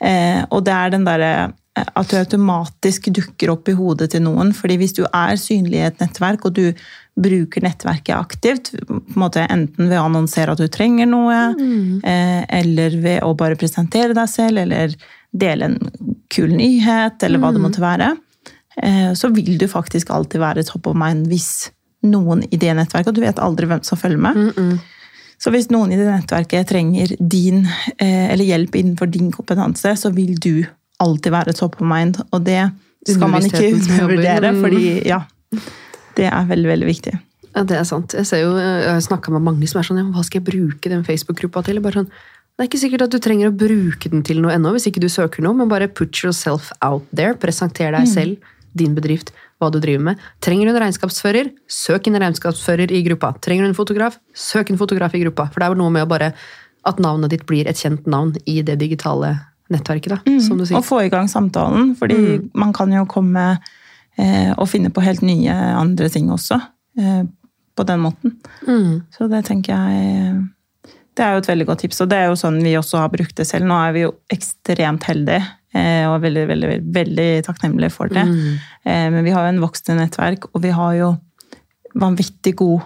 Eh, 0.00 0.40
og 0.48 0.64
det 0.64 0.76
er 0.76 0.94
den 0.94 1.04
derre 1.04 1.32
eh, 1.76 1.90
at 2.00 2.10
du 2.10 2.16
automatisk 2.16 3.10
dukker 3.14 3.52
opp 3.52 3.68
i 3.68 3.76
hodet 3.76 4.10
til 4.14 4.24
noen. 4.24 4.54
fordi 4.56 4.78
hvis 4.80 4.96
du 4.96 5.04
er 5.06 5.36
synlig 5.40 5.82
i 5.82 5.86
et 5.90 6.00
nettverk, 6.00 6.48
og 6.48 6.56
du 6.56 6.72
bruker 7.16 7.64
nettverket 7.64 8.16
aktivt, 8.16 8.70
på 8.86 9.00
en 9.00 9.20
måte 9.20 9.42
enten 9.50 9.88
ved 9.90 9.98
å 9.98 10.04
annonsere 10.06 10.54
at 10.54 10.60
du 10.62 10.68
trenger 10.72 11.08
noe, 11.10 11.40
mm. 11.58 12.04
eller 12.60 12.96
ved 13.02 13.24
å 13.26 13.34
bare 13.36 13.58
presentere 13.60 14.14
deg 14.16 14.30
selv, 14.30 14.62
eller 14.62 14.94
dele 15.30 15.64
en 15.70 15.78
kul 16.30 16.54
nyhet, 16.54 17.22
eller 17.22 17.42
hva 17.42 17.52
det 17.54 17.62
måtte 17.62 17.82
være, 17.82 18.14
eh, 18.82 19.12
så 19.18 19.30
vil 19.34 19.58
du 19.58 19.66
faktisk 19.70 20.10
alltid 20.10 20.40
være 20.42 20.64
top 20.66 20.88
of 20.90 20.96
mind 20.98 21.28
hvis 21.30 21.70
noen 22.06 22.46
i 22.48 22.56
det 22.56 22.72
nettverket, 22.78 23.10
og 23.12 23.18
du 23.18 23.24
vet 23.26 23.42
aldri 23.42 23.68
hvem 23.68 23.82
som 23.84 23.98
følger 24.00 24.22
med. 24.22 24.78
Så 25.40 25.52
hvis 25.52 25.70
noen 25.72 25.92
i 25.92 25.98
det 25.98 26.08
nettverket 26.08 26.68
trenger 26.68 27.14
din, 27.18 27.62
eh, 27.98 28.30
eller 28.32 28.44
hjelp 28.44 28.76
innenfor 28.76 29.08
din 29.12 29.30
kompetanse, 29.32 29.94
så 29.96 30.10
vil 30.12 30.34
du 30.36 30.66
alltid 31.00 31.32
være 31.32 31.54
top 31.56 31.78
of 31.80 31.86
mind. 31.88 32.20
Og 32.32 32.44
det 32.44 32.70
skal 33.08 33.30
man 33.32 33.44
ikke 33.44 33.70
undervurdere, 33.72 34.52
Mm. 34.52 34.60
fordi 34.60 35.06
ja, 35.08 35.22
det 36.16 36.28
er 36.30 36.48
veldig, 36.48 36.68
veldig 36.74 36.88
viktig. 36.88 37.14
Ja, 37.50 37.64
det 37.66 37.80
er 37.80 37.86
sant. 37.88 38.14
Jeg 38.14 38.28
ser 38.28 38.44
jo, 38.44 38.52
jeg 38.58 38.86
har 38.86 39.00
snakka 39.02 39.32
med 39.34 39.42
mange 39.42 39.66
som 39.70 39.80
er 39.80 39.86
sånn 39.88 39.98
ja, 39.98 40.04
Hva 40.14 40.22
skal 40.26 40.38
jeg 40.38 40.46
bruke 40.46 40.92
den 40.92 41.02
Facebook-gruppa 41.06 41.64
til? 41.66 41.80
Bare 41.82 42.02
sånn, 42.02 42.10
det 42.10 42.62
er 42.66 42.68
ikke 42.68 42.82
sikkert 42.82 43.06
at 43.06 43.14
du 43.14 43.18
trenger 43.22 43.50
å 43.50 43.56
bruke 43.56 44.10
den 44.12 44.22
til 44.26 44.42
noe 44.44 44.54
ennå, 44.54 44.74
hvis 44.76 44.86
ikke 44.90 45.02
du 45.02 45.08
søker 45.10 45.42
noe, 45.42 45.56
men 45.56 45.70
bare 45.70 45.88
put 45.88 46.22
yourself 46.22 46.70
out 46.84 47.06
there. 47.16 47.34
Presenter 47.40 47.94
deg 47.96 48.06
selv, 48.10 48.50
din 48.76 48.94
bedrift, 48.94 49.32
hva 49.58 49.70
du 49.72 49.80
driver 49.82 50.10
med. 50.12 50.24
Trenger 50.44 50.68
du 50.68 50.74
en 50.74 50.82
regnskapsfører? 50.84 51.50
Søk 51.72 52.10
en 52.10 52.20
regnskapsfører 52.22 52.92
i 52.94 53.02
gruppa. 53.08 53.32
Trenger 53.42 53.66
du 53.66 53.72
en 53.72 53.78
fotograf? 53.78 54.20
Søk 54.36 54.70
en 54.70 54.78
fotograf 54.78 55.16
i 55.16 55.22
gruppa. 55.24 55.48
For 55.50 55.58
det 55.58 55.66
er 55.66 55.74
jo 55.74 55.80
noe 55.82 55.94
med 55.96 56.06
bare 56.10 56.34
at 56.86 57.00
navnet 57.02 57.32
ditt 57.32 57.46
blir 57.48 57.68
et 57.68 57.80
kjent 57.80 58.06
navn 58.08 58.36
i 58.48 58.60
det 58.64 58.78
digitale 58.80 59.34
nettverket, 59.70 60.18
da, 60.18 60.38
som 60.44 60.60
du 60.60 60.66
sier. 60.66 60.78
Og 60.78 60.86
få 60.86 61.02
i 61.06 61.10
gang 61.12 61.28
samtalen, 61.30 61.94
fordi 61.98 62.40
man 62.58 62.72
kan 62.76 62.92
jo 62.92 63.04
komme 63.10 63.44
eh, 63.54 63.70
og 64.56 64.66
finne 64.68 64.90
på 64.92 65.00
helt 65.04 65.22
nye 65.24 65.54
andre 65.78 66.10
ting 66.12 66.26
også. 66.32 66.58
Eh, 66.98 67.22
på 67.76 67.86
den 67.86 68.00
måten. 68.00 68.34
Mm. 68.66 69.02
Så 69.14 69.28
det 69.30 69.44
tenker 69.46 69.72
jeg 69.72 70.40
Det 71.16 71.22
er 71.24 71.32
jo 71.32 71.40
et 71.40 71.48
veldig 71.48 71.66
godt 71.68 71.80
tips, 71.84 72.00
og 72.02 72.10
det 72.10 72.18
er 72.18 72.28
jo 72.28 72.36
sånn 72.38 72.58
vi 72.64 72.74
også 72.76 73.00
har 73.00 73.12
brukt 73.12 73.36
det 73.38 73.46
selv. 73.48 73.68
Nå 73.68 73.78
er 73.78 73.94
vi 73.94 74.02
jo 74.04 74.12
ekstremt 74.32 75.06
heldige 75.08 75.40
Og 75.70 76.14
og 76.16 76.22
veldig, 76.24 76.44
veldig, 76.50 76.70
veldig 76.90 77.28
takknemlige 77.46 77.94
for 77.94 78.10
det. 78.10 78.24
Mm. 78.26 78.54
Men 79.14 79.22
vi 79.22 79.30
har 79.30 79.44
jo 79.44 79.52
en 79.52 79.60
voksende 79.62 80.02
nettverk, 80.02 80.48
og 80.50 80.64
vi 80.64 80.72
har 80.74 80.94
jo 80.98 81.10
vanvittig 81.94 82.56
god 82.58 82.80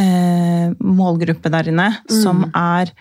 eh, 0.00 0.72
målgruppe 0.80 1.52
der 1.52 1.68
inne, 1.68 1.90
som 2.08 2.46
er 2.56 2.94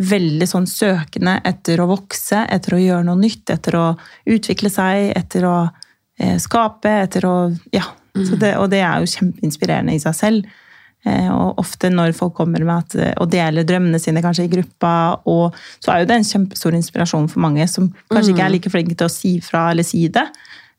veldig 0.00 0.48
sånn 0.48 0.68
søkende 0.70 1.36
etter 1.44 1.82
å 1.84 1.90
vokse, 1.90 2.40
etter 2.48 2.78
å 2.78 2.80
gjøre 2.80 3.04
noe 3.10 3.20
nytt, 3.20 3.52
etter 3.52 3.76
å 3.76 3.86
utvikle 4.32 4.72
seg, 4.72 5.10
etter 5.12 5.44
å 5.44 5.56
eh, 5.66 5.79
skape, 6.42 6.90
etter 7.06 7.26
å 7.28 7.34
Ja. 7.72 7.86
Så 8.10 8.34
det, 8.36 8.56
og 8.58 8.72
det 8.72 8.80
er 8.82 8.98
jo 9.00 9.06
kjempeinspirerende 9.06 9.94
i 9.94 10.00
seg 10.02 10.16
selv. 10.18 10.48
Eh, 11.08 11.28
og 11.32 11.60
ofte 11.62 11.88
når 11.88 12.12
folk 12.16 12.34
kommer 12.36 12.60
med 12.60 12.74
at, 12.74 12.94
eh, 13.00 13.12
og 13.22 13.30
deler 13.32 13.64
drømmene 13.64 14.00
sine 14.02 14.20
kanskje 14.20 14.44
i 14.44 14.52
gruppa, 14.52 14.92
og, 15.30 15.56
så 15.80 15.94
er 15.94 16.02
jo 16.02 16.10
det 16.10 16.18
en 16.18 16.28
kjempestor 16.28 16.76
inspirasjon 16.76 17.28
for 17.32 17.40
mange 17.40 17.64
som 17.72 17.88
kanskje 18.12 18.34
ikke 18.34 18.44
er 18.44 18.52
like 18.52 18.72
flinke 18.72 18.96
til 18.98 19.08
å 19.08 19.12
si 19.12 19.38
fra 19.44 19.70
eller 19.72 19.86
si 19.86 20.04
det. 20.12 20.26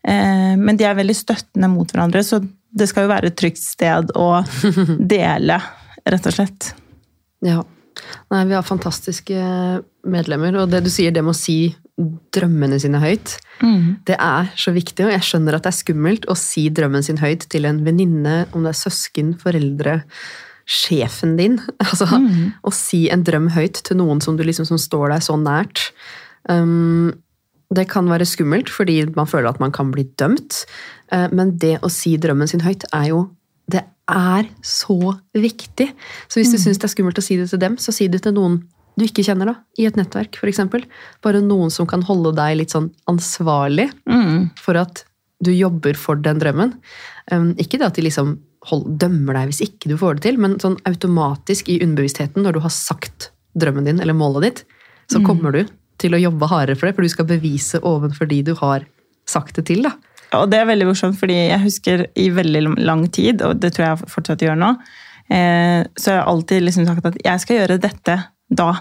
Eh, 0.05 0.53
men 0.61 0.77
de 0.77 0.85
er 0.85 0.97
veldig 0.97 1.17
støttende 1.17 1.71
mot 1.73 1.89
hverandre, 1.89 2.21
så 2.25 2.41
det 2.41 2.87
skal 2.89 3.07
jo 3.07 3.13
være 3.15 3.31
et 3.31 3.39
trygt 3.39 3.63
sted 3.63 4.13
å 4.13 4.29
dele, 5.15 5.57
rett 6.05 6.29
og 6.29 6.37
slett. 6.37 6.73
Ja. 7.45 7.63
Nei, 8.31 8.45
vi 8.49 8.55
har 8.55 8.65
fantastiske 8.65 9.41
medlemmer, 10.09 10.61
og 10.61 10.69
det 10.71 10.83
du 10.85 10.93
sier, 10.93 11.13
det 11.13 11.25
med 11.25 11.33
å 11.33 11.37
si 11.37 11.73
drømmene 12.35 12.79
sine 12.81 12.99
høyt, 13.03 13.37
det 14.07 14.15
er 14.17 14.47
så 14.57 14.73
viktig, 14.73 15.05
og 15.05 15.11
jeg 15.13 15.25
skjønner 15.27 15.57
at 15.57 15.65
det 15.65 15.71
er 15.71 15.77
skummelt 15.77 16.27
å 16.31 16.35
si 16.39 16.63
drømmen 16.73 17.03
sin 17.05 17.19
høyt 17.21 17.45
til 17.51 17.67
en 17.69 17.83
venninne, 17.85 18.45
om 18.55 18.65
det 18.65 18.71
er 18.73 18.79
søsken, 18.79 19.35
foreldre, 19.41 19.99
sjefen 20.65 21.35
din. 21.39 21.59
Altså, 21.83 22.07
Å 22.63 22.73
si 22.75 23.03
en 23.13 23.25
drøm 23.27 23.51
høyt 23.55 23.83
til 23.87 23.99
noen 24.01 24.21
som, 24.23 24.37
du 24.37 24.45
liksom, 24.47 24.67
som 24.69 24.79
står 24.81 25.13
deg 25.13 25.25
så 25.25 25.37
nært. 25.39 25.91
Um, 26.49 27.11
det 27.71 27.87
kan 27.91 28.09
være 28.11 28.27
skummelt, 28.27 28.71
fordi 28.71 29.03
man 29.15 29.29
føler 29.29 29.51
at 29.51 29.61
man 29.63 29.71
kan 29.71 29.91
bli 29.93 30.07
dømt. 30.19 30.65
uh, 31.13 31.27
Men 31.31 31.55
det 31.61 31.77
å 31.85 31.91
si 31.91 32.17
drømmen 32.17 32.49
sin 32.49 32.65
høyt 32.65 32.87
er 32.91 33.11
jo 33.13 33.29
Det 33.71 33.85
er 34.11 34.47
så 34.65 35.13
viktig. 35.37 35.85
Så 36.27 36.41
hvis 36.41 36.51
du 36.51 36.57
syns 36.59 36.81
det 36.81 36.89
er 36.89 36.91
skummelt 36.91 37.19
å 37.21 37.23
si 37.23 37.37
det 37.39 37.47
til 37.47 37.61
dem, 37.61 37.77
så 37.79 37.93
si 37.95 38.09
det 38.11 38.23
til 38.25 38.33
noen 38.35 38.57
du 38.99 39.05
ikke 39.05 39.23
kjenner, 39.25 39.53
da. 39.53 39.55
I 39.79 39.87
et 39.89 39.97
nettverk, 39.99 40.37
f.eks. 40.37 40.61
Bare 41.23 41.41
noen 41.45 41.71
som 41.73 41.87
kan 41.89 42.03
holde 42.07 42.33
deg 42.37 42.57
litt 42.59 42.75
sånn 42.75 42.91
ansvarlig 43.11 43.89
for 44.59 44.79
at 44.79 45.05
du 45.41 45.51
jobber 45.53 45.97
for 45.97 46.19
den 46.21 46.41
drømmen. 46.41 46.75
Um, 47.31 47.51
ikke 47.61 47.79
det 47.79 47.87
at 47.87 47.97
de 47.97 48.05
liksom 48.05 48.35
hold, 48.69 48.85
dømmer 49.01 49.39
deg 49.39 49.51
hvis 49.51 49.63
ikke 49.65 49.89
du 49.89 49.97
får 49.97 50.19
det 50.19 50.27
til, 50.27 50.39
men 50.41 50.59
sånn 50.61 50.77
automatisk 50.89 51.71
i 51.71 51.79
underbevisstheten, 51.81 52.43
når 52.45 52.57
du 52.57 52.63
har 52.65 52.73
sagt 52.75 53.31
drømmen 53.57 53.87
din 53.89 54.01
eller 54.03 54.17
målet 54.17 54.47
ditt, 54.47 54.63
så 55.11 55.19
kommer 55.25 55.51
du 55.51 55.65
til 55.99 56.15
å 56.15 56.21
jobbe 56.21 56.47
hardere 56.47 56.77
for 56.79 56.87
det, 56.87 56.95
for 56.95 57.03
du 57.03 57.11
skal 57.11 57.27
bevise 57.27 57.81
ovenfor 57.83 58.29
de 58.29 58.39
du 58.47 58.53
har 58.61 58.85
sagt 59.27 59.57
det 59.59 59.65
til. 59.67 59.83
da. 59.83 59.95
Og 60.39 60.47
det 60.51 60.61
er 60.61 60.69
veldig 60.69 60.87
morsomt, 60.87 61.17
fordi 61.19 61.35
jeg 61.49 61.63
husker 61.65 62.05
i 62.15 62.29
veldig 62.31 62.61
lang 62.79 63.03
tid, 63.11 63.41
og 63.43 63.59
det 63.59 63.73
tror 63.75 63.87
jeg 63.89 64.11
fortsatt 64.13 64.45
gjør 64.45 64.59
nå, 64.61 64.69
eh, 65.27 65.81
så 65.97 66.13
har 66.13 66.21
jeg 66.21 66.29
alltid 66.33 66.63
liksom 66.67 66.87
sagt 66.87 67.09
at 67.11 67.19
jeg 67.25 67.43
skal 67.43 67.59
gjøre 67.59 67.81
dette 67.83 68.17
da. 68.51 68.75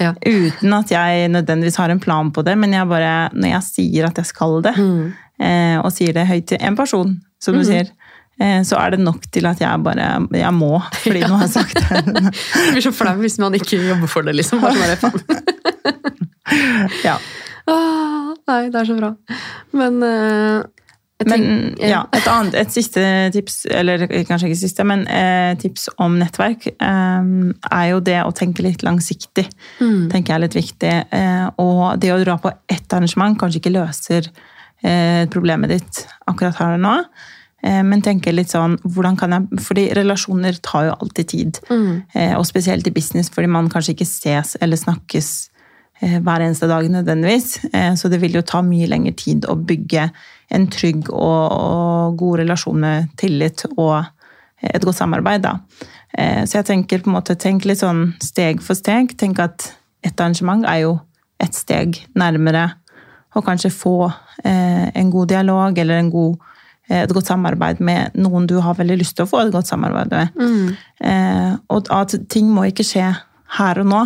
Ja. 0.00 0.12
Uten 0.26 0.74
at 0.74 0.90
jeg 0.90 1.28
nødvendigvis 1.30 1.78
har 1.78 1.92
en 1.92 2.00
plan 2.02 2.32
på 2.34 2.42
det, 2.46 2.56
men 2.58 2.74
jeg 2.74 2.88
bare, 2.90 3.12
når 3.32 3.52
jeg 3.52 3.66
sier 3.68 4.08
at 4.08 4.18
jeg 4.18 4.30
skal 4.30 4.58
det, 4.64 4.74
eh, 4.78 5.76
og 5.78 5.92
sier 5.94 6.16
det 6.16 6.26
høyt 6.30 6.48
til 6.50 6.58
en 6.60 6.78
person, 6.78 7.14
som 7.42 7.58
du 7.58 7.62
sier, 7.66 7.92
eh, 8.40 8.60
så 8.66 8.80
er 8.80 8.94
det 8.94 9.04
nok 9.04 9.28
til 9.30 9.46
at 9.46 9.62
jeg 9.62 9.84
bare 9.86 10.08
jeg 10.34 10.54
må, 10.56 10.72
fordi 11.04 11.22
nå 11.22 11.38
har 11.38 11.46
jeg 11.46 11.54
sagt 11.54 11.78
det. 11.78 12.02
du 12.66 12.72
blir 12.74 12.86
så 12.88 12.94
flau 12.94 13.14
hvis 13.22 13.38
man 13.42 13.54
ikke 13.54 13.80
jobber 13.80 14.10
for 14.10 14.26
det, 14.26 14.36
liksom. 14.40 14.62
Bare 14.64 14.98
sånn 14.98 15.18
ja. 17.06 17.18
Åh, 17.70 18.32
nei, 18.50 18.62
det 18.68 18.80
er 18.80 18.88
så 18.88 18.96
bra. 18.98 19.14
Men 19.78 20.02
eh, 20.04 20.64
Men 21.30 21.74
ja, 21.78 22.04
et, 22.12 22.26
annet, 22.28 22.54
et 22.54 22.72
siste 22.74 23.02
tips, 23.34 23.66
eller 23.70 24.06
kanskje 24.28 24.48
ikke 24.50 24.60
siste, 24.60 24.84
men 24.84 25.06
eh, 25.08 25.54
tips 25.60 25.88
om 25.98 26.18
nettverk, 26.20 26.66
eh, 26.74 27.28
er 27.70 27.86
jo 27.90 28.00
det 28.00 28.18
å 28.24 28.32
tenke 28.36 28.62
litt 28.66 28.82
langsiktig. 28.86 29.46
tenker 30.10 30.34
jeg 30.34 30.36
er 30.38 30.44
litt 30.46 30.56
viktig. 30.58 30.94
Eh, 31.10 31.46
og 31.58 31.98
det 32.00 32.12
å 32.12 32.20
dra 32.24 32.36
på 32.38 32.52
ett 32.68 32.92
arrangement 32.92 33.38
kanskje 33.40 33.60
ikke 33.62 33.74
løser 33.78 34.28
eh, 34.84 35.24
problemet 35.32 35.70
ditt 35.70 36.06
akkurat 36.26 36.56
her 36.60 36.74
og 36.76 36.84
nå. 36.84 36.96
Eh, 37.64 37.80
men 37.82 38.02
tenke 38.04 38.32
litt 38.34 38.50
sånn, 38.52 38.76
hvordan 38.84 39.16
kan 39.16 39.32
jeg 39.32 39.62
Fordi 39.64 39.86
relasjoner 39.96 40.58
tar 40.60 40.90
jo 40.90 40.96
alltid 41.00 41.28
tid. 41.28 41.58
Eh, 42.14 42.34
og 42.36 42.44
spesielt 42.46 42.86
i 42.86 42.92
business, 42.92 43.30
fordi 43.32 43.48
man 43.48 43.70
kanskje 43.72 43.94
ikke 43.96 44.06
ses 44.10 44.56
eller 44.60 44.76
snakkes 44.76 45.30
eh, 46.02 46.18
hver 46.20 46.44
eneste 46.44 46.68
dag 46.68 46.84
nødvendigvis. 46.92 47.64
Eh, 47.72 47.94
Så 47.94 48.10
det 48.12 48.20
vil 48.20 48.34
jo 48.36 48.42
ta 48.42 48.60
mye 48.62 48.86
lengre 48.90 49.14
tid 49.16 49.46
å 49.48 49.56
bygge 49.56 50.10
en 50.50 50.66
trygg 50.70 51.08
og, 51.10 51.52
og 51.52 52.16
god 52.20 52.38
relasjon 52.42 52.80
med 52.80 53.08
tillit 53.20 53.64
og 53.76 54.04
et 54.64 54.84
godt 54.84 54.96
samarbeid. 54.96 55.42
Da. 55.44 55.58
Eh, 56.18 56.44
Så 56.44 56.58
jeg 56.60 56.64
tenker 56.70 57.02
på 57.02 57.10
en 57.10 57.16
måte, 57.18 57.36
tenk 57.36 57.64
litt 57.64 57.82
sånn 57.82 58.14
steg 58.22 58.62
for 58.62 58.74
steg. 58.78 59.16
Tenk 59.18 59.38
at 59.42 59.72
et 60.04 60.20
arrangement 60.20 60.64
er 60.68 60.84
jo 60.84 60.98
et 61.40 61.54
steg 61.56 61.98
nærmere 62.14 62.70
å 63.34 63.42
kanskje 63.42 63.70
få 63.74 63.96
eh, 64.44 64.90
en 64.94 65.10
god 65.10 65.28
dialog 65.32 65.78
eller 65.78 65.98
en 65.98 66.10
god, 66.12 66.36
eh, 66.88 67.02
et 67.02 67.12
godt 67.12 67.26
samarbeid 67.32 67.80
med 67.80 68.14
noen 68.14 68.46
du 68.46 68.60
har 68.62 68.76
veldig 68.78 68.98
lyst 69.00 69.16
til 69.18 69.26
å 69.26 69.30
få 69.32 69.40
et 69.46 69.52
godt 69.52 69.66
samarbeid 69.66 70.12
med. 70.14 70.28
Eh, 71.00 71.56
og 71.74 71.90
at 71.90 72.14
ting 72.30 72.48
må 72.54 72.68
ikke 72.70 72.86
skje 72.86 73.08
her 73.54 73.78
og 73.82 73.86
nå, 73.86 74.00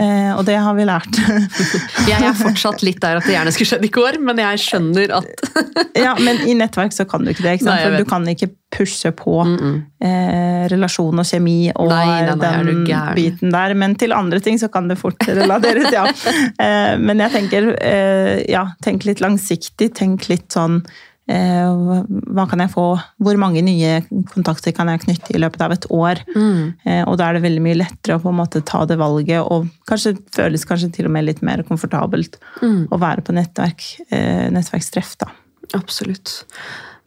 eh, 0.00 0.30
og 0.32 0.44
det 0.48 0.54
har 0.64 0.76
vi 0.76 0.84
lært. 0.88 1.18
Jeg 2.08 2.20
er 2.24 2.36
fortsatt 2.38 2.84
litt 2.86 3.02
der 3.02 3.18
at 3.18 3.26
det 3.26 3.34
gjerne 3.34 3.52
skulle 3.52 3.74
skjedd 3.74 3.84
i 3.84 3.90
går, 3.92 4.18
men 4.24 4.40
jeg 4.40 4.60
skjønner 4.62 5.12
at 5.18 5.48
ja, 6.06 6.14
men 6.22 6.40
i 6.48 6.54
nettverk 6.56 6.94
så 6.94 7.04
kan 7.08 7.24
du 7.24 7.32
ikke 7.32 7.44
det. 7.44 7.56
Ikke? 7.58 7.68
Nei, 7.68 7.78
For 7.82 7.98
du 8.00 8.08
kan 8.08 8.28
ikke 8.30 8.48
pushe 8.74 9.12
på 9.14 9.36
eh, 9.44 10.64
relasjon 10.72 11.20
og 11.20 11.28
kjemi 11.28 11.58
og 11.74 11.90
Nei, 11.92 12.06
nei, 12.26 12.36
den 12.40 12.84
biten 13.18 13.54
der. 13.54 13.74
Men 13.78 13.96
til 14.00 14.14
andre 14.16 14.40
ting 14.44 14.58
så 14.62 14.70
kan 14.72 14.88
det 14.90 14.98
fort 15.00 15.20
relateres, 15.42 15.90
ja. 15.94 16.06
Eh, 16.08 16.94
men 17.02 17.22
jeg 17.26 17.34
tenker, 17.34 17.72
eh, 17.84 18.38
ja, 18.50 18.68
tenk 18.84 19.08
litt 19.08 19.22
langsiktig. 19.24 19.92
Tenk 19.98 20.30
litt 20.32 20.48
sånn 20.54 20.80
hva 21.26 22.44
kan 22.50 22.60
jeg 22.60 22.72
få? 22.74 22.86
Hvor 23.24 23.38
mange 23.40 23.62
nye 23.64 24.02
kontakter 24.32 24.74
kan 24.76 24.90
jeg 24.92 25.04
knytte 25.06 25.32
i 25.32 25.40
løpet 25.40 25.62
av 25.64 25.72
et 25.72 25.86
år? 25.88 26.20
Mm. 26.34 26.74
og 27.08 27.16
da 27.16 27.28
er 27.28 27.38
det 27.38 27.44
veldig 27.46 27.62
mye 27.64 27.78
lettere 27.80 28.18
å 28.18 28.22
på 28.22 28.28
en 28.28 28.38
måte 28.42 28.60
ta 28.66 28.82
det 28.84 28.98
valget, 29.00 29.40
og 29.40 29.70
kanskje 29.88 30.16
føles 30.36 30.66
kanskje 30.68 30.92
til 30.98 31.08
og 31.08 31.14
med 31.16 31.24
litt 31.28 31.40
mer 31.46 31.64
komfortabelt 31.64 32.36
å 32.60 33.00
være 33.00 33.24
på 33.24 33.34
nettverk, 33.36 33.86
eh, 34.10 34.50
nettverkstreff. 34.52 35.16
da. 35.18 35.30
Absolutt. 35.74 36.44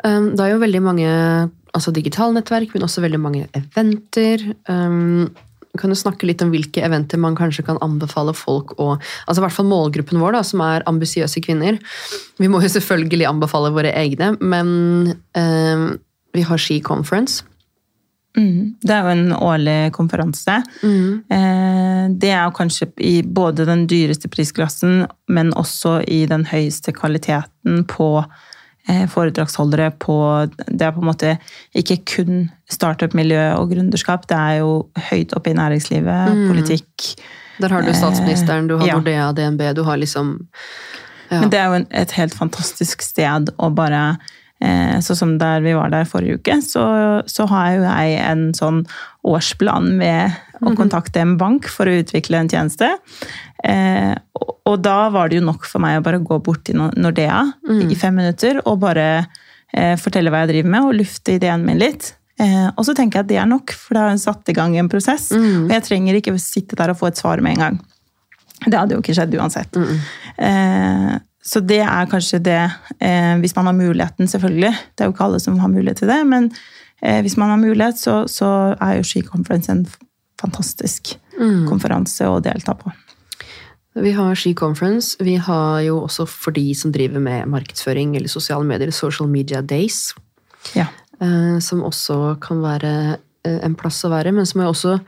Um, 0.03 0.35
Det 0.35 0.45
er 0.45 0.51
jo 0.53 0.63
veldig 0.65 0.81
mange 0.81 1.09
altså 1.73 1.93
digitale 1.93 2.33
nettverk, 2.33 2.73
men 2.73 2.83
også 2.83 3.03
veldig 3.03 3.19
mange 3.21 3.47
eventer. 3.53 4.43
Kan 5.79 5.93
du 5.93 5.97
snakke 5.99 6.27
litt 6.29 6.41
om 6.45 6.51
hvilke 6.53 6.83
eventer 6.85 7.21
man 7.21 7.37
kanskje 7.37 7.65
kan 7.67 7.79
anbefale 7.85 8.33
folk 8.37 8.75
å 8.77 8.95
altså 8.97 9.39
i 9.41 9.45
hvert 9.45 9.55
fall 9.57 9.69
Målgruppen 9.69 10.21
vår, 10.21 10.37
da, 10.37 10.43
som 10.45 10.63
er 10.65 10.85
ambisiøse 10.89 11.43
kvinner. 11.45 11.79
Vi 12.41 12.49
må 12.51 12.61
jo 12.63 12.71
selvfølgelig 12.73 13.29
anbefale 13.29 13.73
våre 13.75 13.93
egne, 13.97 14.33
men 14.41 15.13
eh, 15.37 15.85
vi 16.37 16.47
har 16.47 16.61
Ski 16.61 16.81
Conference. 16.85 17.43
Mm. 18.37 18.75
Det 18.85 18.93
er 18.93 19.01
jo 19.01 19.13
en 19.15 19.31
årlig 19.33 19.77
konferanse. 19.95 20.59
Eh, 21.33 22.03
Det 22.07 22.29
er 22.29 22.43
jo 22.45 22.53
kanskje 22.55 22.91
i 23.03 23.21
både 23.21 23.65
den 23.65 23.87
dyreste 23.89 24.29
prisklassen, 24.29 25.07
men 25.27 25.53
også 25.53 26.01
i 26.07 26.25
den 26.29 26.45
høyeste 26.45 26.93
kvaliteten 26.93 27.83
på 27.89 28.25
foredragsholdere 29.11 29.91
på 29.99 30.15
Det 30.67 30.85
er 30.85 30.93
på 30.95 31.01
en 31.03 31.09
måte 31.09 31.33
ikke 31.75 31.97
kun 32.07 32.47
startup-miljø 32.71 33.41
og 33.57 33.73
gründerskap, 33.73 34.27
det 34.29 34.37
er 34.37 34.61
jo 34.61 34.87
høyt 35.09 35.35
oppe 35.35 35.51
i 35.51 35.57
næringslivet, 35.57 36.47
politikk. 36.47 37.11
Der 37.61 37.73
har 37.73 37.83
du 37.83 37.93
statsministeren, 37.93 38.67
du 38.67 38.77
har 38.77 38.85
Eh, 38.85 38.87
ja. 38.87 38.97
Nordea, 38.99 39.31
DNB, 39.33 39.61
du 39.75 39.83
har 39.83 39.97
liksom 39.97 40.39
ja. 41.29 41.41
Men 41.41 41.49
det 41.51 41.59
er 41.59 41.65
jo 41.67 41.85
et 41.91 42.11
helt 42.15 42.35
fantastisk 42.35 43.01
sted 43.03 43.51
å 43.57 43.71
bare 43.75 44.17
Sånn 44.57 45.17
som 45.19 45.31
der 45.37 45.61
vi 45.61 45.75
var 45.77 45.91
der 45.93 46.07
forrige 46.09 46.39
uke, 46.39 46.55
så, 46.65 46.83
så 47.29 47.45
har 47.45 47.75
jo 47.75 47.83
jeg 47.83 48.15
en 48.25 48.39
sånn 48.57 48.79
årsplan 49.21 49.91
med 49.99 50.33
å 50.61 50.73
kontakte 50.77 51.21
en 51.23 51.35
bank 51.39 51.67
for 51.71 51.89
å 51.89 51.97
utvikle 52.01 52.41
en 52.41 52.49
tjeneste. 52.51 52.89
Eh, 53.63 54.13
og, 54.37 54.53
og 54.69 54.77
da 54.85 55.07
var 55.13 55.29
det 55.29 55.39
jo 55.39 55.47
nok 55.47 55.67
for 55.69 55.83
meg 55.83 55.99
å 55.99 56.05
bare 56.05 56.21
gå 56.23 56.39
bort 56.43 56.63
til 56.67 56.77
Nordea 56.77 57.01
Nordea 57.01 57.41
i 57.91 57.97
fem 57.97 58.17
minutter 58.19 58.61
og 58.65 58.79
bare 58.83 59.07
eh, 59.73 59.95
fortelle 59.99 60.33
hva 60.33 60.43
jeg 60.43 60.53
driver 60.55 60.73
med, 60.75 60.87
og 60.87 60.97
lufte 61.01 61.37
ideen 61.37 61.65
min 61.67 61.81
litt. 61.81 62.13
Eh, 62.41 62.69
og 62.75 62.83
så 62.85 62.93
tenker 62.97 63.19
jeg 63.19 63.25
at 63.25 63.31
det 63.31 63.39
er 63.41 63.49
nok, 63.49 63.73
for 63.73 63.97
da 63.97 64.07
har 64.07 64.15
jeg 64.15 64.25
satt 64.27 64.51
i 64.53 64.57
gang 64.57 64.77
en 64.77 64.91
prosess. 64.91 65.31
Og 65.35 65.73
jeg 65.73 65.85
trenger 65.87 66.19
ikke 66.19 66.37
sitte 66.41 66.77
der 66.79 66.93
og 66.93 66.99
få 66.99 67.11
et 67.11 67.21
svar 67.21 67.41
med 67.43 67.57
en 67.57 67.63
gang. 67.65 67.79
Det 68.65 68.77
hadde 68.77 68.97
jo 68.97 69.03
ikke 69.03 69.15
skjedd 69.17 69.35
uansett. 69.37 69.77
Eh, 69.77 71.17
så 71.47 71.61
det 71.63 71.79
er 71.85 72.09
kanskje 72.11 72.41
det, 72.43 72.59
eh, 72.99 73.35
hvis 73.39 73.55
man 73.55 73.69
har 73.69 73.77
muligheten, 73.77 74.27
selvfølgelig. 74.27 74.73
Det 74.95 75.03
er 75.03 75.07
jo 75.07 75.13
ikke 75.15 75.27
alle 75.29 75.39
som 75.39 75.59
har 75.59 75.71
mulighet 75.71 76.01
til 76.03 76.11
det, 76.11 76.19
men 76.27 76.51
eh, 77.01 77.21
hvis 77.21 77.37
man 77.37 77.53
har 77.53 77.61
mulighet, 77.61 77.99
så, 77.99 78.25
så 78.27 78.75
er 78.81 78.97
jo 78.97 79.05
Ski 79.07 79.21
Conference 79.23 79.71
en 79.71 79.85
fantastisk 80.41 81.15
konferanse 81.67 82.25
å 82.29 82.39
delta 82.43 82.73
på. 82.77 82.91
Vi 83.97 84.11
har 84.13 84.35
Ski 84.37 84.53
Conference. 84.53 85.17
Vi 85.19 85.35
har 85.41 85.81
jo 85.81 86.03
også 86.03 86.27
for 86.29 86.53
de 86.53 86.65
som 86.77 86.91
driver 86.93 87.21
med 87.23 87.49
markedsføring 87.49 88.15
eller 88.17 88.29
sosiale 88.29 88.65
medier, 88.65 88.91
Social 88.93 89.29
Media 89.29 89.61
Days. 89.61 90.13
Ja. 90.77 90.85
eh, 91.21 91.57
Som 91.59 91.81
også 91.83 92.37
kan 92.41 92.61
være 92.61 93.17
eh, 93.43 93.59
en 93.65 93.75
plass 93.75 94.03
å 94.05 94.13
være. 94.13 94.31
Men 94.31 94.45
så 94.45 94.57
må 94.57 94.67
jeg 94.67 94.75
også 94.75 94.99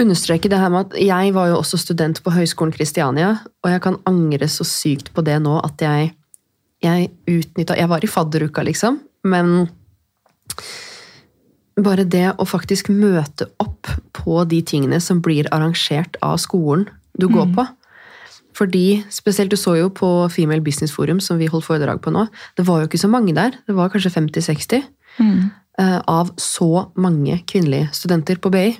understreke 0.00 0.48
det 0.48 0.56
her 0.56 0.72
med 0.72 0.86
at 0.86 0.96
jeg 1.04 1.34
var 1.36 1.50
jo 1.50 1.58
også 1.60 1.76
student 1.76 2.22
på 2.24 2.32
Høgskolen 2.32 2.72
Kristiania, 2.72 3.34
og 3.60 3.70
jeg 3.74 3.82
kan 3.84 3.98
angre 4.08 4.48
så 4.48 4.64
sykt 4.64 5.12
på 5.12 5.20
det 5.26 5.36
nå 5.44 5.58
at 5.60 5.84
jeg, 5.84 6.14
jeg 6.80 7.10
utnytta 7.28 7.76
Jeg 7.76 7.90
var 7.92 8.04
i 8.04 8.08
fadderuka, 8.08 8.64
liksom, 8.64 9.02
men 9.28 9.68
bare 11.80 12.04
det 12.04 12.28
å 12.36 12.46
faktisk 12.48 12.90
møte 12.92 13.48
opp 13.62 13.88
på 14.16 14.42
de 14.48 14.60
tingene 14.66 15.00
som 15.00 15.22
blir 15.24 15.48
arrangert 15.54 16.18
av 16.22 16.36
skolen 16.42 16.88
du 17.18 17.28
går 17.28 17.52
på. 17.56 17.66
Fordi, 18.56 19.02
spesielt 19.08 19.50
Du 19.50 19.56
så 19.56 19.76
jo 19.78 19.88
på 19.88 20.28
Female 20.28 20.60
Business 20.60 20.92
Forum, 20.92 21.20
som 21.20 21.38
vi 21.38 21.48
holdt 21.48 21.64
foredrag 21.64 22.02
på 22.04 22.12
nå. 22.12 22.26
Det 22.56 22.66
var 22.66 22.80
jo 22.80 22.88
ikke 22.88 23.00
så 23.00 23.08
mange 23.08 23.34
der. 23.34 23.56
Det 23.66 23.74
var 23.74 23.88
kanskje 23.88 24.12
50-60 24.12 24.82
mm. 25.18 25.50
av 26.06 26.34
så 26.36 26.92
mange 26.96 27.40
kvinnelige 27.48 27.88
studenter 27.92 28.36
på 28.36 28.52
BI. 28.52 28.76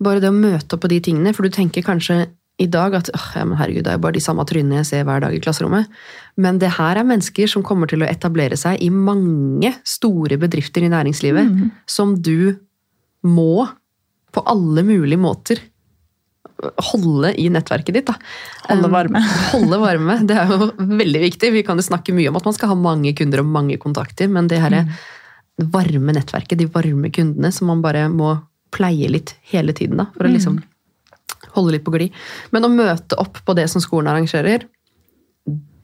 Bare 0.00 0.20
det 0.20 0.30
å 0.30 0.36
møte 0.36 0.76
opp 0.76 0.82
på 0.84 0.88
de 0.92 1.00
tingene, 1.00 1.34
for 1.36 1.44
du 1.44 1.52
tenker 1.52 1.84
kanskje 1.84 2.26
i 2.60 2.68
dag 2.70 2.94
at 2.98 3.10
«Åh, 3.16 3.26
ja, 3.38 3.46
herregud, 3.60 3.84
det 3.86 3.92
er 3.92 3.98
jo 3.98 4.04
bare 4.04 4.18
de 4.18 4.22
samme 4.24 4.44
trynene 4.48 4.80
jeg 4.80 4.88
ser 4.90 5.08
hver 5.08 5.22
dag 5.24 5.34
i 5.34 5.40
klasserommet. 5.42 5.90
Men 6.40 6.60
det 6.60 6.74
her 6.76 7.00
er 7.00 7.08
mennesker 7.08 7.50
som 7.50 7.64
kommer 7.66 7.90
til 7.90 8.04
å 8.04 8.08
etablere 8.08 8.58
seg 8.60 8.82
i 8.84 8.90
mange 8.92 9.72
store 9.88 10.36
bedrifter 10.40 10.84
i 10.84 10.92
næringslivet, 10.92 11.54
som 11.88 12.14
du 12.20 12.56
må 13.26 13.66
på 14.30 14.42
alle 14.48 14.84
mulige 14.86 15.20
måter 15.20 15.60
holde 16.90 17.32
i 17.40 17.48
nettverket 17.52 17.96
ditt. 17.96 18.10
Da. 18.10 18.16
Holde 18.68 18.90
Um, 18.90 18.92
varme. 18.92 19.22
holde 19.54 19.80
varme, 19.80 20.18
Det 20.28 20.36
er 20.36 20.52
jo 20.52 20.70
veldig 20.76 21.22
viktig. 21.24 21.52
Vi 21.56 21.64
kan 21.66 21.80
jo 21.80 21.86
snakke 21.86 22.14
mye 22.16 22.28
om 22.28 22.36
at 22.36 22.44
man 22.44 22.56
skal 22.56 22.74
ha 22.74 22.76
mange 22.76 23.14
kunder 23.16 23.42
og 23.42 23.48
mange 23.48 23.78
kontakter, 23.80 24.28
men 24.28 24.48
det 24.48 24.60
her 24.60 24.82
varme 25.60 26.14
nettverket, 26.16 26.58
de 26.60 26.68
varme 26.72 27.10
kundene, 27.12 27.52
som 27.52 27.68
man 27.72 27.82
bare 27.84 28.06
må 28.12 28.36
pleie 28.70 29.08
litt 29.10 29.34
hele 29.50 29.74
tiden 29.76 29.98
da, 30.00 30.06
for 30.14 30.28
å 30.28 30.30
liksom 30.30 30.60
holde 31.54 31.76
litt 31.76 31.86
på 31.86 31.94
glid. 31.94 32.16
Men 32.54 32.66
å 32.66 32.72
møte 32.72 33.18
opp 33.20 33.40
på 33.46 33.56
det 33.58 33.66
som 33.72 33.82
skolen 33.82 34.10
arrangerer, 34.12 34.66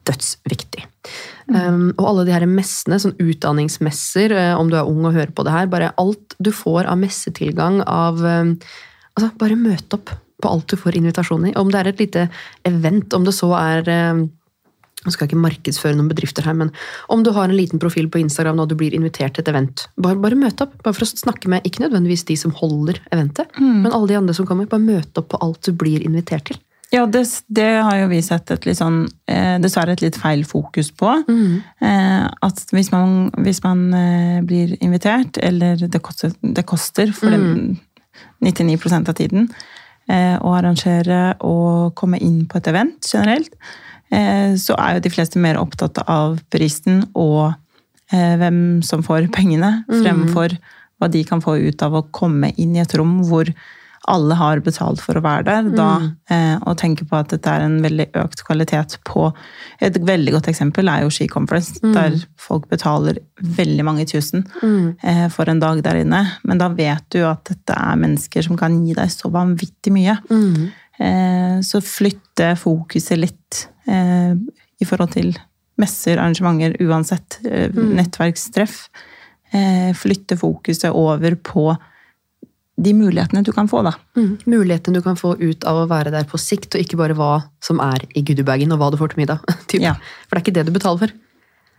dødsviktig. 0.07 0.85
Um, 1.51 1.89
og 1.97 2.05
alle 2.09 2.27
de 2.27 2.35
her 2.35 2.45
messene, 2.49 2.99
sånn 3.01 3.17
utdanningsmesser, 3.19 4.33
eh, 4.35 4.53
om 4.55 4.71
du 4.71 4.77
er 4.79 4.87
ung 4.87 5.05
og 5.07 5.15
hører 5.15 5.33
på 5.35 5.43
det 5.47 5.55
her, 5.55 5.69
bare 5.71 5.93
alt 5.99 6.35
du 6.43 6.51
får 6.55 6.87
av 6.87 6.99
messetilgang, 7.01 7.81
av 7.87 8.23
um, 8.23 8.57
Altså, 9.17 9.31
bare 9.41 9.55
møt 9.57 9.95
opp 9.95 10.11
på 10.37 10.49
alt 10.51 10.67
du 10.69 10.77
får 10.77 10.99
invitasjon 10.99 11.47
i. 11.49 11.53
Om 11.57 11.71
det 11.73 11.79
er 11.79 11.87
et 11.89 12.01
lite 12.03 12.25
event, 12.69 13.15
om 13.17 13.23
det 13.25 13.31
så 13.33 13.47
er 13.57 13.87
um, 14.13 14.19
Nå 15.07 15.15
skal 15.15 15.25
jeg 15.25 15.33
ikke 15.33 15.45
markedsføre 15.45 15.95
noen 15.95 16.11
bedrifter 16.11 16.43
her, 16.43 16.57
men 16.59 16.73
om 17.13 17.23
du 17.23 17.31
har 17.31 17.47
en 17.47 17.55
liten 17.55 17.79
profil 17.79 18.11
på 18.11 18.19
Instagram 18.19 18.59
og 18.59 18.69
du 18.71 18.75
blir 18.79 18.95
invitert 18.97 19.37
til 19.37 19.45
et 19.45 19.51
event, 19.53 19.87
bare, 19.95 20.19
bare 20.19 20.37
møt 20.39 20.59
opp. 20.63 20.75
Bare 20.83 20.97
for 20.97 21.07
å 21.07 21.09
snakke 21.09 21.51
med 21.51 21.65
ikke 21.67 21.85
nødvendigvis 21.85 22.27
de 22.27 22.35
som 22.39 22.51
holder 22.59 22.99
eventet, 23.15 23.55
men 23.63 23.93
alle 23.93 24.11
de 24.11 24.19
andre 24.19 24.35
som 24.35 24.47
kommer. 24.49 24.67
Bare 24.67 24.83
møt 24.83 25.19
opp 25.19 25.31
på 25.31 25.39
alt 25.41 25.63
du 25.63 25.71
blir 25.71 26.03
invitert 26.03 26.51
til. 26.51 26.59
Ja, 26.93 27.05
det, 27.05 27.25
det 27.51 27.67
har 27.83 27.97
jo 27.99 28.07
vi 28.07 28.21
sett 28.23 28.51
et 28.53 28.65
litt 28.67 28.79
sånn, 28.79 29.01
eh, 29.27 29.57
dessverre 29.59 29.97
et 29.97 30.03
litt 30.05 30.15
feil 30.19 30.45
fokus 30.47 30.93
på. 30.95 31.17
Eh, 31.83 32.27
at 32.47 32.61
hvis 32.71 32.93
man, 32.93 33.17
hvis 33.43 33.59
man 33.65 33.81
eh, 33.97 34.37
blir 34.47 34.77
invitert, 34.79 35.39
eller 35.43 35.81
det 35.83 36.01
koster, 36.03 36.31
det 36.41 36.63
koster 36.69 37.11
for 37.15 37.35
dem 37.35 37.75
99% 38.45 39.11
av 39.11 39.17
tiden, 39.19 39.49
eh, 40.07 40.37
å 40.39 40.55
arrangere 40.55 41.35
og 41.43 41.91
komme 41.99 42.21
inn 42.23 42.45
på 42.47 42.61
et 42.61 42.71
event 42.71 43.11
generelt, 43.11 43.51
så 44.59 44.77
er 44.79 44.97
jo 44.97 45.05
de 45.05 45.13
fleste 45.13 45.41
mer 45.41 45.59
opptatt 45.59 45.99
av 46.07 46.37
prisen 46.53 47.03
og 47.13 47.53
eh, 48.13 48.35
hvem 48.39 48.83
som 48.85 49.03
får 49.05 49.29
pengene, 49.35 49.81
fremfor 49.91 50.55
hva 50.97 51.09
de 51.13 51.23
kan 51.27 51.43
få 51.43 51.57
ut 51.61 51.83
av 51.85 51.97
å 51.99 52.07
komme 52.15 52.53
inn 52.57 52.77
i 52.77 52.81
et 52.81 52.95
rom 52.97 53.19
hvor 53.27 53.51
alle 54.07 54.37
har 54.39 54.61
betalt 54.63 55.01
for 55.03 55.19
å 55.19 55.23
være 55.23 55.43
der, 55.43 55.65
da, 55.75 55.87
eh, 56.31 56.55
og 56.63 56.77
tenke 56.79 57.03
på 57.07 57.17
at 57.17 57.33
dette 57.33 57.51
er 57.51 57.65
en 57.65 57.81
veldig 57.83 58.05
økt 58.21 58.43
kvalitet 58.47 58.95
på 59.07 59.25
Et 59.83 59.93
veldig 59.93 60.31
godt 60.33 60.47
eksempel 60.47 60.87
er 60.87 61.03
jo 61.03 61.11
Ski 61.11 61.27
Conference, 61.27 61.81
der 61.93 62.15
folk 62.39 62.69
betaler 62.71 63.19
veldig 63.57 63.83
mange 63.85 64.05
tusen 64.09 64.45
eh, 65.03 65.27
for 65.29 65.49
en 65.49 65.59
dag 65.59 65.83
der 65.83 65.99
inne. 66.01 66.23
Men 66.47 66.57
da 66.57 66.69
vet 66.69 67.03
du 67.13 67.19
at 67.27 67.43
dette 67.49 67.75
er 67.75 67.99
mennesker 67.99 68.41
som 68.47 68.57
kan 68.57 68.79
gi 68.85 68.95
deg 68.97 69.11
så 69.11 69.29
vanvittig 69.29 69.93
mye. 69.93 70.17
Eh, 70.97 71.59
så 71.61 71.81
flytte 71.83 72.55
fokuset 72.57 73.19
litt 73.19 73.67
eh, 73.87 74.33
i 74.77 74.87
forhold 74.87 75.13
til 75.15 75.33
messer, 75.81 76.17
arrangementer, 76.17 76.77
uansett 76.85 77.39
eh, 77.45 77.73
nettverkstreff. 77.73 78.87
Eh, 79.55 79.93
flytte 79.95 80.37
fokuset 80.39 80.91
over 80.91 81.37
på 81.39 81.69
de 82.77 82.93
mulighetene 82.93 83.41
du 83.41 83.51
kan 83.55 83.69
få, 83.69 83.81
da. 83.87 83.95
Mm. 84.17 84.33
Muligheten 84.45 84.93
du 84.93 85.01
kan 85.01 85.17
få 85.17 85.33
ut 85.39 85.65
av 85.65 85.81
å 85.81 85.87
være 85.89 86.13
der 86.13 86.27
på 86.29 86.37
sikt, 86.41 86.75
og 86.75 86.83
ikke 86.83 86.99
bare 86.99 87.15
hva 87.17 87.31
som 87.63 87.81
er 87.81 88.05
i 88.13 88.21
goodiebagen 88.25 88.73
og 88.75 88.81
hva 88.81 88.91
du 88.93 88.99
får 88.99 89.13
til 89.13 89.23
middag. 89.23 89.45
typ. 89.71 89.81
Ja. 89.81 89.95
For 90.27 90.37
det 90.37 90.41
er 90.41 90.45
ikke 90.45 90.57
det 90.59 90.67
du 90.67 90.75
betaler 90.75 91.05
for. 91.05 91.15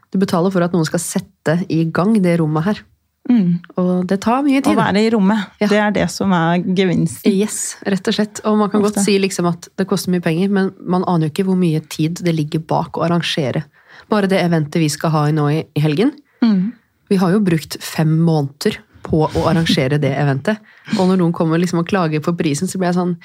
Du 0.09 0.19
betaler 0.19 0.55
for 0.55 0.65
at 0.65 0.75
noen 0.75 0.89
skal 0.89 1.03
sette 1.03 1.59
i 1.71 1.85
gang 1.95 2.17
det 2.25 2.39
rommet 2.41 2.67
her. 2.67 2.83
Og 3.29 4.07
det 4.09 4.21
tar 4.25 4.43
mye 4.47 4.63
tid. 4.65 4.73
Å 4.73 4.81
være 4.81 5.03
i 5.05 5.11
rommet, 5.13 5.51
Ja. 5.61 5.67
det 5.69 5.79
er 5.79 5.91
det 5.93 6.07
som 6.11 6.33
er 6.33 6.63
gevinsten. 6.63 7.31
Yes, 7.33 7.77
rett 7.85 8.09
og 8.09 8.15
slett. 8.15 8.41
Og 8.45 8.57
man 8.59 8.71
kan 8.71 8.81
Ofte. 8.83 8.95
godt 8.95 9.05
si 9.05 9.19
liksom 9.19 9.49
at 9.51 9.69
det 9.77 9.87
koster 9.87 10.11
mye 10.11 10.23
penger, 10.25 10.49
men 10.49 10.73
man 10.81 11.05
aner 11.05 11.29
jo 11.29 11.33
ikke 11.35 11.45
hvor 11.51 11.57
mye 11.61 11.81
tid 11.89 12.23
det 12.25 12.35
ligger 12.35 12.61
bak 12.61 12.93
å 12.97 13.05
arrangere. 13.05 13.65
Bare 14.09 14.29
det 14.29 14.41
eventet 14.41 14.81
vi 14.81 14.89
skal 14.89 15.11
ha 15.11 15.27
nå 15.31 15.49
i 15.53 15.65
helgen. 15.81 16.13
helgen. 16.41 16.73
Vi 17.11 17.17
har 17.17 17.33
jo 17.33 17.41
brukt 17.41 17.77
fem 17.83 18.19
måneder 18.25 18.79
på 19.03 19.29
å 19.29 19.45
arrangere 19.49 19.99
det 20.01 20.15
eventet. 20.17 20.59
Og 20.99 21.09
når 21.09 21.19
noen 21.19 21.33
kommer 21.33 21.59
liksom 21.59 21.81
og 21.81 21.89
klager 21.89 22.21
på 22.21 22.37
prisen, 22.37 22.69
så 22.69 22.79
blir 22.79 22.93
jeg 22.93 22.99
sånn 23.01 23.17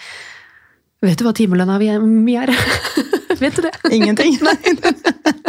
Vet 1.03 1.17
du 1.19 1.25
hva 1.25 1.33
timelønna 1.35 1.75
mi 1.99 2.35
er? 2.39 2.47
Vi? 2.47 3.35
Vet 3.41 3.55
du 3.57 3.61
det? 3.61 3.73
Ingenting. 3.91 4.37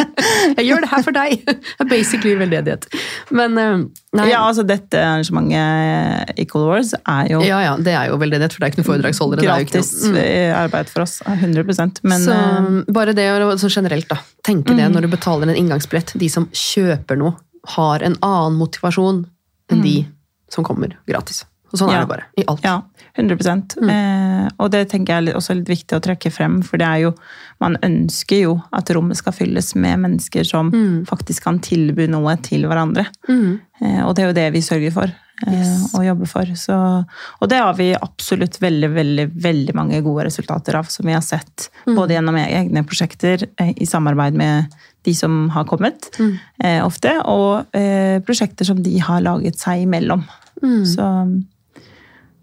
Jeg 0.58 0.66
gjør 0.68 0.80
det 0.84 0.90
her 0.90 1.02
for 1.06 1.16
deg! 1.16 1.44
Det 1.46 1.80
er 1.84 1.88
basically 1.90 2.34
veldedighet. 2.40 2.86
Men 3.34 3.58
eh, 3.58 3.76
nei. 4.18 4.26
Ja, 4.30 4.42
altså 4.48 4.64
dette 4.66 4.98
arrangementet 5.00 6.38
Equal 6.38 6.66
Wars 6.68 6.92
er 6.94 7.30
jo 7.32 7.40
Ja, 7.44 7.60
ja, 7.64 7.76
det 7.76 7.94
er 7.94 8.10
jo 8.10 8.18
veldedighet, 8.20 8.52
for 8.54 8.60
det 8.62 8.66
er 8.68 8.72
ikke 8.74 8.82
noen 8.82 8.88
foredragsholdere. 8.90 9.42
er 9.44 9.64
gratis 9.64 9.92
noe- 10.04 10.12
Mm. 10.14 10.18
eh, 10.24 10.52
arbeid 10.64 10.88
for 10.92 11.02
oss. 11.02 11.20
100 11.26 12.02
Men 12.02 12.20
så 12.20 12.34
eh, 12.34 12.92
bare 12.92 13.14
det 13.14 13.28
så 13.60 13.68
generelt, 13.72 14.08
da. 14.08 14.18
Tenke 14.44 14.76
det 14.76 14.90
når 14.92 15.02
du 15.02 15.08
betaler 15.16 15.48
en 15.48 15.56
inngangsbillett. 15.56 16.12
De 16.18 16.28
som 16.28 16.46
kjøper 16.52 17.16
noe, 17.18 17.34
har 17.76 18.02
en 18.04 18.16
annen 18.22 18.58
motivasjon 18.60 19.24
enn 19.72 19.82
de 19.82 20.06
som 20.52 20.64
kommer 20.64 20.92
gratis. 21.08 21.44
Og 21.72 21.78
sånn 21.80 21.90
Ja. 21.90 21.96
er 21.96 22.00
det 22.04 22.08
bare. 22.08 22.24
I 22.38 22.44
alt. 22.46 22.60
Ja, 22.62 22.82
100 23.16 23.76
Mm. 23.80 23.90
eh, 23.90 24.48
Og 24.58 24.70
det 24.70 24.88
tenker 24.90 25.14
jeg 25.14 25.28
er 25.28 25.36
også 25.38 25.54
litt 25.54 25.68
viktig 25.68 25.96
å 25.96 26.02
trekke 26.02 26.30
frem, 26.32 26.62
for 26.62 26.76
det 26.78 26.86
er 26.86 27.00
jo 27.04 27.14
Man 27.60 27.76
ønsker 27.82 28.40
jo 28.42 28.62
at 28.72 28.90
rommet 28.90 29.16
skal 29.16 29.32
fylles 29.32 29.74
med 29.76 29.98
mennesker 30.00 30.44
som 30.44 30.70
Mm. 30.70 31.06
faktisk 31.06 31.42
kan 31.44 31.58
tilby 31.60 32.08
noe 32.08 32.36
til 32.42 32.62
hverandre. 32.66 33.06
Eh, 33.30 34.02
og 34.04 34.14
det 34.16 34.22
er 34.24 34.26
jo 34.26 34.32
det 34.32 34.52
vi 34.52 34.60
sørger 34.60 34.92
for. 34.92 35.04
eh, 35.46 35.52
Yes. 35.52 35.94
Og 35.94 36.04
jobber 36.04 36.26
for. 36.28 36.42
Så, 36.54 37.06
og 37.42 37.48
det 37.48 37.58
har 37.58 37.74
vi 37.74 37.92
absolutt 37.94 38.58
veldig, 38.60 38.90
veldig, 38.94 39.30
veldig 39.42 39.74
mange 39.74 40.02
gode 40.02 40.24
resultater 40.26 40.74
av, 40.76 40.84
som 40.88 41.06
vi 41.06 41.12
har 41.12 41.20
sett. 41.22 41.70
Mm. 41.86 41.96
Både 41.96 42.14
gjennom 42.14 42.36
egne 42.36 42.84
prosjekter, 42.86 43.42
eh, 43.58 43.72
i 43.76 43.84
samarbeid 43.86 44.34
med 44.34 44.66
de 45.04 45.12
som 45.14 45.48
har 45.50 45.64
kommet, 45.64 46.10
Mm. 46.18 46.38
eh, 46.60 46.80
ofte, 46.84 47.20
og 47.26 47.66
eh, 47.74 48.20
prosjekter 48.20 48.64
som 48.64 48.82
de 48.82 48.98
har 48.98 49.20
laget 49.22 49.56
seg 49.58 49.82
imellom. 49.86 50.24
Mm. 50.62 50.84
Så 50.86 51.44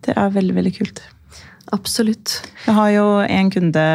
det 0.06 0.18
er 0.18 0.36
veldig, 0.36 0.56
veldig 0.58 0.74
kult. 0.78 1.02
Absolutt. 1.72 2.42
Jeg 2.66 2.76
har 2.76 2.90
jo 2.96 3.06
en 3.22 3.52
kunde, 3.54 3.86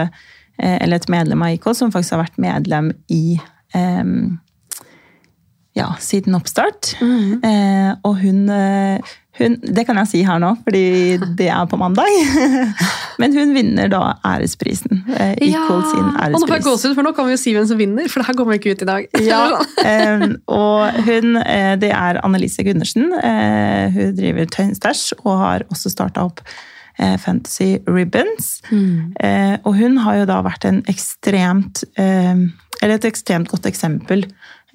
eh, 0.59 0.79
eller 0.81 0.97
et 0.97 1.09
medlem 1.13 1.43
av 1.43 1.55
IK, 1.57 1.71
som 1.75 1.93
faktisk 1.93 2.17
har 2.17 2.25
vært 2.25 2.39
medlem 2.39 2.93
i, 3.13 3.39
um, 3.75 4.39
ja, 5.77 5.91
siden 6.01 6.39
oppstart. 6.39 6.95
Eh, 7.45 7.93
og 8.03 8.17
hun, 8.23 8.49
eh, 8.49 9.01
hun 9.39 9.57
Det 9.61 9.85
kan 9.87 9.99
jeg 10.01 10.11
si 10.11 10.21
her 10.27 10.41
nå, 10.43 10.55
fordi 10.65 10.85
det 11.39 11.49
er 11.53 11.65
på 11.69 11.79
mandag. 11.81 12.09
Men 13.21 13.33
hun 13.37 13.55
vinner 13.57 13.89
da 13.93 14.03
æresprisen. 14.27 15.03
Eh, 15.17 15.35
Equal 15.49 15.83
sin 15.91 16.05
Og 16.05 16.37
nå 16.37 16.41
får 16.43 16.55
jeg 16.55 16.63
ærespris. 16.63 16.67
gåsehud, 16.67 16.95
for 16.99 17.07
nå 17.07 17.13
kan 17.17 17.29
vi 17.29 17.35
jo 17.37 17.41
si 17.41 17.55
hvem 17.57 17.67
som 17.69 17.81
vinner, 17.81 18.09
for 18.13 18.21
det 18.21 18.29
her 18.29 18.39
kommer 18.39 18.59
ikke 18.59 18.77
ut 18.77 18.85
i 18.85 18.89
dag. 18.89 19.09
Ja, 19.27 19.43
eh, 19.91 20.27
og 20.53 21.03
hun, 21.09 21.37
eh, 21.43 21.75
det 21.81 21.91
er 21.93 22.21
Annelise 22.25 22.65
Gundersen. 22.67 23.11
Eh, 23.17 23.93
hun 23.97 24.17
driver 24.17 24.49
Tøyenstæsj 24.57 25.13
og 25.25 25.39
har 25.43 25.67
også 25.71 25.93
starta 25.93 26.29
opp 26.29 26.43
Fantasy 26.97 27.77
Ribbons. 27.85 28.63
Mm. 28.73 29.13
og 29.69 29.75
hun 29.77 29.99
har 30.01 30.15
jo 30.17 30.29
da 30.31 30.39
vært 30.41 30.65
en 30.65 30.79
ekstremt 30.89 31.83
Eller 32.01 32.95
et 32.95 33.05
ekstremt 33.05 33.51
godt 33.53 33.69
eksempel 33.69 34.25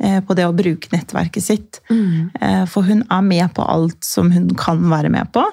på 0.02 0.34
det 0.34 0.47
å 0.49 0.54
bruke 0.58 0.89
nettverket 0.89 1.45
sitt. 1.45 1.78
Mm. 1.93 2.66
for 2.72 2.88
hun 2.88 3.04
er 3.06 3.22
med 3.22 3.52
på 3.54 3.62
alt 3.70 3.99
som 4.02 4.32
hun 4.34 4.47
kan 4.58 4.82
være 4.89 5.12
med 5.14 5.30
på. 5.36 5.43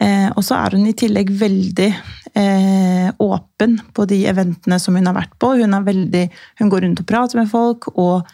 Eh, 0.00 0.28
og 0.32 0.44
så 0.46 0.56
er 0.56 0.76
hun 0.76 0.86
i 0.88 0.94
tillegg 0.96 1.32
veldig 1.40 1.88
eh, 2.38 3.08
åpen 3.20 3.76
på 3.96 4.06
de 4.08 4.22
eventene 4.30 4.78
som 4.80 4.96
hun 4.96 5.08
har 5.10 5.16
vært 5.16 5.34
på. 5.42 5.52
Hun, 5.60 5.74
er 5.76 5.86
veldig, 5.86 6.22
hun 6.62 6.70
går 6.72 6.86
rundt 6.86 7.02
og 7.02 7.08
prater 7.08 7.40
med 7.40 7.50
folk 7.50 7.90
og 7.92 8.30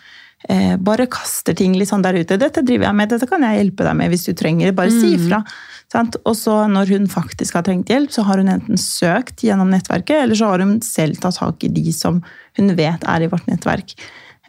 eh, 0.48 0.76
bare 0.76 1.08
kaster 1.10 1.56
ting 1.58 1.74
litt 1.78 1.90
sånn 1.90 2.04
der 2.04 2.20
ute. 2.20 2.38
'Dette 2.38 2.62
driver 2.66 2.90
jeg 2.90 2.98
med, 3.00 3.10
dette 3.10 3.30
kan 3.30 3.46
jeg 3.48 3.62
hjelpe 3.62 3.88
deg 3.88 3.98
med 3.98 4.12
hvis 4.12 4.28
du 4.28 4.34
trenger 4.36 4.70
det. 4.70 4.76
Bare 4.78 4.94
si 4.94 5.16
ifra.' 5.16 5.42
Sant? 5.90 6.18
Og 6.26 6.34
så 6.34 6.64
når 6.66 6.90
hun 6.96 7.04
faktisk 7.06 7.54
har 7.54 7.62
trengt 7.66 7.90
hjelp, 7.90 8.10
så 8.10 8.24
har 8.26 8.42
hun 8.42 8.50
enten 8.50 8.78
søkt 8.80 9.44
gjennom 9.46 9.70
nettverket, 9.70 10.18
eller 10.18 10.34
så 10.38 10.48
har 10.50 10.64
hun 10.64 10.80
selv 10.82 11.20
tatt 11.22 11.38
tak 11.38 11.62
i 11.62 11.70
de 11.70 11.92
som 11.94 12.18
hun 12.58 12.72
vet 12.74 13.06
er 13.06 13.22
i 13.22 13.28
vårt 13.30 13.46
nettverk. 13.46 13.94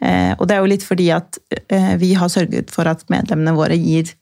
Eh, 0.00 0.32
og 0.36 0.46
det 0.46 0.56
er 0.56 0.62
jo 0.62 0.70
litt 0.70 0.86
fordi 0.86 1.08
at 1.14 1.40
eh, 1.68 1.94
vi 2.00 2.12
har 2.18 2.30
sørget 2.32 2.70
for 2.74 2.88
at 2.90 3.04
medlemmene 3.12 3.56
våre 3.56 3.78
gir 3.78 4.12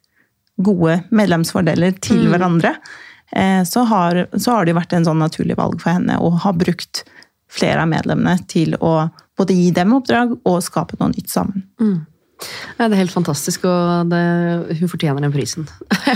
gode 0.57 1.01
medlemsfordeler 1.13 1.99
til 2.01 2.25
hverandre, 2.31 2.73
eh, 3.31 3.61
så 3.67 3.85
har, 3.89 4.23
så 4.33 4.57
har 4.57 4.65
det 4.65 4.77
vært 4.77 4.95
en 4.97 5.05
sånn 5.05 5.21
naturlig 5.21 5.57
valg 5.59 5.79
for 5.83 5.93
henne 5.93 6.17
å 6.17 6.33
ha 6.43 6.53
brukt 6.55 7.03
flere 7.51 7.85
av 7.85 7.91
medlemmene 7.91 8.39
til 8.49 8.73
å 8.81 9.09
både 9.37 9.55
gi 9.55 9.69
dem 9.75 9.93
oppdrag 9.95 10.33
og 10.41 10.63
skape 10.65 10.97
noe 10.99 11.13
nytt 11.13 11.29
sammen. 11.29 11.67
Ja, 12.77 12.85
det 12.85 12.93
er 12.93 12.99
helt 12.99 13.13
fantastisk, 13.13 13.63
og 13.65 14.11
det, 14.11 14.19
hun 14.77 14.91
fortjener 14.91 15.23
den 15.25 15.33
prisen. 15.33 15.65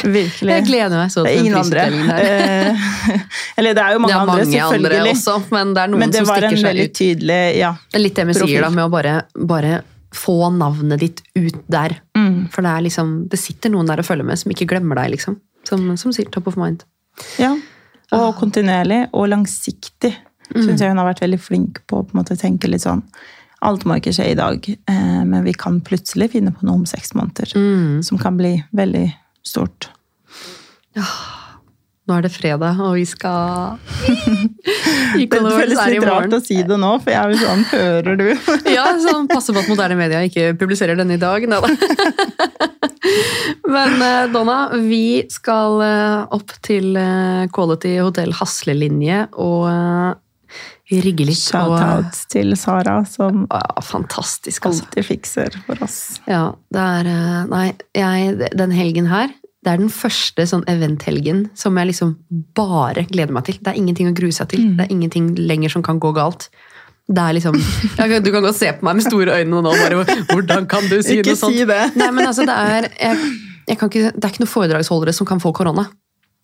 Virkelig. 0.04 0.52
Jeg 0.54 0.66
gleder 0.68 0.94
meg 1.00 1.10
så 1.14 1.24
til 1.26 1.32
den 1.32 1.48
ingen 1.48 1.58
andre. 1.58 1.86
prisutdelingen 1.88 2.12
her. 2.12 3.16
Eh, 3.16 3.24
Eller 3.58 3.78
det 3.78 3.86
er 3.86 3.96
jo 3.96 4.04
mange, 4.04 4.14
er 4.14 4.22
andre, 4.22 4.36
mange 4.36 4.62
andre 4.62 4.76
selvfølgelig. 4.76 5.16
også, 5.16 5.38
men 5.56 5.74
det 5.74 5.82
er 5.82 5.92
noen 5.94 6.14
det 6.14 6.22
som 6.22 6.30
stikker 6.30 6.62
seg 6.62 6.82
ut. 6.84 6.94
tydelig 7.02 7.40
ja. 7.58 7.72
Det 7.90 8.00
er 8.00 8.06
litt 8.06 8.22
det 8.22 8.28
vi 8.30 8.38
sier 8.38 8.68
da, 8.68 8.70
med 8.78 8.86
å 8.86 8.92
bare, 8.94 9.16
bare 9.54 9.82
få 10.14 10.38
navnet 10.54 11.02
ditt 11.02 11.26
ut 11.40 11.60
der. 11.72 11.98
Mm. 12.18 12.48
For 12.54 12.68
det 12.68 12.78
liksom, 12.92 13.14
det 13.32 13.42
sitter 13.42 13.74
noen 13.74 13.90
der 13.90 14.04
og 14.04 14.08
følger 14.08 14.28
med 14.28 14.40
som 14.42 14.54
ikke 14.54 14.70
glemmer 14.70 15.02
deg, 15.02 15.16
liksom. 15.16 15.40
Som, 15.68 15.90
som 15.98 16.14
sier 16.14 16.30
top 16.34 16.52
of 16.52 16.58
mind. 16.60 16.86
Ja, 17.42 17.56
og 18.16 18.34
kontinuerlig 18.40 19.06
og 19.16 19.30
langsiktig. 19.32 20.14
Synes 20.52 20.82
jeg 20.84 20.92
hun 20.92 21.00
har 21.00 21.08
vært 21.08 21.22
veldig 21.24 21.40
flink 21.40 21.78
på 21.88 22.02
å 22.02 22.04
på 22.04 22.18
måte 22.18 22.36
tenke 22.36 22.68
litt 22.68 22.84
sånn 22.84 23.06
Alt 23.62 23.86
må 23.86 24.00
ikke 24.00 24.14
skje 24.16 24.32
i 24.32 24.38
dag, 24.38 24.66
eh, 24.66 25.22
men 25.28 25.46
vi 25.46 25.54
kan 25.54 25.82
plutselig 25.86 26.32
finne 26.34 26.54
på 26.56 26.66
noe 26.66 26.82
om 26.82 26.88
seks 26.90 27.14
måneder 27.18 27.54
som 28.06 28.18
kan 28.22 28.40
bli 28.40 28.56
veldig 28.74 29.06
stort. 29.46 29.92
Nå 32.10 32.18
er 32.18 32.26
det 32.26 32.32
fredag, 32.34 32.80
og 32.82 32.96
vi 32.98 33.04
skal 33.08 33.78
Det 35.14 35.22
Equal 35.22 35.46
Awards 35.46 35.60
føles 35.62 35.78
i 35.80 35.92
litt 35.94 36.08
rart 36.08 36.34
å 36.34 36.40
si 36.44 36.58
det 36.66 36.78
nå, 36.82 36.90
for 37.04 37.14
jeg 37.14 37.20
er 37.22 37.32
jo 37.32 37.38
sånn 37.44 37.62
Hører 37.70 38.18
du? 38.20 38.26
Ja, 38.76 38.88
sånn 39.00 39.30
passe 39.30 39.54
på 39.54 39.62
at 39.62 39.70
moderne 39.70 40.00
media 40.00 40.24
ikke 40.26 40.56
publiserer 40.60 40.98
denne 41.00 41.16
i 41.16 41.22
dag. 41.22 41.46
Neida. 41.46 41.70
Men 43.76 43.96
eh, 44.04 44.26
Donna, 44.34 44.58
vi 44.82 45.22
skal 45.32 45.78
eh, 45.86 46.34
opp 46.36 46.58
til 46.66 46.98
Quality 47.54 47.94
Hotell 48.02 48.34
Haslelinje 48.40 49.28
og 49.38 49.70
eh, 50.92 51.02
rigger 51.06 51.26
litt. 51.26 51.42
og- 51.56 51.78
Shout-out 51.78 52.22
til 52.30 52.56
Sara, 52.58 53.04
som 53.06 53.48
Ja, 53.52 53.62
fantastisk, 53.82 54.66
altså. 54.66 54.84
alltid 54.86 55.06
fikser 55.08 55.56
for 55.66 55.84
oss. 55.84 56.20
Ja, 56.28 56.54
det 56.72 56.82
er 56.82 57.06
eh, 57.12 57.46
Nei, 57.52 57.74
jeg, 57.96 58.52
den 58.58 58.72
helgen 58.72 59.08
her 59.08 59.30
det 59.64 59.70
er 59.76 59.78
den 59.78 59.90
første 59.94 60.42
sånn 60.50 60.64
eventhelgen 60.66 61.44
som 61.54 61.76
jeg 61.78 61.92
liksom 61.92 62.16
bare 62.58 63.04
gleder 63.06 63.32
meg 63.32 63.44
til. 63.46 63.60
Det 63.62 63.68
er 63.70 63.78
ingenting 63.78 64.08
å 64.10 64.14
grue 64.18 64.34
seg 64.34 64.48
til. 64.50 64.64
Mm. 64.66 64.72
Det 64.80 64.86
er 64.88 64.92
ingenting 64.96 65.28
lenger 65.38 65.70
som 65.70 65.84
kan 65.86 66.00
gå 66.02 66.10
galt. 66.18 66.48
Det 67.12 67.22
er 67.22 67.34
liksom, 67.38 67.54
jeg, 68.00 68.24
Du 68.26 68.32
kan 68.32 68.42
godt 68.42 68.56
se 68.58 68.72
på 68.74 68.82
meg 68.88 68.96
med 68.98 69.06
store 69.06 69.38
øyne 69.38 69.62
nå. 69.62 69.70
bare, 69.70 70.02
Hvordan 70.32 70.66
kan 70.68 70.82
du 70.90 70.98
si 71.04 71.20
Ikke 71.20 71.36
noe 71.36 71.36
sånt? 71.44 71.54
si 71.54 71.66
det. 71.70 71.96
Nei, 71.96 72.10
men 72.10 72.26
altså, 72.26 72.42
det 72.50 72.56
er, 72.58 72.90
jeg, 72.98 73.18
jeg 73.70 73.78
kan 73.78 73.90
ikke, 73.92 74.12
det 74.16 74.26
er 74.26 74.34
ikke 74.34 74.42
noen 74.48 74.54
foredragsholdere 74.56 75.14
som 75.14 75.28
kan 75.30 75.40
få 75.44 75.54
korona. 75.54 75.86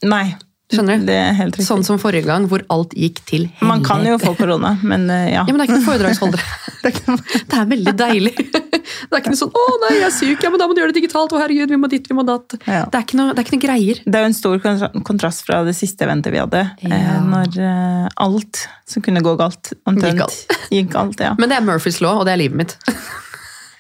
Nei, 0.06 0.36
Skjønner 0.68 0.98
du? 1.00 1.06
det 1.08 1.16
er 1.16 1.32
helt 1.38 1.56
riktig. 1.56 1.64
Sånn 1.70 1.84
som 1.88 1.96
forrige 2.02 2.28
gang, 2.28 2.44
hvor 2.52 2.60
alt 2.74 2.92
gikk 2.92 3.22
til 3.30 3.46
helvete. 3.48 3.68
Man 3.70 3.84
kan 3.88 4.02
jo 4.04 4.18
få 4.20 4.34
korona, 4.36 4.74
men 4.84 5.06
eh, 5.10 5.30
ja. 5.32 5.46
Ja, 5.48 5.54
men 5.54 5.62
det 5.62 5.64
er 5.64 5.70
ikke 5.70 5.78
noen 5.78 5.86
foredragsholdere. 5.88 6.44
Det 7.48 7.56
er 7.58 7.70
veldig 7.72 7.94
deilig. 8.00 8.34
Det 9.08 9.14
er 9.16 9.22
ikke 9.22 9.32
noe 9.32 9.40
sånn 9.40 9.52
'Å 9.56 9.64
nei, 9.84 9.94
jeg 9.98 10.06
er 10.08 10.14
syk, 10.16 10.44
ja, 10.44 10.50
men 10.52 10.60
da 10.60 10.68
må 10.68 10.76
du 10.76 10.80
gjøre 10.82 10.92
det 10.94 11.00
digitalt'. 11.02 11.32
'Å 11.36 11.40
herregud, 11.42 11.72
vi 11.72 11.80
må 11.80 11.88
dit, 11.92 12.06
vi 12.10 12.16
må 12.18 12.24
datt'. 12.28 12.56
Ja. 12.68 12.84
Det, 12.92 13.00
er 13.00 13.18
noe, 13.20 13.32
det 13.36 13.40
er 13.42 13.48
ikke 13.48 13.56
noe 13.58 13.64
greier. 13.64 14.02
Det 14.04 14.20
er 14.20 14.26
jo 14.26 14.30
en 14.32 14.38
stor 14.38 14.60
kontrast 15.08 15.44
fra 15.48 15.62
det 15.68 15.76
siste 15.78 16.04
eventet 16.08 16.36
vi 16.36 16.42
hadde. 16.44 16.64
Ja. 16.84 17.00
eh, 17.00 17.18
Når 17.32 17.60
eh, 17.64 18.08
alt 18.28 18.62
som 18.88 19.04
kunne 19.06 19.24
gå 19.24 19.36
galt, 19.40 19.72
omtrent 19.88 20.16
Gikk 20.16 20.24
galt. 20.24 20.60
gikk 20.76 20.92
galt. 20.96 21.24
Ja. 21.24 21.34
Men 21.40 21.52
det 21.52 21.60
er 21.60 21.66
Murphys 21.68 22.02
law, 22.04 22.20
og 22.22 22.28
det 22.28 22.36
er 22.36 22.42
livet 22.44 22.60
mitt. 22.64 22.76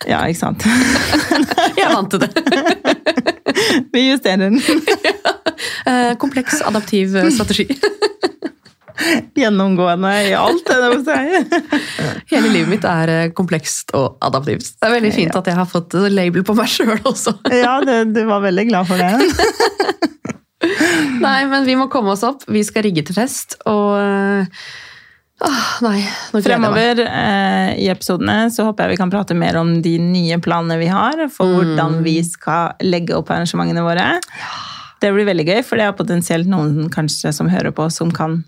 ja, 0.07 0.23
ikke 0.27 0.39
sant. 0.39 0.63
Jeg 1.77 1.91
vant 1.91 2.11
til 2.11 2.23
det. 2.23 2.31
Vi 3.93 4.07
justerer 4.09 4.47
den. 4.47 4.59
Eh, 5.87 6.13
Kompleks 6.19 6.61
adaptiv 6.61 7.15
strategi. 7.31 7.67
Gjennomgående 9.37 10.11
i 10.29 10.33
alt. 10.33 10.63
Det 10.65 10.73
er 10.73 10.81
det 10.83 10.89
å 10.95 11.01
si. 11.05 11.81
Hele 12.33 12.49
livet 12.51 12.71
mitt 12.71 12.87
er 12.87 13.11
eh, 13.13 13.29
komplekst 13.37 13.93
og 13.97 14.17
adaptivt. 14.25 14.73
Det 14.77 14.89
er 14.89 14.95
veldig 14.97 15.13
fint 15.15 15.37
at 15.37 15.49
jeg 15.49 15.57
har 15.57 15.69
fått 15.69 15.95
eh, 15.97 16.09
label 16.11 16.45
på 16.47 16.55
meg 16.57 16.71
sjøl 16.71 16.97
også. 16.97 17.37
Ja, 17.53 17.77
det, 17.85 17.99
du 18.15 18.23
var 18.29 18.43
veldig 18.45 18.67
glad 18.71 18.89
for 18.89 19.01
det. 19.01 19.13
Nei, 21.21 21.39
men 21.49 21.65
vi 21.67 21.77
må 21.77 21.87
komme 21.93 22.15
oss 22.15 22.25
opp. 22.25 22.45
Vi 22.49 22.63
skal 22.65 22.87
rigge 22.87 23.05
til 23.05 23.17
fest, 23.17 23.59
og 23.69 23.93
ah, 23.97 25.67
Nei, 25.85 25.99
nå 26.01 26.41
gleder 26.41 26.55
jeg 26.55 26.63
meg. 26.63 26.71
Fremover 26.73 27.03
eh, 27.05 27.69
i 27.85 27.91
episodene 27.93 28.39
så 28.53 28.65
håper 28.69 28.87
jeg 28.87 28.95
vi 28.95 29.01
kan 29.03 29.13
prate 29.13 29.37
mer 29.37 29.59
om 29.61 29.75
de 29.85 29.97
nye 30.01 30.39
planene 30.41 30.79
vi 30.81 30.89
har 30.91 31.27
for 31.33 31.59
hvordan 31.59 32.01
vi 32.05 32.17
skal 32.25 32.73
legge 32.85 33.15
opp 33.17 33.29
arrangementene 33.33 33.85
våre. 33.85 34.09
Det 35.01 35.11
blir 35.13 35.27
veldig 35.27 35.45
gøy, 35.47 35.61
for 35.65 35.79
det 35.79 35.87
er 35.87 35.97
potensielt 35.97 36.49
noen 36.49 36.89
kanskje 36.93 37.33
som 37.35 37.49
hører 37.51 37.73
på 37.75 37.85
som 37.93 38.11
kan 38.13 38.41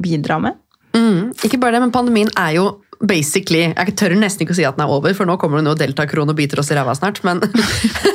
bidra 0.00 0.40
med. 0.42 0.58
Mm, 0.94 1.34
ikke 1.44 1.58
bare 1.60 1.76
det, 1.76 1.84
men 1.84 1.94
pandemien 1.94 2.30
er 2.38 2.52
jo 2.54 2.66
basically 3.02 3.64
Jeg 3.66 3.96
tør 3.98 4.12
nesten 4.14 4.44
ikke 4.44 4.54
å 4.54 4.56
si 4.60 4.64
at 4.64 4.76
den 4.78 4.84
er 4.84 4.92
over, 4.94 5.14
for 5.18 5.26
nå 5.28 5.34
kommer 5.42 5.58
det 5.58 5.66
noe 5.66 5.78
delta-kron 5.78 6.30
og 6.30 6.38
biter 6.38 6.62
oss 6.62 6.70
i 6.70 6.76
ræva 6.78 6.94
snart, 6.96 7.18
men 7.26 7.42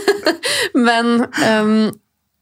Men 0.80 1.26
um, 1.28 1.90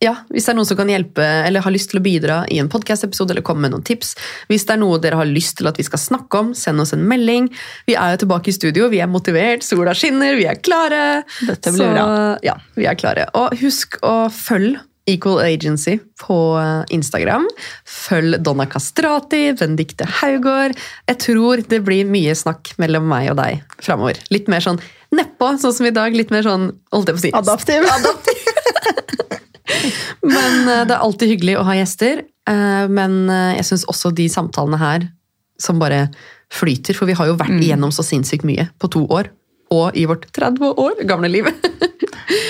ja, 0.04 0.14
hvis 0.30 0.46
det 0.46 0.52
er 0.52 0.58
noen 0.60 0.68
som 0.70 0.78
kan 0.78 0.90
hjelpe 0.92 1.26
eller 1.26 1.64
har 1.66 1.74
lyst 1.74 1.90
til 1.90 1.98
å 1.98 2.04
bidra 2.06 2.38
i 2.54 2.60
en 2.62 2.70
podcast-episode 2.70 3.34
eller 3.34 3.46
komme 3.46 3.66
med 3.66 3.74
noen 3.74 3.86
tips, 3.86 4.12
hvis 4.52 4.68
det 4.70 4.76
er 4.76 4.82
noe 4.84 5.00
dere 5.02 5.18
har 5.18 5.30
lyst 5.30 5.58
til 5.58 5.70
at 5.70 5.80
vi 5.80 5.86
skal 5.88 6.02
snakke 6.02 6.42
om, 6.44 6.52
send 6.58 6.84
oss 6.84 6.94
en 6.94 7.06
melding. 7.10 7.50
Vi 7.90 7.96
er 7.98 8.14
jo 8.14 8.22
tilbake 8.22 8.52
i 8.52 8.58
studio, 8.58 8.92
vi 8.94 9.02
er 9.02 9.10
motivert, 9.10 9.66
sola 9.66 9.96
skinner, 9.98 10.38
vi 10.38 10.46
er 10.50 10.62
klare. 10.62 11.24
Dette 11.48 11.74
blir 11.74 11.82
Så, 11.82 11.90
bra. 11.96 12.06
Ja, 12.46 12.60
vi 12.78 12.86
er 12.90 13.00
klare. 13.00 13.26
Og 13.42 13.58
husk 13.64 13.98
å 14.06 14.16
følge 14.34 14.84
Equal 15.08 15.40
Agency 15.40 15.98
på 16.20 16.38
eh, 16.60 16.84
Instagram. 16.98 17.46
Følg 17.88 18.40
Donna 18.44 18.66
Castrati, 18.70 19.54
Benedicte 19.60 20.08
Haugård. 20.20 20.76
Jeg 21.08 21.20
tror 21.24 21.64
det 21.72 21.80
blir 21.88 22.08
mye 22.10 22.36
snakk 22.36 22.74
mellom 22.82 23.08
meg 23.10 23.32
og 23.32 23.40
deg 23.40 23.64
framover. 23.84 24.20
Litt 24.34 24.50
mer 24.52 24.64
sånn 24.66 24.82
nedpå, 25.16 25.54
sånn 25.62 25.76
som 25.78 25.88
i 25.90 25.94
dag. 25.96 26.16
Litt 26.18 26.34
mer 26.36 26.44
sånn 26.48 26.70
holdt 26.94 27.12
jeg 27.14 27.18
på 27.18 27.22
å 27.22 27.26
si, 27.26 27.34
Adaptiv. 27.96 28.42
Men 30.28 30.68
eh, 30.68 30.84
det 30.88 30.96
er 30.96 31.04
alltid 31.04 31.34
hyggelig 31.36 31.58
å 31.62 31.66
ha 31.68 31.78
gjester. 31.80 32.24
eh, 32.50 32.86
Men 32.92 33.20
jeg 33.58 33.68
syns 33.72 33.88
også 33.92 34.12
de 34.16 34.28
samtalene 34.32 34.80
her 34.82 35.08
som 35.62 35.80
bare 35.82 36.08
flyter, 36.54 36.94
for 36.96 37.10
vi 37.10 37.16
har 37.18 37.28
jo 37.28 37.36
vært 37.40 37.58
igjennom 37.64 37.92
så 37.92 38.04
sinnssykt 38.06 38.46
mye 38.48 38.68
på 38.80 38.88
to 38.94 39.02
år. 39.12 39.32
Og 39.74 39.96
i 40.00 40.06
vårt 40.10 40.28
30 40.36 40.74
år 40.78 41.04
gamle 41.10 41.32
liv. 41.32 41.50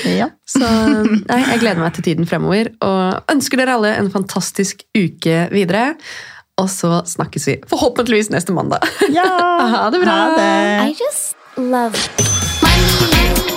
Ja. 0.07 0.29
Så 0.49 0.63
nei, 0.63 1.37
jeg 1.43 1.59
gleder 1.61 1.81
meg 1.83 1.91
til 1.93 2.05
tiden 2.07 2.25
fremover. 2.29 2.71
Og 2.81 3.29
ønsker 3.33 3.59
dere 3.61 3.75
alle 3.77 3.91
en 3.99 4.07
fantastisk 4.13 4.81
uke 4.97 5.35
videre. 5.51 5.91
Og 6.57 6.71
så 6.73 7.03
snakkes 7.05 7.45
vi 7.51 7.57
forhåpentligvis 7.69 8.31
neste 8.33 8.55
mandag. 8.57 8.87
ja. 9.13 9.27
Ha 9.75 9.83
det 9.93 10.01
bra. 10.01 10.15
Ha 10.15 10.39
det. 10.39 10.89
I 10.89 10.95
just 10.97 11.35
love 11.57 11.93
money. 12.63 13.56